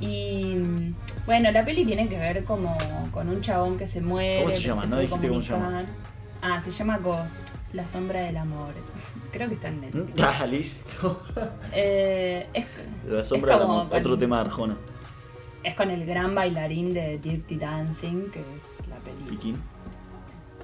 Y 0.00 0.94
bueno, 1.26 1.50
la 1.52 1.64
peli 1.64 1.84
tiene 1.84 2.08
que 2.08 2.18
ver 2.18 2.44
como 2.44 2.76
con 3.12 3.28
un 3.28 3.42
chabón 3.42 3.76
que 3.76 3.86
se 3.86 4.00
muere. 4.00 4.44
¿Cómo 4.44 4.54
se 4.56 4.62
llama? 4.62 4.86
No 4.86 4.98
dijiste 4.98 5.28
cómo 5.28 5.42
se 5.42 5.52
llama. 5.52 5.66
comunicar. 5.66 5.94
Ah, 6.42 6.60
se 6.60 6.70
llama 6.70 6.96
Ghost, 6.98 7.36
la 7.74 7.86
sombra 7.86 8.20
del 8.20 8.38
amor. 8.38 8.72
Creo 9.32 9.48
que 9.48 9.56
está 9.56 9.68
en 9.68 9.80
Netflix. 9.82 10.22
Ah, 10.22 10.46
listo. 10.46 11.22
Eh, 11.74 12.46
es, 12.54 12.66
La 13.06 13.22
sombra 13.22 13.54
del 13.54 13.62
amor. 13.64 13.86
Otro 13.92 14.16
tema 14.18 14.36
de 14.36 14.42
Arjona. 14.46 14.76
es 15.62 15.74
con 15.74 15.90
el 15.90 16.06
gran 16.06 16.34
bailarín 16.34 16.94
de 16.94 17.18
Dirty 17.18 17.56
Dancing, 17.56 18.30
que 18.30 18.40
es 18.40 18.88
la 18.88 18.96
peli. 18.96 19.22
Piquín. 19.28 19.60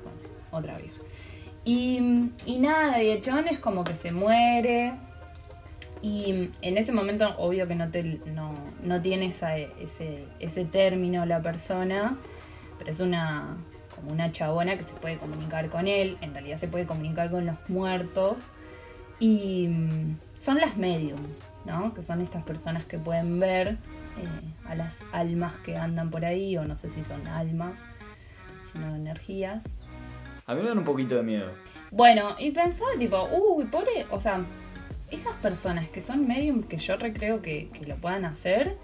Bueno, 0.02 0.18
otra 0.50 0.78
vieja. 0.78 0.96
Y, 1.64 2.30
y 2.46 2.58
nada, 2.58 3.02
y 3.02 3.10
el 3.10 3.20
chabón 3.20 3.48
es 3.48 3.58
como 3.58 3.84
que 3.84 3.94
se 3.94 4.12
muere. 4.12 4.94
Y 6.02 6.50
en 6.60 6.78
ese 6.78 6.92
momento, 6.92 7.34
obvio 7.38 7.66
que 7.66 7.74
no, 7.74 7.90
te, 7.90 8.20
no, 8.26 8.54
no 8.82 9.00
tiene 9.00 9.26
esa- 9.26 9.56
ese, 9.56 10.26
ese 10.40 10.64
término 10.64 11.24
la 11.26 11.40
persona, 11.42 12.18
pero 12.78 12.90
es 12.90 13.00
una 13.00 13.56
como 13.94 14.12
una 14.12 14.30
chabona 14.30 14.76
que 14.76 14.84
se 14.84 14.92
puede 14.92 15.16
comunicar 15.16 15.70
con 15.70 15.88
él, 15.88 16.18
en 16.20 16.34
realidad 16.34 16.58
se 16.58 16.68
puede 16.68 16.84
comunicar 16.86 17.30
con 17.30 17.46
los 17.46 17.56
muertos. 17.68 18.36
Y 19.18 19.68
mm, 19.68 20.18
son 20.38 20.58
las 20.58 20.76
medium, 20.76 21.20
¿no? 21.64 21.94
Que 21.94 22.02
son 22.02 22.20
estas 22.20 22.42
personas 22.44 22.84
que 22.84 22.98
pueden 22.98 23.40
ver 23.40 23.68
eh, 24.18 24.68
a 24.68 24.74
las 24.74 25.02
almas 25.12 25.54
que 25.64 25.76
andan 25.76 26.10
por 26.10 26.26
ahí, 26.26 26.58
o 26.58 26.66
no 26.66 26.76
sé 26.76 26.90
si 26.90 27.02
son 27.04 27.26
almas, 27.26 27.72
sino 28.70 28.94
energías. 28.94 29.64
A 30.46 30.54
mí 30.54 30.60
me 30.62 30.68
dan 30.68 30.78
un 30.78 30.84
poquito 30.84 31.16
de 31.16 31.22
miedo. 31.22 31.50
Bueno, 31.90 32.36
y 32.38 32.50
pensaba 32.50 32.90
tipo, 32.98 33.26
uy, 33.32 33.64
pobre, 33.64 34.06
o 34.10 34.20
sea, 34.20 34.44
esas 35.10 35.34
personas 35.36 35.88
que 35.88 36.00
son 36.00 36.26
medium, 36.26 36.62
que 36.62 36.78
yo 36.78 36.96
recreo 36.96 37.42
que, 37.42 37.68
que 37.70 37.84
lo 37.86 37.96
puedan 37.96 38.24
hacer, 38.24 38.76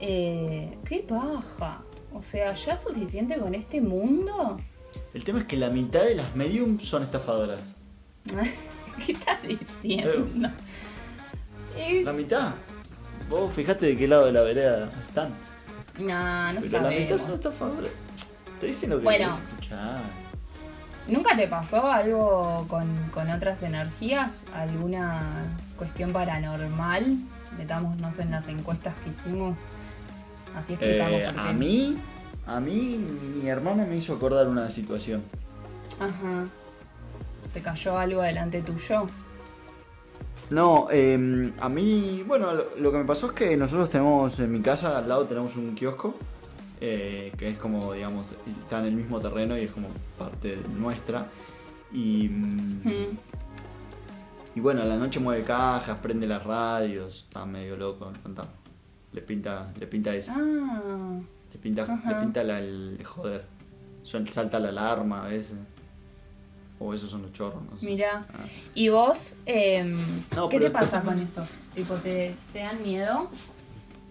eh, 0.00 0.76
qué 0.84 0.98
paja. 1.00 1.82
O 2.12 2.22
sea, 2.22 2.54
ya 2.54 2.76
suficiente 2.76 3.36
con 3.38 3.54
este 3.54 3.80
mundo. 3.80 4.58
El 5.12 5.24
tema 5.24 5.40
es 5.40 5.46
que 5.46 5.56
la 5.56 5.70
mitad 5.70 6.02
de 6.04 6.14
las 6.14 6.34
medium 6.36 6.78
son 6.80 7.02
estafadoras. 7.02 7.76
¿Qué 9.06 9.12
estás 9.12 9.42
diciendo? 9.42 10.48
Eh, 11.76 12.02
La 12.04 12.12
mitad. 12.12 12.54
Vos 13.28 13.52
fijate 13.52 13.86
de 13.86 13.96
qué 13.96 14.06
lado 14.06 14.26
de 14.26 14.32
la 14.32 14.42
vereda 14.42 14.90
están. 15.08 15.30
no, 15.98 16.52
no 16.52 16.60
Pero 16.60 16.82
la 16.82 16.90
mitad 16.90 17.18
son 17.18 17.32
estafadoras. 17.32 17.90
Te 18.60 18.66
dicen 18.66 18.90
lo 18.90 18.98
que 18.98 19.04
Bueno. 19.04 19.36
escuchar. 19.36 20.02
¿Nunca 21.08 21.36
te 21.36 21.46
pasó 21.48 21.86
algo 21.86 22.64
con, 22.68 22.86
con 23.12 23.30
otras 23.30 23.62
energías? 23.62 24.40
¿Alguna 24.54 25.22
cuestión 25.76 26.12
paranormal? 26.12 27.16
Metámonos 27.58 28.18
en 28.18 28.30
las 28.30 28.48
encuestas 28.48 28.94
que 29.04 29.10
hicimos. 29.10 29.56
Así 30.56 30.72
explicamos 30.74 31.20
Eh, 31.20 31.24
por 31.26 31.34
qué. 31.34 31.40
a 31.50 31.52
mí, 31.52 31.98
a 32.46 32.60
mí, 32.60 33.06
mi 33.42 33.48
hermana 33.48 33.84
me 33.84 33.96
hizo 33.96 34.14
acordar 34.14 34.48
una 34.48 34.70
situación. 34.70 35.22
Ajá. 36.00 36.46
¿Se 37.52 37.60
cayó 37.60 37.98
algo 37.98 38.22
delante 38.22 38.62
tuyo? 38.62 39.06
No, 40.50 40.88
eh, 40.90 41.52
a 41.60 41.68
mí, 41.68 42.24
bueno, 42.26 42.52
lo, 42.54 42.64
lo 42.78 42.92
que 42.92 42.98
me 42.98 43.04
pasó 43.04 43.26
es 43.28 43.32
que 43.32 43.56
nosotros 43.56 43.90
tenemos 43.90 44.38
en 44.40 44.52
mi 44.52 44.60
casa, 44.60 44.98
al 44.98 45.08
lado 45.08 45.24
tenemos 45.24 45.56
un 45.56 45.74
kiosco, 45.74 46.14
eh, 46.80 47.32
que 47.38 47.50
es 47.50 47.58
como, 47.58 47.92
digamos, 47.92 48.26
está 48.48 48.80
en 48.80 48.86
el 48.86 48.94
mismo 48.94 49.20
terreno 49.20 49.56
y 49.56 49.62
es 49.62 49.70
como 49.70 49.88
parte 50.18 50.58
nuestra. 50.78 51.26
Y, 51.92 52.28
mm, 52.28 52.80
Mm. 52.84 53.18
y 54.56 54.60
bueno, 54.60 54.82
a 54.82 54.84
la 54.84 54.96
noche 54.96 55.20
mueve 55.20 55.42
cajas, 55.44 55.98
prende 56.00 56.26
las 56.26 56.42
radios, 56.44 57.24
está 57.28 57.44
medio 57.46 57.76
loco 57.76 58.08
el 58.08 58.16
fantasma. 58.16 58.52
Le 59.12 59.20
pinta, 59.22 59.72
le 59.78 59.86
pinta 59.86 60.14
eso, 60.14 60.32
Ah, 60.34 61.18
le 61.52 61.58
pinta, 61.58 61.82
ajá. 61.84 62.10
le 62.12 62.20
pinta 62.24 62.42
la- 62.44 62.58
el 62.58 63.00
joder. 63.04 63.44
Salta 64.02 64.58
la 64.58 64.68
alarma 64.70 65.24
a 65.24 65.28
veces. 65.28 65.56
O 66.80 66.92
esos 66.92 67.08
son 67.08 67.22
los 67.22 67.32
chorros, 67.32 67.62
no 67.70 67.78
sé. 67.78 67.86
mira. 67.86 68.26
Ah. 68.34 68.44
¿Y 68.74 68.88
vos? 68.88 69.32
No, 70.34 70.48
¿Qué 70.48 70.58
te 70.58 70.70
pasa 70.70 71.00
con 71.02 71.18
eso? 71.20 71.46
Tipo, 71.74 71.94
¿te, 71.94 72.34
¿te 72.52 72.58
dan 72.58 72.82
miedo? 72.82 73.30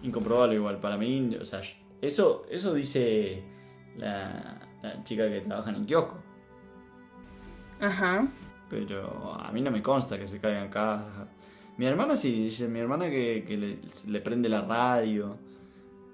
Incomprobable 0.01 0.55
igual, 0.55 0.77
para 0.77 0.97
mí, 0.97 1.35
o 1.39 1.45
sea, 1.45 1.61
eso, 2.07 2.45
eso 2.49 2.73
dice 2.73 3.43
la, 3.97 4.59
la 4.81 5.03
chica 5.03 5.27
que 5.29 5.41
trabaja 5.41 5.69
en 5.69 5.75
el 5.77 5.85
kiosco, 5.85 6.17
Ajá. 7.79 8.27
pero 8.69 9.33
a 9.39 9.51
mí 9.51 9.61
no 9.61 9.71
me 9.71 9.81
consta 9.81 10.17
que 10.17 10.27
se 10.27 10.39
caigan 10.39 10.69
cajas. 10.69 11.27
Mi 11.77 11.85
hermana 11.87 12.15
sí, 12.15 12.43
dice 12.43 12.67
mi 12.67 12.79
hermana 12.79 13.09
que, 13.09 13.43
que 13.47 13.57
le, 13.57 13.79
le 14.07 14.21
prende 14.21 14.47
la 14.49 14.61
radio, 14.61 15.37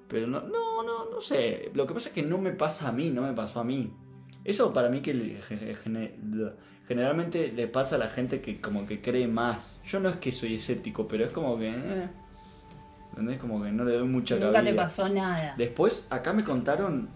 pero 0.08 0.26
no, 0.28 0.42
no, 0.42 0.84
no, 0.84 1.10
no 1.10 1.22
sé, 1.22 1.72
lo 1.74 1.86
que 1.86 1.94
pasa 1.94 2.10
es 2.10 2.16
que 2.16 2.24
no 2.24 2.38
me 2.38 2.52
pasa 2.52 2.90
a 2.90 2.92
mí, 2.92 3.10
no 3.10 3.24
me 3.24 3.34
pasó 3.34 3.60
a 3.60 3.64
mí. 3.64 3.94
Eso 4.44 4.74
para 4.74 4.90
mí 4.90 5.02
que 5.02 5.40
generalmente 6.88 7.52
le 7.52 7.68
pasa 7.68 7.98
a 7.98 8.00
la 8.00 8.08
gente 8.08 8.42
que 8.42 8.62
como 8.62 8.88
que 8.88 9.02
cree 9.02 9.28
más. 9.28 9.82
Yo 9.86 10.00
no 10.00 10.10
es 10.10 10.16
que 10.16 10.32
soy 10.32 10.56
escéptico, 10.56 11.08
pero 11.08 11.26
es 11.26 11.32
como 11.32 11.58
que... 11.60 11.70
Eh, 11.70 12.10
¿Entendés? 13.20 13.40
Como 13.40 13.62
que 13.62 13.72
no 13.72 13.84
le 13.84 13.96
doy 13.98 14.08
mucha 14.08 14.36
Nunca 14.36 14.60
te 14.60 14.66
cabida. 14.70 14.84
pasó 14.84 15.10
nada. 15.10 15.54
Después, 15.58 16.08
acá 16.10 16.32
me 16.34 16.44
contaron 16.44 17.10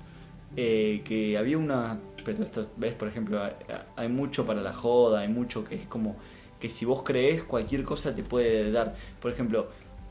eh, 0.57 1.01
que 1.05 1.37
había 1.37 1.57
una. 1.57 1.97
Pero 2.25 2.43
esto, 2.43 2.61
ves, 2.77 2.93
por 2.93 3.07
ejemplo, 3.07 3.41
hay, 3.43 3.53
hay 3.95 4.09
mucho 4.09 4.45
para 4.45 4.61
la 4.61 4.73
joda, 4.73 5.21
hay 5.21 5.27
mucho 5.29 5.63
que 5.63 5.75
es 5.75 5.85
como 5.87 6.15
que 6.59 6.69
si 6.69 6.85
vos 6.85 7.03
crees, 7.03 7.43
cualquier 7.43 7.83
cosa 7.83 8.13
te 8.15 8.23
puede 8.23 8.71
dar. 8.71 8.95
Por 9.21 9.31
ejemplo, 9.31 9.69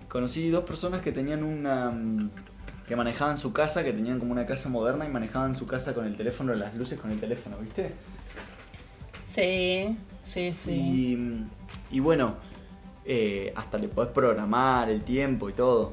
conocí 0.08 0.48
dos 0.50 0.64
personas 0.64 1.00
que 1.02 1.12
tenían 1.12 1.42
una. 1.42 1.90
mm, 1.90 2.30
que 2.86 2.96
manejaban 2.96 3.38
su 3.38 3.52
casa, 3.52 3.84
que 3.84 3.92
tenían 3.92 4.18
como 4.18 4.32
una 4.32 4.44
casa 4.44 4.68
moderna 4.68 5.06
y 5.06 5.08
manejaban 5.08 5.54
su 5.54 5.66
casa 5.66 5.94
con 5.94 6.04
el 6.04 6.16
teléfono, 6.16 6.52
las 6.54 6.74
luces 6.76 6.98
con 7.00 7.10
el 7.12 7.18
teléfono, 7.20 7.56
¿viste? 7.58 7.92
Sí, 9.24 9.96
sí, 10.24 10.52
sí. 10.52 10.70
Y, 10.72 11.96
y 11.96 12.00
bueno, 12.00 12.34
eh, 13.04 13.52
hasta 13.56 13.78
le 13.78 13.88
podés 13.88 14.10
programar 14.12 14.88
el 14.90 15.02
tiempo 15.02 15.48
y 15.48 15.52
todo. 15.52 15.92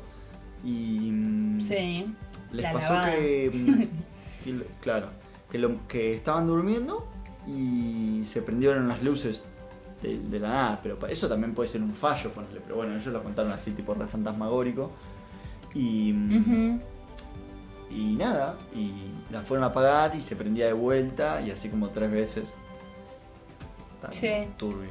Y. 0.64 1.10
mm, 1.12 1.60
Sí. 1.62 2.14
les 2.52 2.64
La 2.64 2.72
pasó 2.72 3.02
que, 3.04 3.52
mm, 3.54 4.44
que 4.44 4.66
claro 4.82 5.08
que, 5.52 5.58
lo- 5.58 5.88
que 5.88 6.16
estaban 6.16 6.48
durmiendo 6.48 7.08
y 7.48 8.22
se 8.26 8.42
prendieron 8.42 8.88
las 8.88 9.02
luces 9.04 9.48
de, 10.02 10.20
de 10.20 10.40
la 10.40 10.50
nada 10.50 10.80
pero 10.84 10.98
eso 11.08 11.28
también 11.28 11.54
puede 11.54 11.68
ser 11.70 11.82
un 11.82 11.92
fallo 11.94 12.32
ponerle 12.32 12.62
pero 12.62 12.76
bueno 12.78 12.94
ellos 12.94 13.08
lo 13.08 13.22
contaron 13.24 13.52
así 13.52 13.72
tipo 13.72 13.94
re 13.94 14.08
fantasmagórico 14.08 14.92
y 15.74 16.14
mm, 16.14 16.80
y 17.92 18.16
nada 18.16 18.58
y 18.76 18.92
la 19.32 19.42
fueron 19.42 19.64
a 19.64 19.68
apagar 19.68 20.16
y 20.16 20.22
se 20.22 20.36
prendía 20.36 20.68
de 20.68 20.74
vuelta 20.74 21.42
y 21.42 21.52
así 21.52 21.70
como 21.70 21.90
tres 21.90 22.12
veces 22.12 22.56
Sí. 24.12 24.30
turbio 24.58 24.90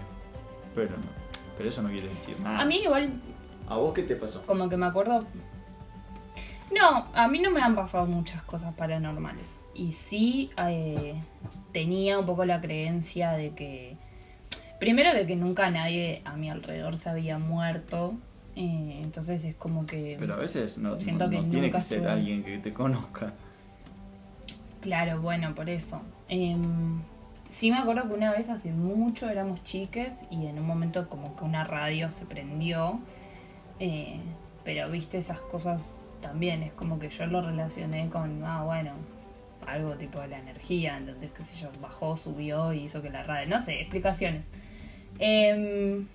pero 0.75 0.91
no 0.97 1.28
pero 1.59 1.69
eso 1.69 1.83
no 1.83 1.91
quiere 1.91 2.09
decir 2.09 2.41
nada 2.41 2.61
A 2.61 2.65
mí 2.65 2.77
igual 2.85 3.11
a 3.69 3.77
vos 3.77 3.93
qué 3.93 4.03
te 4.05 4.17
pasó 4.17 4.41
como 4.47 4.69
que 4.71 4.77
me 4.79 4.87
acuerdo. 4.87 5.27
No, 6.75 7.07
a 7.15 7.29
mí 7.29 7.39
no 7.41 7.51
me 7.51 7.61
han 7.61 7.75
pasado 7.75 8.07
muchas 8.07 8.43
cosas 8.43 8.75
paranormales. 8.75 9.57
Y 9.75 9.93
sí 9.93 10.51
eh, 10.59 11.15
tenía 11.73 12.19
un 12.19 12.27
poco 12.27 12.45
la 12.45 12.61
creencia 12.61 13.33
de 13.33 13.51
que. 13.55 13.97
Primero 14.79 15.13
de 15.15 15.27
que 15.27 15.35
nunca 15.35 15.71
nadie 15.71 16.21
a 16.25 16.37
mi 16.37 16.51
alrededor 16.51 16.99
se 16.99 17.09
había 17.11 17.39
muerto. 17.39 18.15
eh, 18.57 19.01
entonces 19.03 19.45
es 19.45 19.55
como 19.55 19.87
que. 19.87 20.17
pero 20.21 20.35
a 20.35 20.37
veces 20.37 20.79
no, 20.79 20.99
Siento 21.01 21.25
no- 21.25 21.31
que 21.31 21.37
no 21.41 21.49
tiene 21.51 21.71
que 21.71 21.81
ser 21.81 22.07
alguien 22.07 22.43
que 22.45 22.59
te 22.59 22.73
conozca 22.73 23.33
Claro, 24.81 25.21
bueno, 25.21 25.55
por 25.55 25.69
eso. 25.69 26.01
Em, 26.29 27.01
sí 27.49 27.71
me 27.71 27.79
acuerdo 27.79 28.09
que 28.09 28.15
una 28.15 28.33
vez 28.33 28.49
hace 28.49 28.71
mucho 28.73 29.29
éramos 29.29 29.63
chiques 29.65 30.15
y 30.31 30.47
en 30.47 30.59
un 30.59 30.67
momento 30.67 31.09
como 31.09 31.37
que 31.37 31.45
una 31.45 31.65
radio 31.65 32.11
se 32.11 32.27
prendió. 32.27 33.01
eh, 33.81 34.21
pero 34.65 34.91
viste 34.91 35.17
esas 35.17 35.41
cosas 35.41 35.95
también, 36.21 36.63
es 36.63 36.73
como 36.73 36.99
que 36.99 37.09
yo 37.09 37.27
lo 37.27 37.41
relacioné 37.41 38.11
con, 38.11 38.45
ah, 38.45 38.65
bueno, 38.65 38.93
algo 39.67 39.95
tipo 39.95 40.21
de 40.21 40.29
la 40.29 40.39
energía, 40.39 40.99
entonces 40.99 41.31
qué 41.33 41.43
sé 41.43 41.57
yo, 41.59 41.71
bajó, 41.81 42.19
subió 42.19 42.73
y 42.75 42.85
hizo 42.85 43.01
que 43.01 43.09
la 43.09 43.23
radio, 43.23 43.49
no 43.49 43.61
sé, 43.61 43.81
explicaciones. 43.81 44.47
Em, 45.19 46.07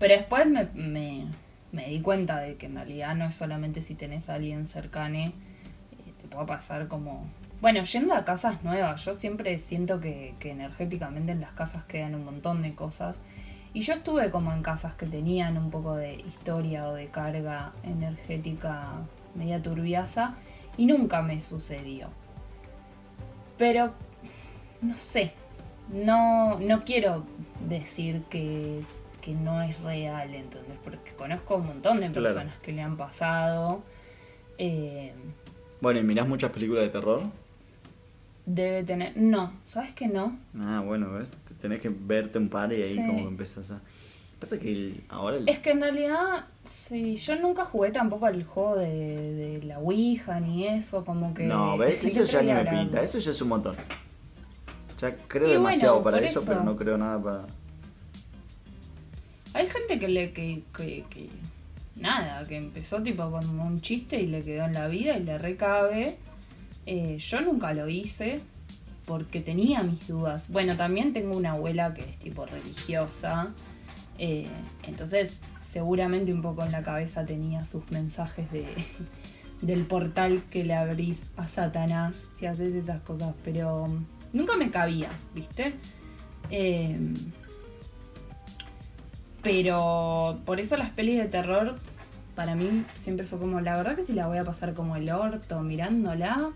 pero 0.00 0.14
después 0.14 0.46
me, 0.46 1.28
me, 1.72 1.86
di 1.88 2.00
cuenta 2.00 2.40
de 2.40 2.56
que 2.56 2.66
en 2.66 2.74
realidad 2.74 3.14
no 3.14 3.26
es 3.26 3.34
solamente 3.34 3.82
si 3.82 3.94
tenés 3.94 4.28
a 4.28 4.34
alguien 4.34 4.66
cercane, 4.66 5.26
eh, 5.26 6.12
te 6.20 6.28
puede 6.28 6.46
pasar 6.46 6.88
como... 6.88 7.26
Bueno, 7.60 7.82
yendo 7.84 8.14
a 8.14 8.24
casas 8.24 8.62
nuevas, 8.64 9.04
yo 9.04 9.14
siempre 9.14 9.58
siento 9.58 10.00
que, 10.00 10.34
que 10.38 10.50
energéticamente 10.52 11.32
en 11.32 11.40
las 11.42 11.52
casas 11.52 11.84
quedan 11.84 12.14
un 12.14 12.24
montón 12.24 12.62
de 12.62 12.74
cosas. 12.74 13.18
Y 13.74 13.82
yo 13.82 13.92
estuve 13.92 14.30
como 14.30 14.52
en 14.52 14.62
casas 14.62 14.94
que 14.94 15.06
tenían 15.06 15.56
un 15.58 15.70
poco 15.70 15.94
de 15.94 16.14
historia 16.14 16.88
o 16.88 16.94
de 16.94 17.08
carga 17.08 17.72
energética 17.84 18.92
media 19.34 19.62
turbiasa 19.62 20.34
y 20.76 20.86
nunca 20.86 21.22
me 21.22 21.40
sucedió. 21.40 22.08
Pero, 23.58 23.92
no 24.80 24.96
sé, 24.96 25.32
no, 25.92 26.58
no 26.58 26.80
quiero 26.80 27.24
decir 27.68 28.22
que, 28.30 28.80
que 29.20 29.34
no 29.34 29.60
es 29.60 29.78
real, 29.82 30.34
entonces, 30.34 30.74
porque 30.82 31.12
conozco 31.12 31.56
un 31.56 31.66
montón 31.66 32.00
de 32.00 32.10
Claro. 32.10 32.22
personas 32.24 32.58
que 32.58 32.72
le 32.72 32.80
han 32.82 32.96
pasado. 32.96 33.82
Eh, 34.56 35.12
Bueno, 35.82 36.00
¿y 36.00 36.02
mirás 36.04 36.26
muchas 36.26 36.50
películas 36.50 36.84
de 36.84 36.88
terror? 36.88 37.22
Debe 38.54 38.82
tener... 38.84 39.16
No, 39.16 39.52
¿sabes 39.66 39.92
que 39.92 40.08
no? 40.08 40.36
Ah, 40.58 40.82
bueno, 40.84 41.12
¿ves? 41.12 41.30
Te- 41.30 41.54
Tenés 41.54 41.80
que 41.80 41.88
verte 41.90 42.38
un 42.38 42.48
par 42.48 42.72
y 42.72 42.82
ahí 42.82 42.94
Sí. 42.94 43.06
como 43.06 43.18
que 43.22 43.28
empezás 43.28 43.70
a... 43.70 43.80
Pasa 44.38 44.58
que 44.58 44.72
el- 44.72 45.04
ahora... 45.08 45.36
el- 45.36 45.48
Es 45.48 45.58
que 45.58 45.70
en 45.72 45.80
realidad, 45.82 46.46
sí, 46.64 47.16
yo 47.16 47.36
nunca 47.36 47.64
jugué 47.66 47.90
tampoco 47.90 48.26
al 48.26 48.42
juego 48.44 48.76
de, 48.76 48.88
de 48.88 49.62
la 49.64 49.78
Ouija 49.78 50.40
ni 50.40 50.66
eso, 50.66 51.04
como 51.04 51.34
que... 51.34 51.44
No, 51.46 51.76
¿ves? 51.76 52.02
¿de 52.02 52.08
Eso 52.08 52.24
ya 52.24 52.42
ni 52.42 52.52
me 52.52 52.64
pinta, 52.64 53.02
eso 53.02 53.18
ya 53.18 53.30
es 53.30 53.40
un 53.42 53.48
montón. 53.48 53.76
Ya 54.98 55.14
creo 55.28 55.48
Y 55.48 55.52
demasiado 55.52 56.00
bueno, 56.00 56.04
para 56.16 56.26
eso, 56.26 56.40
eso. 56.40 56.48
pero 56.50 56.62
no 56.64 56.76
creo 56.76 56.96
nada 56.98 57.22
para... 57.22 57.46
Hay 59.52 59.66
gente 59.66 59.98
que 59.98 60.08
le. 60.08 60.32
que, 60.32 60.62
que, 60.76 61.04
que 61.10 61.28
nada, 61.96 62.46
que 62.46 62.56
empezó 62.56 63.02
tipo 63.02 63.28
con 63.30 63.58
un 63.58 63.80
chiste 63.80 64.20
y 64.22 64.26
le 64.28 64.42
quedó 64.42 64.64
en 64.66 64.74
la 64.74 64.86
vida 64.86 65.16
y 65.16 65.24
le 65.24 65.38
recabe. 65.38 66.16
Eh, 66.86 67.18
yo 67.18 67.40
nunca 67.40 67.72
lo 67.72 67.88
hice 67.88 68.40
porque 69.06 69.40
tenía 69.40 69.82
mis 69.82 70.06
dudas. 70.08 70.48
Bueno, 70.48 70.76
también 70.76 71.12
tengo 71.12 71.36
una 71.36 71.52
abuela 71.52 71.94
que 71.94 72.02
es 72.02 72.16
tipo 72.18 72.46
religiosa. 72.46 73.48
eh, 74.18 74.46
entonces, 74.84 75.38
seguramente 75.66 76.32
un 76.32 76.42
poco 76.42 76.64
en 76.64 76.72
la 76.72 76.82
cabeza 76.82 77.24
tenía 77.24 77.64
sus 77.64 77.88
mensajes 77.90 78.50
de, 78.50 78.66
del 79.62 79.86
portal 79.86 80.42
que 80.50 80.64
le 80.64 80.74
abrís 80.74 81.30
a 81.36 81.48
Satanás 81.48 82.28
si 82.32 82.46
haces 82.46 82.74
esas 82.74 83.00
cosas. 83.02 83.34
Pero 83.44 83.88
nunca 84.32 84.56
me 84.56 84.70
cabía, 84.70 85.10
¿viste? 85.34 85.74
Eh, 86.50 86.98
pero 89.42 90.40
por 90.44 90.60
eso 90.60 90.76
las 90.76 90.90
pelis 90.90 91.18
de 91.18 91.26
terror, 91.26 91.76
para 92.34 92.54
mí 92.54 92.84
siempre 92.96 93.26
fue 93.26 93.38
como, 93.38 93.60
la 93.60 93.76
verdad 93.76 93.96
que 93.96 94.04
si 94.04 94.12
la 94.12 94.26
voy 94.26 94.38
a 94.38 94.44
pasar 94.44 94.74
como 94.74 94.96
el 94.96 95.10
orto 95.10 95.60
mirándola. 95.60 96.50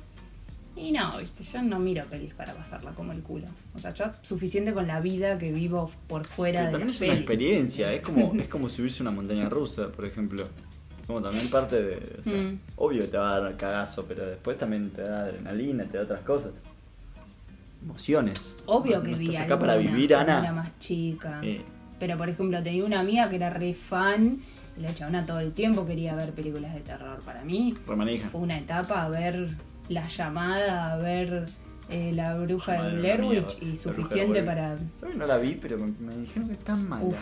Y 0.77 0.91
no, 0.91 1.19
viste, 1.19 1.45
yo 1.45 1.63
no 1.63 1.79
miro 1.79 2.05
pelis 2.07 2.35
para 2.35 2.53
pasarla 2.53 2.91
como 2.93 3.13
el 3.13 3.23
culo. 3.23 3.47
O 3.75 3.79
sea, 3.79 3.95
yo 3.95 4.07
suficiente 4.23 4.73
con 4.75 4.87
la 4.89 5.01
vida 5.01 5.39
que 5.39 5.53
vivo 5.53 5.91
por 6.09 6.27
fuera 6.27 6.61
Pero 6.61 6.67
de 6.67 6.73
también 6.73 6.89
las 6.89 6.97
es 6.97 7.09
una 7.09 7.15
experiencia, 7.19 7.93
es 7.93 8.01
como, 8.01 8.35
es 8.41 8.49
como 8.49 8.69
subirse 8.69 9.01
a 9.01 9.03
una 9.03 9.11
montaña 9.13 9.49
rusa, 9.49 9.89
por 9.89 10.05
ejemplo. 10.05 10.47
Como 11.07 11.21
también 11.23 11.49
parte 11.49 11.81
de. 11.83 12.17
o 12.21 12.25
sea, 12.25 12.33
Mm. 12.35 12.59
Obvio 12.77 13.03
que 13.03 13.09
te 13.09 13.19
va 13.19 13.35
a 13.37 13.41
dar 13.41 13.57
cagazo, 13.57 14.05
pero 14.07 14.27
después 14.27 14.57
también 14.59 14.91
te 14.91 15.03
da 15.03 15.21
adrenalina, 15.25 15.85
te 15.85 15.99
da 15.99 16.05
otras 16.05 16.21
cosas. 16.23 16.53
Emociones. 17.85 18.57
Obvio 18.67 18.99
No- 18.99 19.03
que 19.05 19.11
no 19.13 19.17
vi 19.19 19.27
estás 19.29 19.43
acá 19.43 19.59
para 19.59 19.77
vivir, 19.77 20.15
Ana. 20.15 20.41
era 20.41 20.53
más 20.53 20.79
chica. 20.79 21.41
Eh, 21.43 21.63
Pero 22.01 22.17
por 22.19 22.29
ejemplo, 22.29 22.63
tenía 22.63 22.85
una 22.85 23.01
amiga 23.01 23.29
que 23.31 23.37
era 23.37 23.51
re 23.51 23.73
fan 23.75 24.39
y 24.77 24.81
la 24.81 24.95
chabona 24.95 25.25
todo 25.25 25.39
el 25.41 25.53
tiempo 25.53 25.87
quería 25.87 26.15
ver 26.15 26.33
películas 26.33 26.75
de 26.75 26.81
terror. 26.81 27.21
Para 27.25 27.45
mí 27.45 27.77
Remanija. 27.87 28.29
fue 28.31 28.41
una 28.41 28.59
etapa 28.59 29.05
a 29.05 29.09
ver 29.09 29.51
La 29.89 30.07
Llamada, 30.09 30.93
a 30.93 30.97
ver 30.97 31.47
eh, 31.91 32.13
La 32.15 32.37
Bruja 32.39 32.77
Madre 32.77 32.93
de 32.93 32.99
Blair 32.99 33.25
Witch 33.25 33.63
y 33.63 33.77
suficiente 33.77 34.43
para... 34.43 34.79
No 35.17 35.27
la 35.27 35.37
vi, 35.39 35.59
pero 35.61 35.79
me, 35.79 35.93
me 36.01 36.17
dijeron 36.17 36.49
que 36.49 36.55
está 36.55 36.75
mala. 36.77 37.05
Uf. 37.05 37.17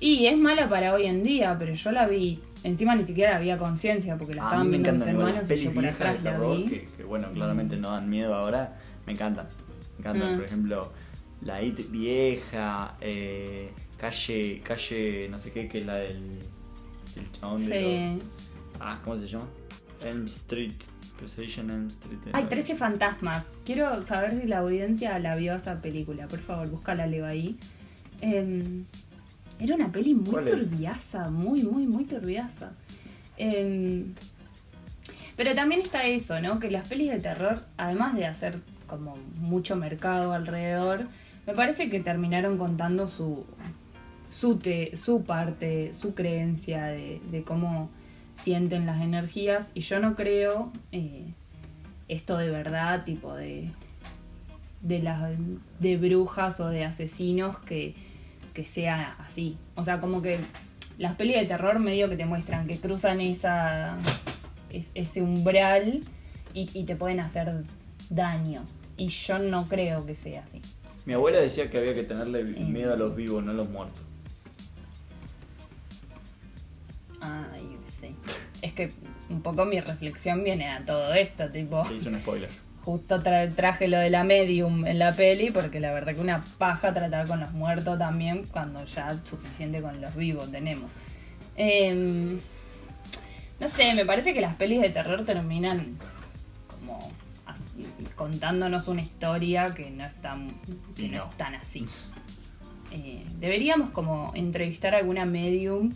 Y 0.00 0.26
es 0.26 0.38
mala 0.38 0.68
para 0.68 0.94
hoy 0.94 1.06
en 1.06 1.22
día, 1.24 1.56
pero 1.58 1.74
yo 1.74 1.90
la 1.92 2.06
vi. 2.06 2.40
Encima 2.62 2.94
ni 2.94 3.04
siquiera 3.04 3.36
había 3.36 3.58
conciencia 3.58 4.16
porque 4.16 4.34
la 4.34 4.42
estaban 4.44 4.70
viendo 4.70 4.92
mis 4.92 5.06
hermanos 5.06 5.50
y 5.50 5.56
yo 5.56 5.72
por 5.72 5.86
atrás 5.86 6.22
la 6.22 6.38
vi. 6.38 6.64
que, 6.66 6.84
que, 6.96 7.04
bueno, 7.04 7.30
claramente 7.32 7.76
no 7.76 7.90
dan 7.90 8.08
miedo 8.08 8.34
ahora. 8.34 8.78
Me 9.06 9.12
encantan. 9.12 9.46
Me 9.96 10.00
encantan, 10.00 10.32
Ah. 10.34 10.36
por 10.36 10.44
ejemplo, 10.44 10.92
la 11.40 11.62
IT 11.62 11.90
vieja, 11.90 12.96
eh, 13.00 13.70
calle, 13.96 14.60
calle, 14.64 15.28
no 15.30 15.38
sé 15.38 15.50
qué, 15.50 15.68
que 15.68 15.78
es 15.80 15.86
la 15.86 15.96
del, 15.96 16.22
del 17.14 17.32
chabón 17.32 17.66
de 17.68 18.18
los- 18.20 18.80
Ah, 18.80 19.00
¿cómo 19.04 19.16
se 19.16 19.26
llama? 19.26 19.46
Elm 20.04 20.26
Street. 20.26 20.74
Precision 21.18 21.70
Elm 21.70 21.88
Street. 21.88 22.18
Hay 22.32 22.44
13 22.44 22.76
fantasmas. 22.76 23.44
Quiero 23.64 24.02
saber 24.04 24.40
si 24.40 24.46
la 24.46 24.58
audiencia 24.58 25.18
la 25.18 25.34
vio 25.34 25.56
esa 25.56 25.80
película. 25.82 26.28
Por 26.28 26.38
favor, 26.38 26.68
búscala, 26.70 27.06
Leo 27.08 27.26
ahí. 27.26 27.58
Em, 28.20 28.84
era 29.58 29.74
una 29.74 29.90
peli 29.90 30.14
muy 30.14 30.30
turbiaza, 30.44 31.28
muy, 31.30 31.62
muy, 31.64 31.86
muy 31.88 32.04
turbiaza. 32.04 32.70
Em, 33.36 34.14
pero 35.36 35.54
también 35.54 35.80
está 35.80 36.04
eso, 36.04 36.40
¿no? 36.40 36.58
Que 36.60 36.70
las 36.70 36.86
pelis 36.88 37.10
de 37.10 37.18
terror, 37.20 37.64
además 37.76 38.14
de 38.14 38.26
hacer 38.26 38.60
como 38.86 39.16
mucho 39.36 39.74
mercado 39.76 40.32
alrededor, 40.32 41.06
me 41.46 41.54
parece 41.54 41.88
que 41.90 42.00
terminaron 42.00 42.58
contando 42.58 43.08
su, 43.08 43.44
su, 44.30 44.56
te- 44.58 44.94
su 44.96 45.24
parte, 45.24 45.92
su 45.94 46.14
creencia 46.14 46.84
de, 46.86 47.20
de 47.30 47.42
cómo 47.42 47.90
sienten 48.38 48.86
las 48.86 49.00
energías. 49.02 49.70
Y 49.74 49.80
yo 49.80 49.98
no 50.00 50.14
creo 50.16 50.72
eh, 50.92 51.24
esto 52.08 52.36
de 52.38 52.48
verdad, 52.50 53.04
tipo 53.04 53.34
de, 53.34 53.70
de, 54.82 54.98
las, 55.00 55.30
de 55.80 55.96
brujas 55.96 56.60
o 56.60 56.68
de 56.68 56.84
asesinos 56.84 57.58
que, 57.60 57.94
que 58.54 58.64
sea 58.64 59.16
así. 59.18 59.56
O 59.74 59.84
sea, 59.84 60.00
como 60.00 60.22
que 60.22 60.38
las 60.98 61.14
pelis 61.16 61.36
de 61.36 61.46
terror 61.46 61.78
medio 61.78 62.08
que 62.08 62.16
te 62.16 62.26
muestran 62.26 62.66
que 62.66 62.78
cruzan 62.78 63.20
esa, 63.20 63.96
es- 64.70 64.90
ese 64.94 65.22
umbral 65.22 66.02
y, 66.54 66.68
y 66.72 66.84
te 66.84 66.96
pueden 66.96 67.20
hacer 67.20 67.64
daño. 68.10 68.64
Y 68.96 69.08
yo 69.08 69.38
no 69.38 69.68
creo 69.68 70.04
que 70.06 70.16
sea 70.16 70.42
así. 70.42 70.60
Mi 71.06 71.14
abuela 71.14 71.38
decía 71.38 71.70
que 71.70 71.78
había 71.78 71.94
que 71.94 72.02
tenerle 72.02 72.40
Eh. 72.40 72.64
miedo 72.64 72.92
a 72.92 72.96
los 72.96 73.14
vivos, 73.14 73.42
no 73.44 73.52
a 73.52 73.54
los 73.54 73.68
muertos. 73.70 74.02
Ay, 77.20 77.76
sí. 78.00 78.14
Es 78.62 78.72
que 78.72 78.90
un 79.28 79.42
poco 79.42 79.64
mi 79.64 79.80
reflexión 79.80 80.42
viene 80.44 80.68
a 80.68 80.80
todo 80.84 81.12
esto, 81.14 81.48
tipo, 81.50 81.82
Te 81.84 81.94
hice 81.94 82.08
un 82.08 82.18
spoiler. 82.18 82.48
justo 82.84 83.22
tra- 83.22 83.54
traje 83.54 83.86
lo 83.88 83.98
de 83.98 84.08
la 84.10 84.24
medium 84.24 84.86
en 84.86 84.98
la 84.98 85.14
peli, 85.14 85.50
porque 85.50 85.78
la 85.80 85.92
verdad 85.92 86.14
que 86.14 86.20
una 86.20 86.42
paja 86.58 86.94
tratar 86.94 87.26
con 87.26 87.40
los 87.40 87.52
muertos 87.52 87.98
también, 87.98 88.46
cuando 88.50 88.84
ya 88.86 89.14
suficiente 89.24 89.82
con 89.82 90.00
los 90.00 90.14
vivos 90.16 90.50
tenemos. 90.50 90.90
Em, 91.56 92.38
no 93.60 93.68
sé, 93.68 93.92
me 93.94 94.06
parece 94.06 94.32
que 94.32 94.40
las 94.40 94.54
pelis 94.54 94.80
de 94.80 94.90
terror 94.90 95.24
terminan 95.24 95.98
como 96.68 97.12
contándonos 98.14 98.88
una 98.88 99.02
historia 99.02 99.74
que 99.74 99.90
no 99.90 100.04
es 100.04 100.14
tan, 100.20 100.52
que 100.96 101.08
no. 101.08 101.24
es 101.24 101.36
tan 101.36 101.54
así. 101.56 101.84
Eh, 102.90 103.24
deberíamos 103.38 103.90
como 103.90 104.32
entrevistar 104.34 104.94
a 104.94 104.98
alguna 104.98 105.26
medium 105.26 105.92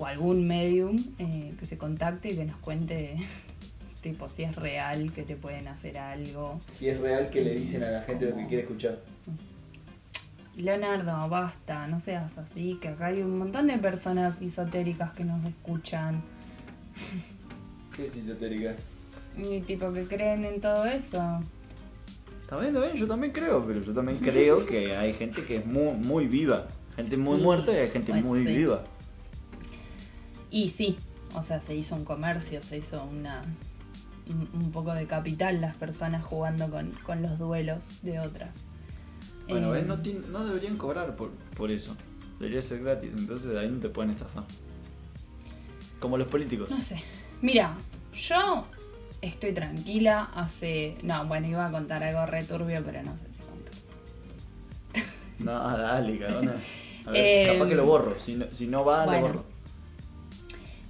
o 0.00 0.06
algún 0.06 0.46
medium 0.48 0.96
eh, 1.18 1.52
que 1.58 1.66
se 1.66 1.76
contacte 1.76 2.30
y 2.30 2.36
que 2.36 2.46
nos 2.46 2.56
cuente 2.56 3.16
tipo 4.02 4.30
si 4.30 4.44
es 4.44 4.56
real 4.56 5.12
que 5.12 5.22
te 5.24 5.36
pueden 5.36 5.68
hacer 5.68 5.98
algo. 5.98 6.58
Si 6.70 6.88
es 6.88 6.98
real 6.98 7.28
que 7.28 7.42
le 7.42 7.54
dicen 7.54 7.82
a 7.82 7.90
la 7.90 8.00
gente 8.02 8.30
lo 8.30 8.36
que 8.36 8.46
quiere 8.46 8.62
escuchar. 8.62 8.98
Leonardo, 10.56 11.28
basta, 11.28 11.86
no 11.86 12.00
seas 12.00 12.36
así, 12.38 12.78
que 12.80 12.88
acá 12.88 13.06
hay 13.06 13.20
un 13.20 13.38
montón 13.38 13.66
de 13.66 13.76
personas 13.78 14.40
esotéricas 14.42 15.12
que 15.12 15.24
nos 15.24 15.44
escuchan 15.44 16.22
¿Qué 17.94 18.06
es 18.06 18.16
esotéricas? 18.16 18.76
y 19.36 19.60
tipo 19.60 19.92
que 19.92 20.06
creen 20.06 20.44
en 20.46 20.60
todo 20.60 20.86
eso. 20.86 21.40
Está 22.40 22.56
bien, 22.58 22.74
está 22.74 22.86
bien, 22.86 22.96
yo 22.96 23.06
también 23.06 23.32
creo, 23.32 23.64
pero 23.64 23.80
yo 23.82 23.92
también 23.94 24.18
creo 24.18 24.66
que 24.66 24.96
hay 24.96 25.12
gente 25.12 25.44
que 25.44 25.56
es 25.58 25.66
muy, 25.66 25.92
muy 25.94 26.26
viva. 26.26 26.66
Gente 26.96 27.16
muy 27.16 27.36
Sí, 27.38 27.44
muerta 27.44 27.72
y 27.72 27.76
hay 27.76 27.90
gente 27.90 28.10
bueno, 28.12 28.26
muy 28.26 28.42
sí. 28.42 28.56
viva. 28.56 28.82
Y 30.50 30.68
sí, 30.70 30.98
o 31.34 31.42
sea, 31.42 31.60
se 31.60 31.74
hizo 31.74 31.94
un 31.94 32.04
comercio, 32.04 32.62
se 32.62 32.78
hizo 32.78 33.02
una 33.04 33.42
un, 34.28 34.70
poco 34.70 34.94
de 34.94 35.06
capital 35.06 35.60
las 35.60 35.76
personas 35.76 36.24
jugando 36.24 36.70
con, 36.70 36.90
con 37.02 37.22
los 37.22 37.38
duelos 37.38 38.02
de 38.02 38.20
otras. 38.20 38.50
Bueno, 39.48 39.74
Eh. 39.74 39.82
No, 39.82 39.96
no 39.96 40.44
deberían 40.44 40.76
cobrar 40.76 41.16
por, 41.16 41.30
por 41.56 41.70
eso. 41.70 41.96
Debería 42.38 42.62
ser 42.62 42.82
gratis, 42.82 43.10
entonces 43.16 43.56
ahí 43.56 43.68
no 43.68 43.80
te 43.80 43.88
pueden 43.88 44.12
estafar. 44.12 44.44
Como 45.98 46.16
los 46.16 46.28
políticos. 46.28 46.70
No 46.70 46.80
sé. 46.80 47.02
Mira, 47.42 47.76
yo 48.14 48.66
estoy 49.20 49.52
tranquila 49.52 50.30
hace... 50.34 50.96
No, 51.02 51.26
bueno, 51.26 51.48
iba 51.48 51.66
a 51.66 51.70
contar 51.70 52.02
algo 52.02 52.24
returbio, 52.26 52.82
pero 52.84 53.02
no 53.02 53.16
sé 53.16 53.26
si 53.34 53.42
contar. 53.42 53.74
No, 55.40 55.76
dale, 55.76 56.18
cabrona. 56.20 56.54
A 57.06 57.10
ver, 57.10 57.20
Eh, 57.24 57.52
capaz 57.52 57.68
que 57.68 57.74
lo 57.74 57.84
borro. 57.84 58.18
Si 58.18 58.36
no, 58.36 58.46
si 58.52 58.66
no 58.66 58.84
va, 58.84 59.04
bueno. 59.04 59.20
lo 59.20 59.26
borro. 59.26 59.44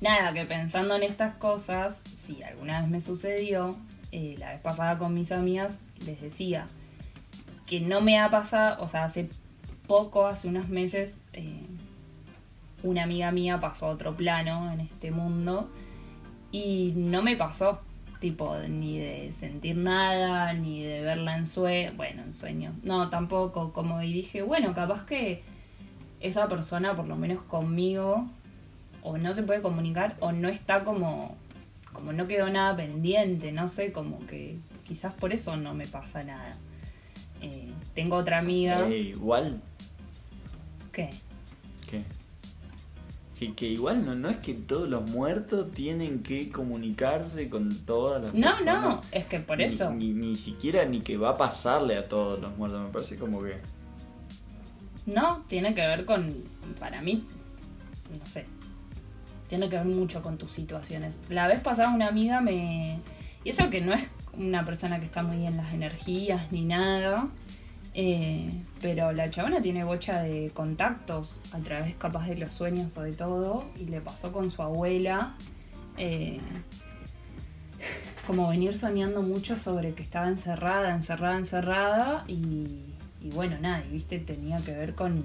Nada, 0.01 0.32
que 0.32 0.46
pensando 0.46 0.94
en 0.94 1.03
estas 1.03 1.34
cosas, 1.34 2.03
si 2.14 2.42
alguna 2.42 2.80
vez 2.80 2.88
me 2.88 3.01
sucedió, 3.03 3.76
eh, 4.12 4.36
la 4.38 4.53
vez 4.53 4.61
pasada 4.61 4.96
con 4.96 5.12
mis 5.12 5.30
amigas, 5.30 5.76
les 6.07 6.20
decía 6.22 6.66
que 7.66 7.80
no 7.80 8.01
me 8.01 8.18
ha 8.18 8.30
pasado, 8.30 8.82
o 8.82 8.88
sea, 8.88 9.05
hace 9.05 9.28
poco, 9.86 10.26
hace 10.26 10.48
unos 10.48 10.70
meses, 10.70 11.20
eh, 11.34 11.62
una 12.82 13.03
amiga 13.03 13.30
mía 13.30 13.61
pasó 13.61 13.86
a 13.86 13.90
otro 13.90 14.16
plano 14.16 14.72
en 14.72 14.80
este 14.80 15.11
mundo 15.11 15.70
y 16.51 16.94
no 16.96 17.20
me 17.20 17.36
pasó, 17.36 17.80
tipo, 18.20 18.57
ni 18.57 18.98
de 18.98 19.32
sentir 19.32 19.76
nada, 19.76 20.55
ni 20.55 20.82
de 20.82 21.03
verla 21.03 21.36
en 21.36 21.44
sueño, 21.44 21.92
bueno, 21.96 22.22
en 22.22 22.32
sueño, 22.32 22.72
no, 22.82 23.11
tampoco, 23.11 23.74
como 23.74 24.01
y 24.01 24.14
dije, 24.14 24.40
bueno, 24.40 24.74
capaz 24.74 25.05
que 25.05 25.42
esa 26.20 26.48
persona, 26.48 26.96
por 26.96 27.07
lo 27.07 27.16
menos 27.16 27.42
conmigo, 27.42 28.26
o 29.03 29.16
no 29.18 29.34
se 29.34 29.42
puede 29.42 29.62
comunicar 29.62 30.16
o 30.20 30.32
no 30.32 30.48
está 30.48 30.84
como 30.84 31.36
como 31.92 32.12
no 32.12 32.26
quedó 32.28 32.48
nada 32.51 32.76
pendiente 32.76 33.51
no 33.53 33.66
sé 33.68 33.92
como 33.92 34.24
que 34.26 34.59
quizás 34.86 35.12
por 35.12 35.32
eso 35.32 35.57
no 35.57 35.74
me 35.74 35.86
pasa 35.86 36.22
nada 36.24 36.57
Eh, 37.42 37.70
tengo 37.94 38.16
otra 38.16 38.38
amiga 38.38 38.86
Sí, 38.86 38.94
igual. 38.94 39.61
¿qué? 40.92 41.11
¿Qué? 41.88 42.03
Que, 43.38 43.55
que 43.55 43.66
igual 43.68 44.05
no, 44.05 44.14
no 44.14 44.28
es 44.28 44.36
que 44.36 44.53
todos 44.53 44.86
los 44.88 45.09
muertos 45.11 45.70
tienen 45.72 46.22
que 46.22 46.51
comunicarse 46.51 47.48
con 47.48 47.74
todas 47.86 48.22
las 48.22 48.34
no 48.34 48.51
personas. 48.51 48.82
no 48.82 49.01
es 49.12 49.24
que 49.24 49.40
por 49.40 49.57
Ni- 49.57 49.64
eso 49.64 49.90
Ni, 49.92 50.12
ni 50.12 50.36
siquiera 50.36 50.84
ni 50.84 51.01
que 51.01 51.16
va 51.16 51.30
a 51.30 51.36
pasarle 51.38 51.96
a 51.96 52.07
todos 52.07 52.38
los 52.38 52.55
muertos. 52.59 52.82
Me 52.82 52.90
parece 52.90 53.16
como 53.16 53.42
que. 53.42 53.57
No, 55.07 55.42
tiene 55.48 55.74
que 55.74 55.80
ver 55.80 56.05
con, 56.05 56.34
para 56.78 57.01
mí, 57.01 57.24
no 58.18 58.26
sé, 58.26 58.44
tiene 59.51 59.68
que 59.68 59.76
ver 59.76 59.84
mucho 59.84 60.22
con 60.22 60.38
tus 60.38 60.53
situaciones. 60.53 61.18
La 61.28 61.46
vez 61.46 61.61
pasada 61.61 61.92
una 61.92 62.09
amiga 62.09 62.40
me... 62.40 63.01
Y 63.44 63.51
eso 63.51 63.68
que 63.68 63.82
no 63.82 63.92
es 63.92 64.09
una 64.32 64.64
persona 64.64 64.98
que 65.01 65.05
está 65.05 65.22
muy 65.22 65.46
en 65.46 65.59
las 65.59 65.74
energías 65.74 66.51
ni 66.53 66.64
nada, 66.64 67.28
eh, 67.92 68.48
pero 68.80 69.12
la 69.12 69.28
chabona 69.28 69.61
tiene 69.61 69.84
bocha 69.84 70.22
de 70.22 70.51
contactos 70.55 71.40
a 71.53 71.59
través 71.59 71.96
capaz 71.96 72.28
de 72.28 72.36
los 72.36 72.53
sueños 72.53 72.92
sobre 72.92 73.12
todo, 73.12 73.66
y 73.76 73.84
le 73.86 74.01
pasó 74.01 74.32
con 74.32 74.51
su 74.51 74.62
abuela. 74.62 75.34
eh, 75.96 76.40
como 78.26 78.48
venir 78.48 78.78
soñando 78.78 79.22
mucho 79.22 79.57
sobre 79.57 79.94
que 79.94 80.03
estaba 80.03 80.28
encerrada, 80.28 80.94
encerrada, 80.94 81.38
encerrada, 81.38 82.24
y, 82.28 82.84
y 83.20 83.30
bueno, 83.34 83.59
nada, 83.61 83.84
y 83.84 83.90
viste, 83.92 84.18
tenía 84.20 84.59
que 84.59 84.72
ver 84.72 84.94
con, 84.94 85.24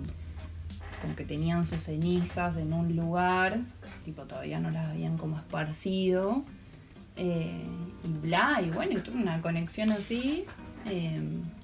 con 1.06 1.16
que 1.16 1.24
tenían 1.24 1.66
sus 1.66 1.84
cenizas 1.84 2.58
en 2.58 2.74
un 2.74 2.96
lugar, 2.96 3.60
tipo 4.04 4.24
todavía 4.24 4.60
no 4.60 4.72
las 4.72 4.90
habían 4.90 5.18
como 5.18 5.38
esparcido, 5.38 6.44
eh, 7.16 7.64
y 8.04 8.28
bla, 8.28 8.62
y 8.66 8.72
bueno, 8.72 8.94
y 8.94 9.02
tuve 9.02 9.22
una 9.22 9.42
conexión 9.42 9.92
así. 9.92 10.46
eh, 10.88 11.22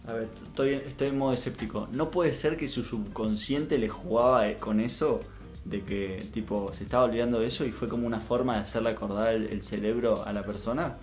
A 0.07 0.13
ver, 0.13 0.29
estoy, 0.47 0.73
estoy 0.75 1.09
en 1.09 1.17
modo 1.17 1.33
escéptico. 1.33 1.87
¿No 1.91 2.09
puede 2.11 2.33
ser 2.33 2.55
que 2.57 2.67
su 2.67 2.83
subconsciente 2.83 3.77
le 3.77 3.89
jugaba 3.89 4.47
eh, 4.47 4.57
con 4.57 4.79
eso? 4.79 5.21
De 5.65 5.81
que, 5.83 6.25
tipo, 6.33 6.71
se 6.73 6.83
estaba 6.85 7.03
olvidando 7.03 7.39
de 7.39 7.47
eso 7.47 7.65
y 7.65 7.71
fue 7.71 7.87
como 7.87 8.07
una 8.07 8.19
forma 8.19 8.55
de 8.55 8.61
hacerle 8.61 8.89
acordar 8.89 9.33
el, 9.33 9.45
el 9.47 9.61
cerebro 9.61 10.23
a 10.25 10.33
la 10.33 10.43
persona. 10.43 10.95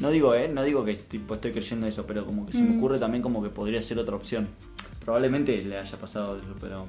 No 0.00 0.10
digo, 0.10 0.34
eh, 0.34 0.48
no 0.48 0.62
digo 0.62 0.84
que 0.84 0.94
tipo, 0.94 1.34
estoy 1.34 1.52
creyendo 1.52 1.86
eso, 1.86 2.06
pero 2.06 2.24
como 2.24 2.46
que 2.46 2.54
se 2.54 2.64
me 2.64 2.72
Mm. 2.72 2.78
ocurre 2.78 2.98
también 2.98 3.22
como 3.22 3.42
que 3.42 3.50
podría 3.50 3.82
ser 3.82 3.98
otra 3.98 4.16
opción. 4.16 4.48
Probablemente 5.04 5.56
le 5.62 5.78
haya 5.78 5.96
pasado 5.98 6.36
eso, 6.38 6.54
pero. 6.60 6.86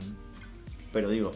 Pero 0.92 1.10
digo. 1.10 1.32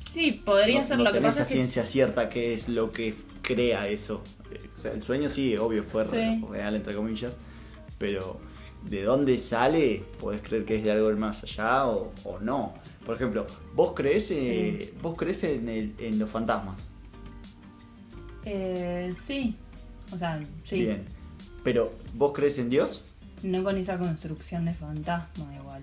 sí, 0.00 0.32
podría 0.44 0.80
no, 0.80 0.84
ser 0.84 0.98
no 0.98 1.04
lo 1.04 1.12
que 1.12 1.20
pasa 1.20 1.42
es 1.42 1.48
que 1.48 1.54
ciencia 1.54 1.86
cierta 1.86 2.28
qué 2.28 2.52
es 2.54 2.68
lo 2.68 2.90
que 2.92 3.14
crea 3.42 3.86
eso. 3.88 4.22
Eh, 4.50 4.68
O 4.74 4.78
sea, 4.78 4.92
el 4.92 5.02
sueño 5.02 5.28
sí, 5.28 5.56
obvio, 5.56 5.84
fue 5.84 6.04
Sí. 6.04 6.44
real, 6.50 6.74
entre 6.76 6.94
comillas, 6.94 7.36
pero 7.98 8.40
de 8.84 9.02
dónde 9.02 9.38
sale, 9.38 10.04
podés 10.20 10.40
creer 10.42 10.64
que 10.64 10.76
es 10.76 10.84
de 10.84 10.90
algo 10.92 11.10
más 11.16 11.42
allá 11.44 11.86
o, 11.88 12.12
o 12.24 12.38
no. 12.40 12.74
Por 13.06 13.14
ejemplo, 13.16 13.46
¿vos 13.74 13.92
crees, 13.94 14.30
eh, 14.32 14.92
¿vos 15.02 15.16
crees 15.16 15.42
en, 15.44 15.68
el- 15.68 15.94
en 15.98 16.18
los 16.18 16.28
fantasmas? 16.30 16.88
eh, 18.44 19.12
sí, 19.16 19.56
o 20.12 20.18
sea, 20.18 20.40
sí. 20.64 20.80
Bien. 20.80 21.04
Pero, 21.64 21.92
¿vos 22.14 22.32
crees 22.32 22.58
en 22.58 22.70
Dios? 22.70 23.04
No 23.42 23.62
con 23.62 23.76
esa 23.76 23.98
construcción 23.98 24.64
de 24.64 24.74
fantasma 24.74 25.54
igual 25.54 25.82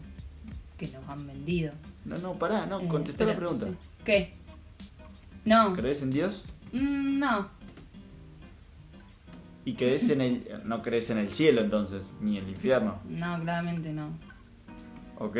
que 0.78 0.88
nos 0.88 1.08
han 1.08 1.26
vendido. 1.26 1.74
No, 2.06 2.18
no, 2.18 2.34
pará, 2.34 2.66
no, 2.66 2.82
Eh, 2.82 2.88
contestá 2.88 3.26
la 3.26 3.36
pregunta. 3.36 3.68
sí. 3.68 3.74
¿Qué? 4.03 4.34
No. 5.45 5.74
¿Crees 5.76 6.01
en 6.03 6.12
Dios? 6.12 6.43
Mm, 6.74 7.20
no. 7.20 7.47
¿Y 9.64 9.74
crees 9.74 10.10
en 10.10 10.22
el... 10.22 10.43
no 10.66 10.82
crees 10.82 11.10
en 11.10 11.18
el 11.18 11.32
cielo 11.34 11.62
entonces, 11.62 12.14
ni 12.22 12.38
en 12.38 12.43
el 12.45 12.49
infierno? 12.51 12.99
No, 13.08 13.39
claramente 13.41 13.93
no. 13.93 14.10
Ok. 15.18 15.38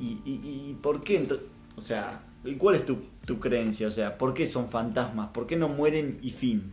¿Y, 0.00 0.06
y, 0.24 0.40
y 0.70 0.78
por 0.80 1.02
qué? 1.02 1.26
ento- 1.26 1.40
O 1.76 1.80
sea, 1.80 2.20
¿y 2.44 2.54
¿cuál 2.54 2.76
es 2.76 2.84
tu, 2.86 2.98
tu 3.24 3.40
creencia? 3.40 3.88
O 3.88 3.90
sea, 3.90 4.16
¿por 4.18 4.34
qué 4.34 4.46
son 4.46 4.68
fantasmas? 4.70 5.30
¿Por 5.30 5.46
qué 5.46 5.56
no 5.56 5.68
mueren 5.68 6.18
y 6.22 6.30
fin? 6.30 6.72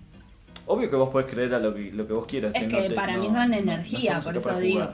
Obvio 0.67 0.89
que 0.89 0.95
vos 0.95 1.09
podés 1.09 1.27
creer 1.31 1.53
a 1.53 1.59
lo 1.59 1.73
que, 1.75 1.91
lo 1.91 2.07
que 2.07 2.13
vos 2.13 2.25
quieras. 2.25 2.55
Es 2.55 2.63
¿eh? 2.63 2.67
que 2.67 2.75
No 2.75 2.87
te- 2.89 2.95
para 2.95 3.17
no- 3.17 3.23
mí 3.23 3.29
son 3.29 3.53
energía, 3.53 4.19
por 4.19 4.35
eso 4.37 4.59
digo. 4.59 4.87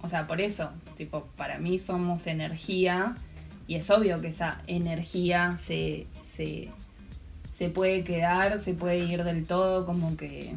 O 0.00 0.08
sea, 0.08 0.26
por 0.26 0.40
eso, 0.40 0.70
tipo, 0.96 1.26
para 1.36 1.58
mí 1.58 1.76
somos 1.78 2.26
energía 2.28 3.16
y 3.66 3.74
es 3.74 3.90
obvio 3.90 4.20
que 4.20 4.28
esa 4.28 4.62
energía 4.66 5.56
se, 5.58 6.06
se, 6.22 6.68
se 7.52 7.68
puede 7.68 8.04
quedar, 8.04 8.58
se 8.58 8.74
puede 8.74 8.98
ir 8.98 9.24
del 9.24 9.44
todo, 9.46 9.84
como 9.84 10.16
que, 10.16 10.54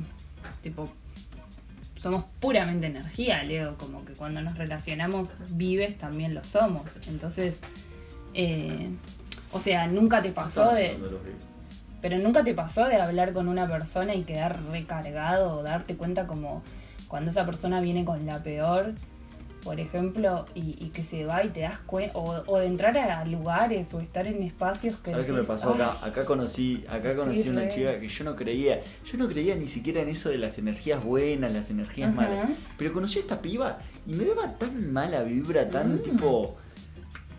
tipo, 0.61 0.89
somos 1.95 2.23
puramente 2.39 2.87
energía, 2.87 3.43
Leo, 3.43 3.77
como 3.77 4.05
que 4.05 4.13
cuando 4.13 4.41
nos 4.41 4.57
relacionamos 4.57 5.35
vives 5.49 5.97
también 5.97 6.33
lo 6.33 6.43
somos. 6.43 6.97
Entonces, 7.07 7.59
eh, 8.33 8.89
o 9.51 9.59
sea, 9.59 9.87
nunca 9.87 10.21
te 10.21 10.31
pasó 10.31 10.71
de... 10.71 10.97
Pero 12.01 12.17
nunca 12.17 12.43
te 12.43 12.53
pasó 12.53 12.85
de 12.87 12.95
hablar 12.95 13.33
con 13.33 13.47
una 13.47 13.67
persona 13.67 14.15
y 14.15 14.23
quedar 14.23 14.59
recargado 14.71 15.57
o 15.59 15.63
darte 15.63 15.95
cuenta 15.95 16.25
como 16.27 16.63
cuando 17.07 17.31
esa 17.31 17.45
persona 17.45 17.79
viene 17.81 18.03
con 18.05 18.25
la 18.25 18.41
peor, 18.41 18.93
por 19.63 19.79
ejemplo, 19.79 20.47
y, 20.55 20.75
y 20.83 20.89
que 20.89 21.03
se 21.03 21.23
va 21.25 21.43
y 21.43 21.49
te 21.49 21.59
das 21.59 21.77
cuenta, 21.79 22.17
o, 22.17 22.41
o 22.47 22.57
de 22.57 22.65
entrar 22.65 22.97
a 22.97 23.23
lugares 23.25 23.93
o 23.93 23.99
estar 23.99 24.25
en 24.25 24.41
espacios 24.41 24.95
que... 24.97 25.11
¿Sabes 25.11 25.27
qué 25.27 25.33
me 25.33 25.43
pasó 25.43 25.75
acá? 25.75 25.97
"Ay, 26.01 26.09
Acá 26.09 26.25
conocí, 26.25 26.83
acá 26.89 27.15
conocí 27.15 27.47
una 27.49 27.61
re- 27.61 27.69
chica 27.69 27.99
que 27.99 28.07
yo 28.07 28.23
no 28.23 28.35
creía, 28.35 28.79
yo 29.05 29.17
no 29.19 29.27
creía 29.27 29.53
ni 29.55 29.67
siquiera 29.67 30.01
en 30.01 30.09
eso 30.09 30.29
de 30.29 30.39
las 30.39 30.57
energías 30.57 31.03
buenas, 31.03 31.53
las 31.53 31.69
energías 31.69 32.11
malas. 32.15 32.49
Pero 32.75 32.91
conocí 32.91 33.19
a 33.19 33.21
esta 33.21 33.39
piba 33.43 33.77
y 34.07 34.13
me 34.13 34.25
daba 34.25 34.53
tan 34.57 34.91
mala 34.91 35.21
vibra, 35.21 35.69
tan 35.69 35.97
Mm. 35.97 35.99
tipo. 35.99 36.57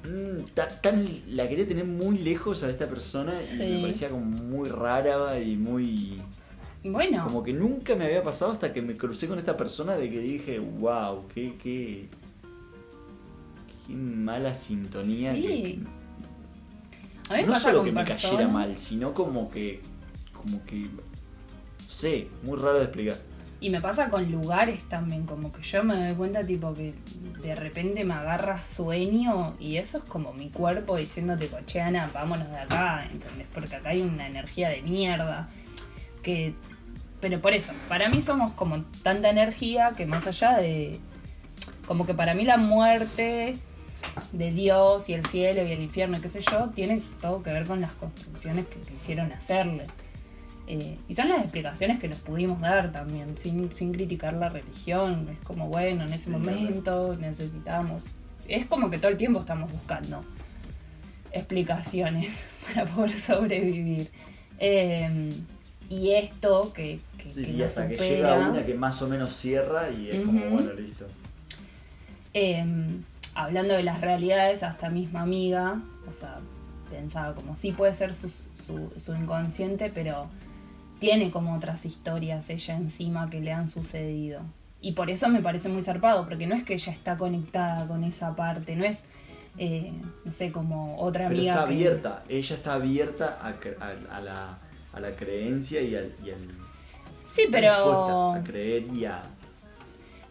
Mm, 0.05 0.45
ta- 0.55 0.69
tan, 0.81 1.07
la 1.29 1.49
quería 1.49 1.67
tener 1.67 1.85
muy 1.85 2.19
lejos 2.19 2.63
a 2.63 2.71
esta 2.71 2.89
persona 2.89 3.33
y 3.43 3.47
Sí. 3.47 3.59
me 3.59 3.81
parecía 3.83 4.09
como 4.11 4.25
muy 4.25 4.69
rara 4.69 5.39
y 5.41 5.57
muy. 5.57 6.21
Bueno, 6.85 7.23
Como 7.25 7.43
que 7.45 7.53
nunca 7.53 7.95
me 7.95 8.07
había 8.07 8.25
pasado 8.25 8.51
hasta 8.53 8.73
que 8.73 8.83
me 8.83 8.97
crucé 8.97 9.29
con 9.29 9.39
esta 9.39 9.57
persona 9.57 9.97
de 9.97 10.11
que 10.11 10.19
dije, 10.19 10.59
wow, 10.59 11.29
qué, 11.33 11.55
qué, 11.63 12.09
qué 13.87 13.95
mala 13.95 14.55
sintonía. 14.55 15.33
Sí. 15.35 15.43
que- 15.43 15.79
a 17.31 17.37
mí 17.37 17.43
no 17.45 17.53
pasa 17.53 17.71
solo 17.71 17.85
que 17.85 17.93
me 17.93 18.05
cayera 18.05 18.49
mal, 18.49 18.77
sino 18.77 19.15
como 19.15 19.49
que, 19.49 19.81
como 20.35 20.63
que, 20.65 20.81
no 20.81 21.89
sé, 21.89 22.27
muy 22.43 22.59
raro 22.59 22.79
de 22.79 22.85
explicar. 22.85 23.17
Y 23.63 23.71
me 23.71 23.81
pasa 23.81 24.09
con 24.09 24.29
lugares 24.29 24.83
también, 24.89 25.25
como 25.25 25.53
que 25.53 25.63
yo 25.63 25.85
me 25.85 25.95
doy 25.95 26.17
cuenta 26.17 26.45
tipo 26.45 26.75
que 26.75 26.95
de 27.43 27.55
repente 27.55 28.03
me 28.03 28.13
agarra 28.13 28.61
sueño 28.65 29.55
y 29.61 29.77
eso 29.77 29.99
es 29.99 30.05
como 30.05 30.33
mi 30.33 30.51
cuerpo 30.51 30.97
diciéndote, 30.97 31.47
cocheana, 31.47 32.11
vámonos 32.13 32.51
de 32.51 32.59
acá, 32.59 33.07
¿entendés? 33.09 33.47
Porque 33.55 33.77
acá 33.77 33.91
hay 33.91 34.03
una 34.03 34.27
energía 34.27 34.69
de 34.69 34.83
mierda. 34.83 35.49
Que. 36.25 36.55
Pero 37.21 37.41
por 37.41 37.55
eso, 37.55 37.73
para 37.89 38.09
mí 38.09 38.21
somos 38.21 38.51
como 38.55 38.83
tanta 39.05 39.31
energía 39.31 39.93
que 39.97 40.07
más 40.07 40.27
allá 40.27 40.59
de. 40.59 40.99
Como 41.87 42.05
que 42.05 42.15
para 42.15 42.35
mí 42.35 42.45
la 42.45 42.57
muerte 42.57 43.59
de 44.33 44.51
Dios 44.51 45.09
y 45.09 45.15
el 45.15 45.25
cielo 45.25 45.63
y 45.63 45.71
el 45.71 45.83
infierno 45.83 46.19
y 46.19 46.21
qué 46.21 46.29
sé 46.29 46.41
yo, 46.41 46.71
tiene 46.71 47.01
todo 47.21 47.45
que 47.45 47.53
ver 47.53 47.67
con 47.67 47.81
las 47.81 47.93
construcciones 47.93 48.67
que 48.67 48.81
quisieron 48.81 49.31
hacerle. 49.31 49.87
Eh, 50.75 50.97
y 51.07 51.13
son 51.15 51.29
las 51.29 51.41
explicaciones 51.43 51.99
que 52.01 52.09
nos 52.09 52.21
pudimos 52.21 52.59
dar 52.63 52.93
también, 52.93 53.37
sin, 53.37 53.71
sin 53.73 53.93
criticar 53.93 54.33
la 54.33 54.49
religión. 54.49 55.29
Es 55.31 55.39
como, 55.41 55.69
bueno, 55.69 56.05
en 56.05 56.13
ese 56.15 56.25
Sí, 56.27 56.31
momento 56.31 57.15
necesitamos. 57.21 58.05
Es 58.49 58.65
como 58.67 58.89
que 58.89 58.97
todo 58.97 59.11
el 59.11 59.19
tiempo 59.19 59.41
estamos 59.41 59.71
buscando 59.71 60.25
explicaciones 61.33 62.47
para 62.75 62.87
poder 62.87 63.11
sobrevivir. 63.11 64.09
Eh, 64.59 65.33
y 65.91 66.13
esto 66.13 66.73
que, 66.73 67.01
que, 67.19 67.33
Sí, 67.33 67.45
que 67.45 67.53
sí, 67.53 67.57
nos 67.59 67.67
hasta 67.69 67.89
que 67.89 67.97
llega 67.97 68.35
una 68.49 68.65
que 68.65 68.75
más 68.75 69.03
o 69.03 69.09
menos 69.09 69.37
cierra 69.37 69.91
y 69.91 70.09
es 70.11 70.25
como, 70.25 70.41
bueno, 70.49 70.73
listo. 70.73 71.07
eh, 72.35 72.65
hablando 73.35 73.75
de 73.75 73.83
las 73.83 74.01
realidades, 74.01 74.63
hasta 74.63 74.89
misma 74.89 75.23
amiga, 75.23 75.83
o 76.09 76.13
sea, 76.15 76.39
pensaba 76.91 77.35
como 77.35 77.57
sí 77.57 77.73
puede 77.73 77.95
ser 77.95 78.15
su, 78.15 78.31
su, 78.31 78.91
su 78.97 79.15
inconsciente, 79.15 79.91
pero 79.95 80.29
tiene 81.03 81.33
como 81.33 81.53
otras 81.57 81.85
historias 81.85 82.49
ella 82.49 82.77
encima 82.77 83.29
que 83.29 83.41
le 83.41 83.53
han 83.53 83.67
sucedido. 83.67 84.43
Y 84.81 84.93
por 84.93 85.11
eso 85.11 85.29
me 85.29 85.41
parece 85.43 85.69
muy 85.69 85.83
zarpado, 85.83 86.25
porque 86.25 86.47
no 86.47 86.55
es 86.55 86.63
que 86.63 86.75
ella 86.75 86.93
está 86.93 87.17
conectada 87.17 87.89
con 87.89 88.05
esa 88.05 88.37
parte, 88.37 88.77
no 88.77 88.85
es, 88.85 89.03
eh, 89.59 89.93
no 90.25 90.31
sé, 90.31 90.53
como 90.53 90.97
otra 91.01 91.27
Pero 91.27 91.41
amiga. 91.41 91.55
está 91.55 91.67
que- 91.67 91.73
abierta, 91.75 92.23
ella 92.29 92.55
está 92.55 92.75
abierta 92.75 93.39
a, 93.43 93.53
cre- 93.61 93.77
a- 93.81 94.17
a 94.17 94.21
la, 94.21 94.59
a 94.93 95.01
la 95.01 95.11
creencia 95.17 95.81
y 95.83 95.97
al... 95.97 96.13
Y 96.25 96.31
al 96.31 96.39
Sí, 97.25 97.43
pero... 97.51 98.33
a 98.35 98.45
creer 98.45 98.85
y 98.95 99.05
a... 99.05 99.25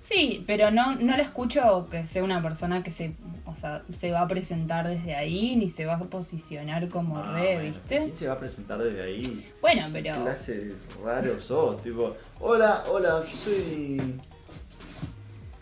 Sí, 0.03 0.43
pero 0.47 0.71
no, 0.71 0.95
no 0.95 1.15
le 1.15 1.23
escucho 1.23 1.87
que 1.89 2.05
sea 2.07 2.23
una 2.23 2.41
persona 2.41 2.81
que 2.83 2.91
se, 2.91 3.13
o 3.45 3.55
sea, 3.55 3.83
se 3.95 4.11
va 4.11 4.21
a 4.21 4.27
presentar 4.27 4.87
desde 4.87 5.15
ahí, 5.15 5.55
ni 5.55 5.69
se 5.69 5.85
va 5.85 5.93
a 5.95 5.99
posicionar 5.99 6.89
como 6.89 7.17
Ah, 7.19 7.33
re, 7.33 7.53
bueno, 7.55 7.61
¿viste? 7.69 7.97
¿Quién 7.99 8.15
se 8.15 8.27
va 8.27 8.33
a 8.33 8.39
presentar 8.39 8.79
desde 8.79 9.01
ahí? 9.03 9.51
Bueno, 9.61 9.87
¿Qué 9.93 10.01
pero... 10.01 10.23
clase 10.23 10.75
raro 11.05 11.39
sos? 11.39 11.81
Tipo, 11.83 12.15
hola, 12.39 12.83
hola, 12.91 13.21
yo 13.23 13.37
soy... 13.37 14.01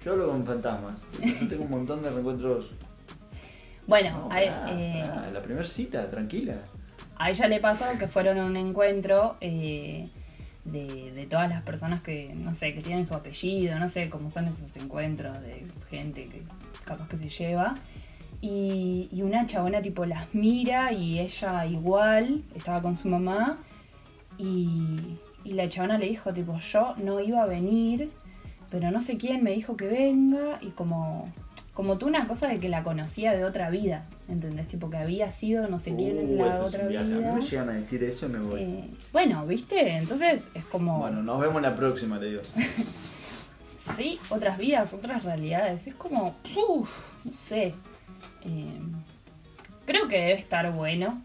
Yo 0.04 0.14
hablo 0.14 0.30
con 0.30 0.46
fantasmas. 0.46 1.04
Yo 1.22 1.48
tengo 1.50 1.64
un 1.66 1.72
montón 1.72 2.02
de 2.02 2.10
reencuentros... 2.10 2.72
Bueno, 3.88 4.28
No, 4.30 4.32
a, 4.32 4.42
eh, 4.42 5.04
la 5.34 5.42
primera 5.42 5.66
cita, 5.66 6.10
tranquila. 6.10 6.56
a 7.18 7.30
ella 7.32 7.48
le 7.48 7.60
pasó 7.60 7.86
que 7.98 8.08
fueron 8.08 8.38
a 8.40 8.46
un 8.46 8.56
encuentro 8.56 9.36
eh, 9.42 10.08
de, 10.72 11.28
todas 11.30 11.50
las 11.50 11.62
personas 11.64 12.02
que, 12.02 12.34
no 12.36 12.54
sé, 12.54 12.74
que 12.74 12.82
tienen 12.82 13.06
su 13.06 13.14
apellido, 13.14 13.78
no 13.80 13.90
sé 13.90 14.10
cómo 14.10 14.30
son 14.30 14.48
esos 14.48 14.76
encuentros 14.78 15.42
de 15.42 15.66
gente 15.90 16.26
que 16.26 16.44
capaz 16.86 17.08
que 17.08 17.18
se 17.18 17.30
lleva. 17.30 17.76
Y, 18.42 19.10
y 19.12 19.22
una 19.22 19.46
chabona 19.48 19.82
tipo 19.82 20.06
las 20.06 20.34
mira 20.34 20.94
y 20.94 21.20
ella 21.20 21.66
igual, 21.66 22.44
estaba 22.56 22.82
con 22.82 22.96
su 22.96 23.08
mamá. 23.08 23.60
Y, 24.38 25.18
y 25.44 25.54
la 25.54 25.68
chabona 25.68 25.98
le 25.98 26.08
dijo 26.08 26.34
tipo, 26.34 26.58
yo 26.60 26.96
no 26.98 27.20
iba 27.20 27.44
a 27.44 27.46
venir, 27.46 28.10
pero 28.70 28.92
no 28.92 29.02
sé 29.02 29.18
quién 29.18 29.44
me 29.44 29.52
dijo 29.52 29.76
que 29.76 29.88
venga. 29.88 30.60
Y 30.62 30.70
como, 30.70 31.26
como 31.74 31.98
tú 31.98 32.08
una 32.08 32.28
cosa 32.28 32.48
de 32.48 32.60
que 32.60 32.68
la 32.68 32.84
conocía 32.84 33.32
de 33.34 33.46
otra 33.46 33.70
vida, 33.70 34.06
¿entendés? 34.28 34.68
Tipo 34.68 34.90
que 34.90 34.98
había 34.98 35.32
sido 35.32 35.68
no 35.70 35.80
sé 35.80 35.96
quién 35.96 36.18
en 36.18 36.40
Uh, 36.40 36.46
la 36.46 36.62
otra 36.64 36.88
viaje. 36.88 37.14
A 37.14 37.18
vida. 37.18 37.34
mí 37.34 37.42
me 37.42 37.48
llegan 37.48 37.70
a 37.70 37.74
decir 37.74 38.04
eso 38.04 38.26
y 38.26 38.30
me 38.30 38.40
voy. 38.40 38.62
Eh, 38.62 38.90
bueno, 39.14 39.46
¿viste? 39.46 39.96
Entonces 39.98 40.46
es 40.54 40.66
como... 40.66 41.00
Bueno, 41.00 41.24
nos 41.24 41.40
vemos 41.40 41.62
la 41.62 41.76
próxima, 41.76 42.18
le 42.18 42.30
digo. 42.30 42.42
Sí, 43.96 44.20
otras 44.30 44.60
vidas, 44.60 44.94
otras 44.94 45.24
realidades. 45.24 45.88
Es 45.88 45.96
como, 45.96 46.36
uff, 46.56 46.90
no 47.26 47.32
sé. 47.34 47.74
Eh, 48.44 48.80
creo 49.88 50.08
que 50.08 50.18
debe 50.20 50.34
estar 50.34 50.72
bueno. 50.74 51.24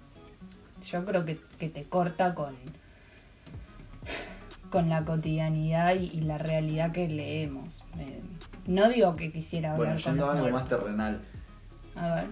Yo 0.91 1.05
creo 1.05 1.27
que, 1.27 1.39
que 1.59 1.69
te 1.69 1.85
corta 1.85 2.35
con, 2.35 2.55
con 4.71 4.89
la 4.89 5.05
cotidianidad 5.05 5.95
y, 5.95 6.05
y 6.05 6.21
la 6.23 6.39
realidad 6.39 6.93
que 6.93 7.07
leemos. 7.07 7.83
Eh, 7.99 8.21
no 8.67 8.89
digo 8.89 9.17
que 9.17 9.31
quisiera 9.33 9.73
hablar 9.75 9.95
Bueno, 9.95 10.03
con 10.03 10.13
yendo 10.13 10.31
a 10.31 10.33
algo 10.37 10.51
más 10.51 10.69
terrenal. 10.69 11.21
A 11.97 12.15
ver. 12.17 12.27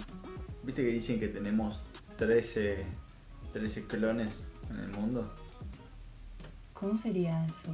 ¿Viste 0.62 0.82
que 0.82 0.88
dicen 0.88 1.18
que 1.20 1.28
tenemos 1.28 1.82
13, 2.18 2.84
13 3.52 3.86
clones 3.86 4.44
en 4.70 4.78
el 4.78 4.88
mundo? 4.90 5.28
¿Cómo 6.72 6.96
sería 6.96 7.44
eso? 7.46 7.72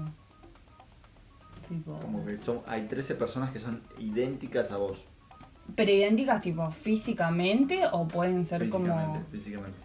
Tipo, 1.69 1.99
Como 2.01 2.25
que 2.25 2.37
son, 2.39 2.61
hay 2.67 2.87
13 2.87 3.15
personas 3.15 3.51
que 3.51 3.59
son 3.59 3.83
idénticas 3.99 4.73
a 4.73 4.79
vos. 4.79 4.99
¿Pero 5.77 5.91
idénticas 5.93 6.41
tipo 6.41 6.71
físicamente 6.71 7.83
o 7.93 8.09
pueden 8.09 8.47
ser 8.47 8.63
Físicamente, 8.65 9.05
como... 9.19 9.25
físicamente. 9.31 9.79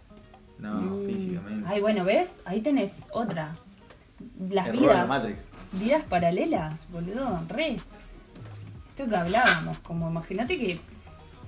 No, 0.60 0.76
Mm. 0.80 1.06
físicamente. 1.08 1.66
Ay, 1.68 1.82
bueno, 1.82 2.06
¿ves? 2.06 2.36
Ahí 2.46 2.62
tenés 2.62 2.94
otra. 3.12 3.54
Las 4.50 4.68
Error 4.68 4.80
en 4.82 4.88
la 4.88 4.94
vidas. 4.94 5.08
Matrix. 5.10 5.44
Vidas 5.74 6.04
paralelas, 6.06 6.88
boludo. 6.90 7.42
Re. 7.50 7.76
Esto 8.96 9.10
que 9.10 9.16
hablábamos, 9.16 9.80
como 9.80 10.08
imagínate 10.10 10.58
que 10.60 10.80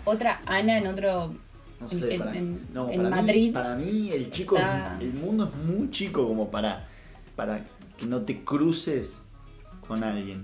otra 0.03 0.41
Ana 0.47 0.79
en 0.79 0.87
otro. 0.87 1.35
No 1.79 1.89
sé, 1.89 2.13
en- 2.15 2.19
para, 2.19 2.35
en- 2.37 2.59
no, 2.73 2.89
en 2.89 2.97
para 3.03 3.09
Madrid 3.17 3.45
Mí, 3.47 3.51
para 3.51 3.75
mí 3.75 4.11
el 4.11 4.31
chico, 4.31 4.55
está- 4.55 4.97
el 4.99 5.13
mundo 5.13 5.51
es 5.53 5.63
muy 5.63 5.89
chico 5.91 6.27
como 6.27 6.49
para, 6.49 6.87
para 7.35 7.61
que 7.97 8.05
no 8.07 8.21
te 8.23 8.43
cruces 8.43 9.21
con 9.87 10.03
alguien. 10.03 10.41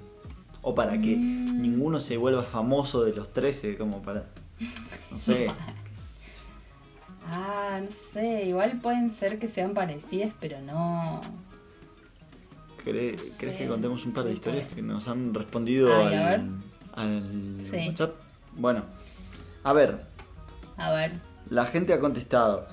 O 0.61 0.75
para 0.75 0.91
que 1.01 1.15
Mm. 1.15 1.59
ninguno 1.61 1.99
se 1.99 2.17
vuelva 2.17 2.43
famoso 2.43 3.03
de 3.03 3.13
los 3.15 3.33
13, 3.33 3.75
como 3.77 4.01
para... 4.03 4.25
No 5.09 5.17
sé. 5.17 5.47
Ah, 7.33 7.79
no 7.81 7.89
sé. 7.91 8.45
Igual 8.45 8.79
pueden 8.79 9.09
ser 9.09 9.39
que 9.39 9.47
sean 9.47 9.73
parecidas, 9.73 10.33
pero 10.39 10.59
no. 10.61 11.21
¿Cre- 12.83 13.15
¿Crees 13.15 13.33
Sí, 13.37 13.51
que 13.57 13.67
contemos 13.67 14.05
un 14.05 14.11
par 14.11 14.25
de 14.25 14.33
historias 14.33 14.67
que 14.67 14.81
nos 14.81 15.07
han 15.07 15.33
respondido 15.33 15.95
Ay, 16.07 16.15
a 16.15 16.29
ver. 16.29 16.41
Al, 16.93 17.55
Sí. 17.59 17.87
WhatsApp? 17.87 18.15
Bueno, 18.55 18.83
a 19.63 19.73
ver, 19.73 20.05
A 20.77 20.91
ver. 20.93 21.13
La 21.49 21.65
gente 21.65 21.93
ha 21.93 21.99
contestado. 21.99 22.65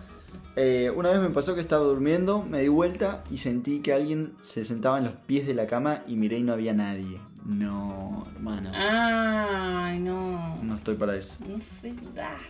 Eh, 0.56 0.90
una 0.94 1.10
vez 1.10 1.20
me 1.20 1.30
pasó 1.30 1.54
que 1.54 1.60
estaba 1.60 1.84
durmiendo, 1.84 2.42
me 2.42 2.60
di 2.60 2.68
vuelta 2.68 3.22
y 3.30 3.38
sentí 3.38 3.80
que 3.80 3.92
alguien 3.92 4.34
se 4.40 4.64
sentaba 4.64 4.98
en 4.98 5.04
los 5.04 5.12
pies 5.14 5.46
de 5.46 5.54
la 5.54 5.66
cama 5.66 6.02
y 6.08 6.16
miré 6.16 6.38
y 6.38 6.42
no 6.42 6.52
había 6.52 6.72
nadie. 6.72 7.18
No, 7.44 8.26
hermano. 8.34 8.70
Ay, 8.74 10.00
no. 10.00 10.56
No 10.62 10.74
estoy 10.74 10.96
para 10.96 11.16
eso. 11.16 11.36
No 11.48 11.60
sé. 11.60 11.94
das, 12.14 12.40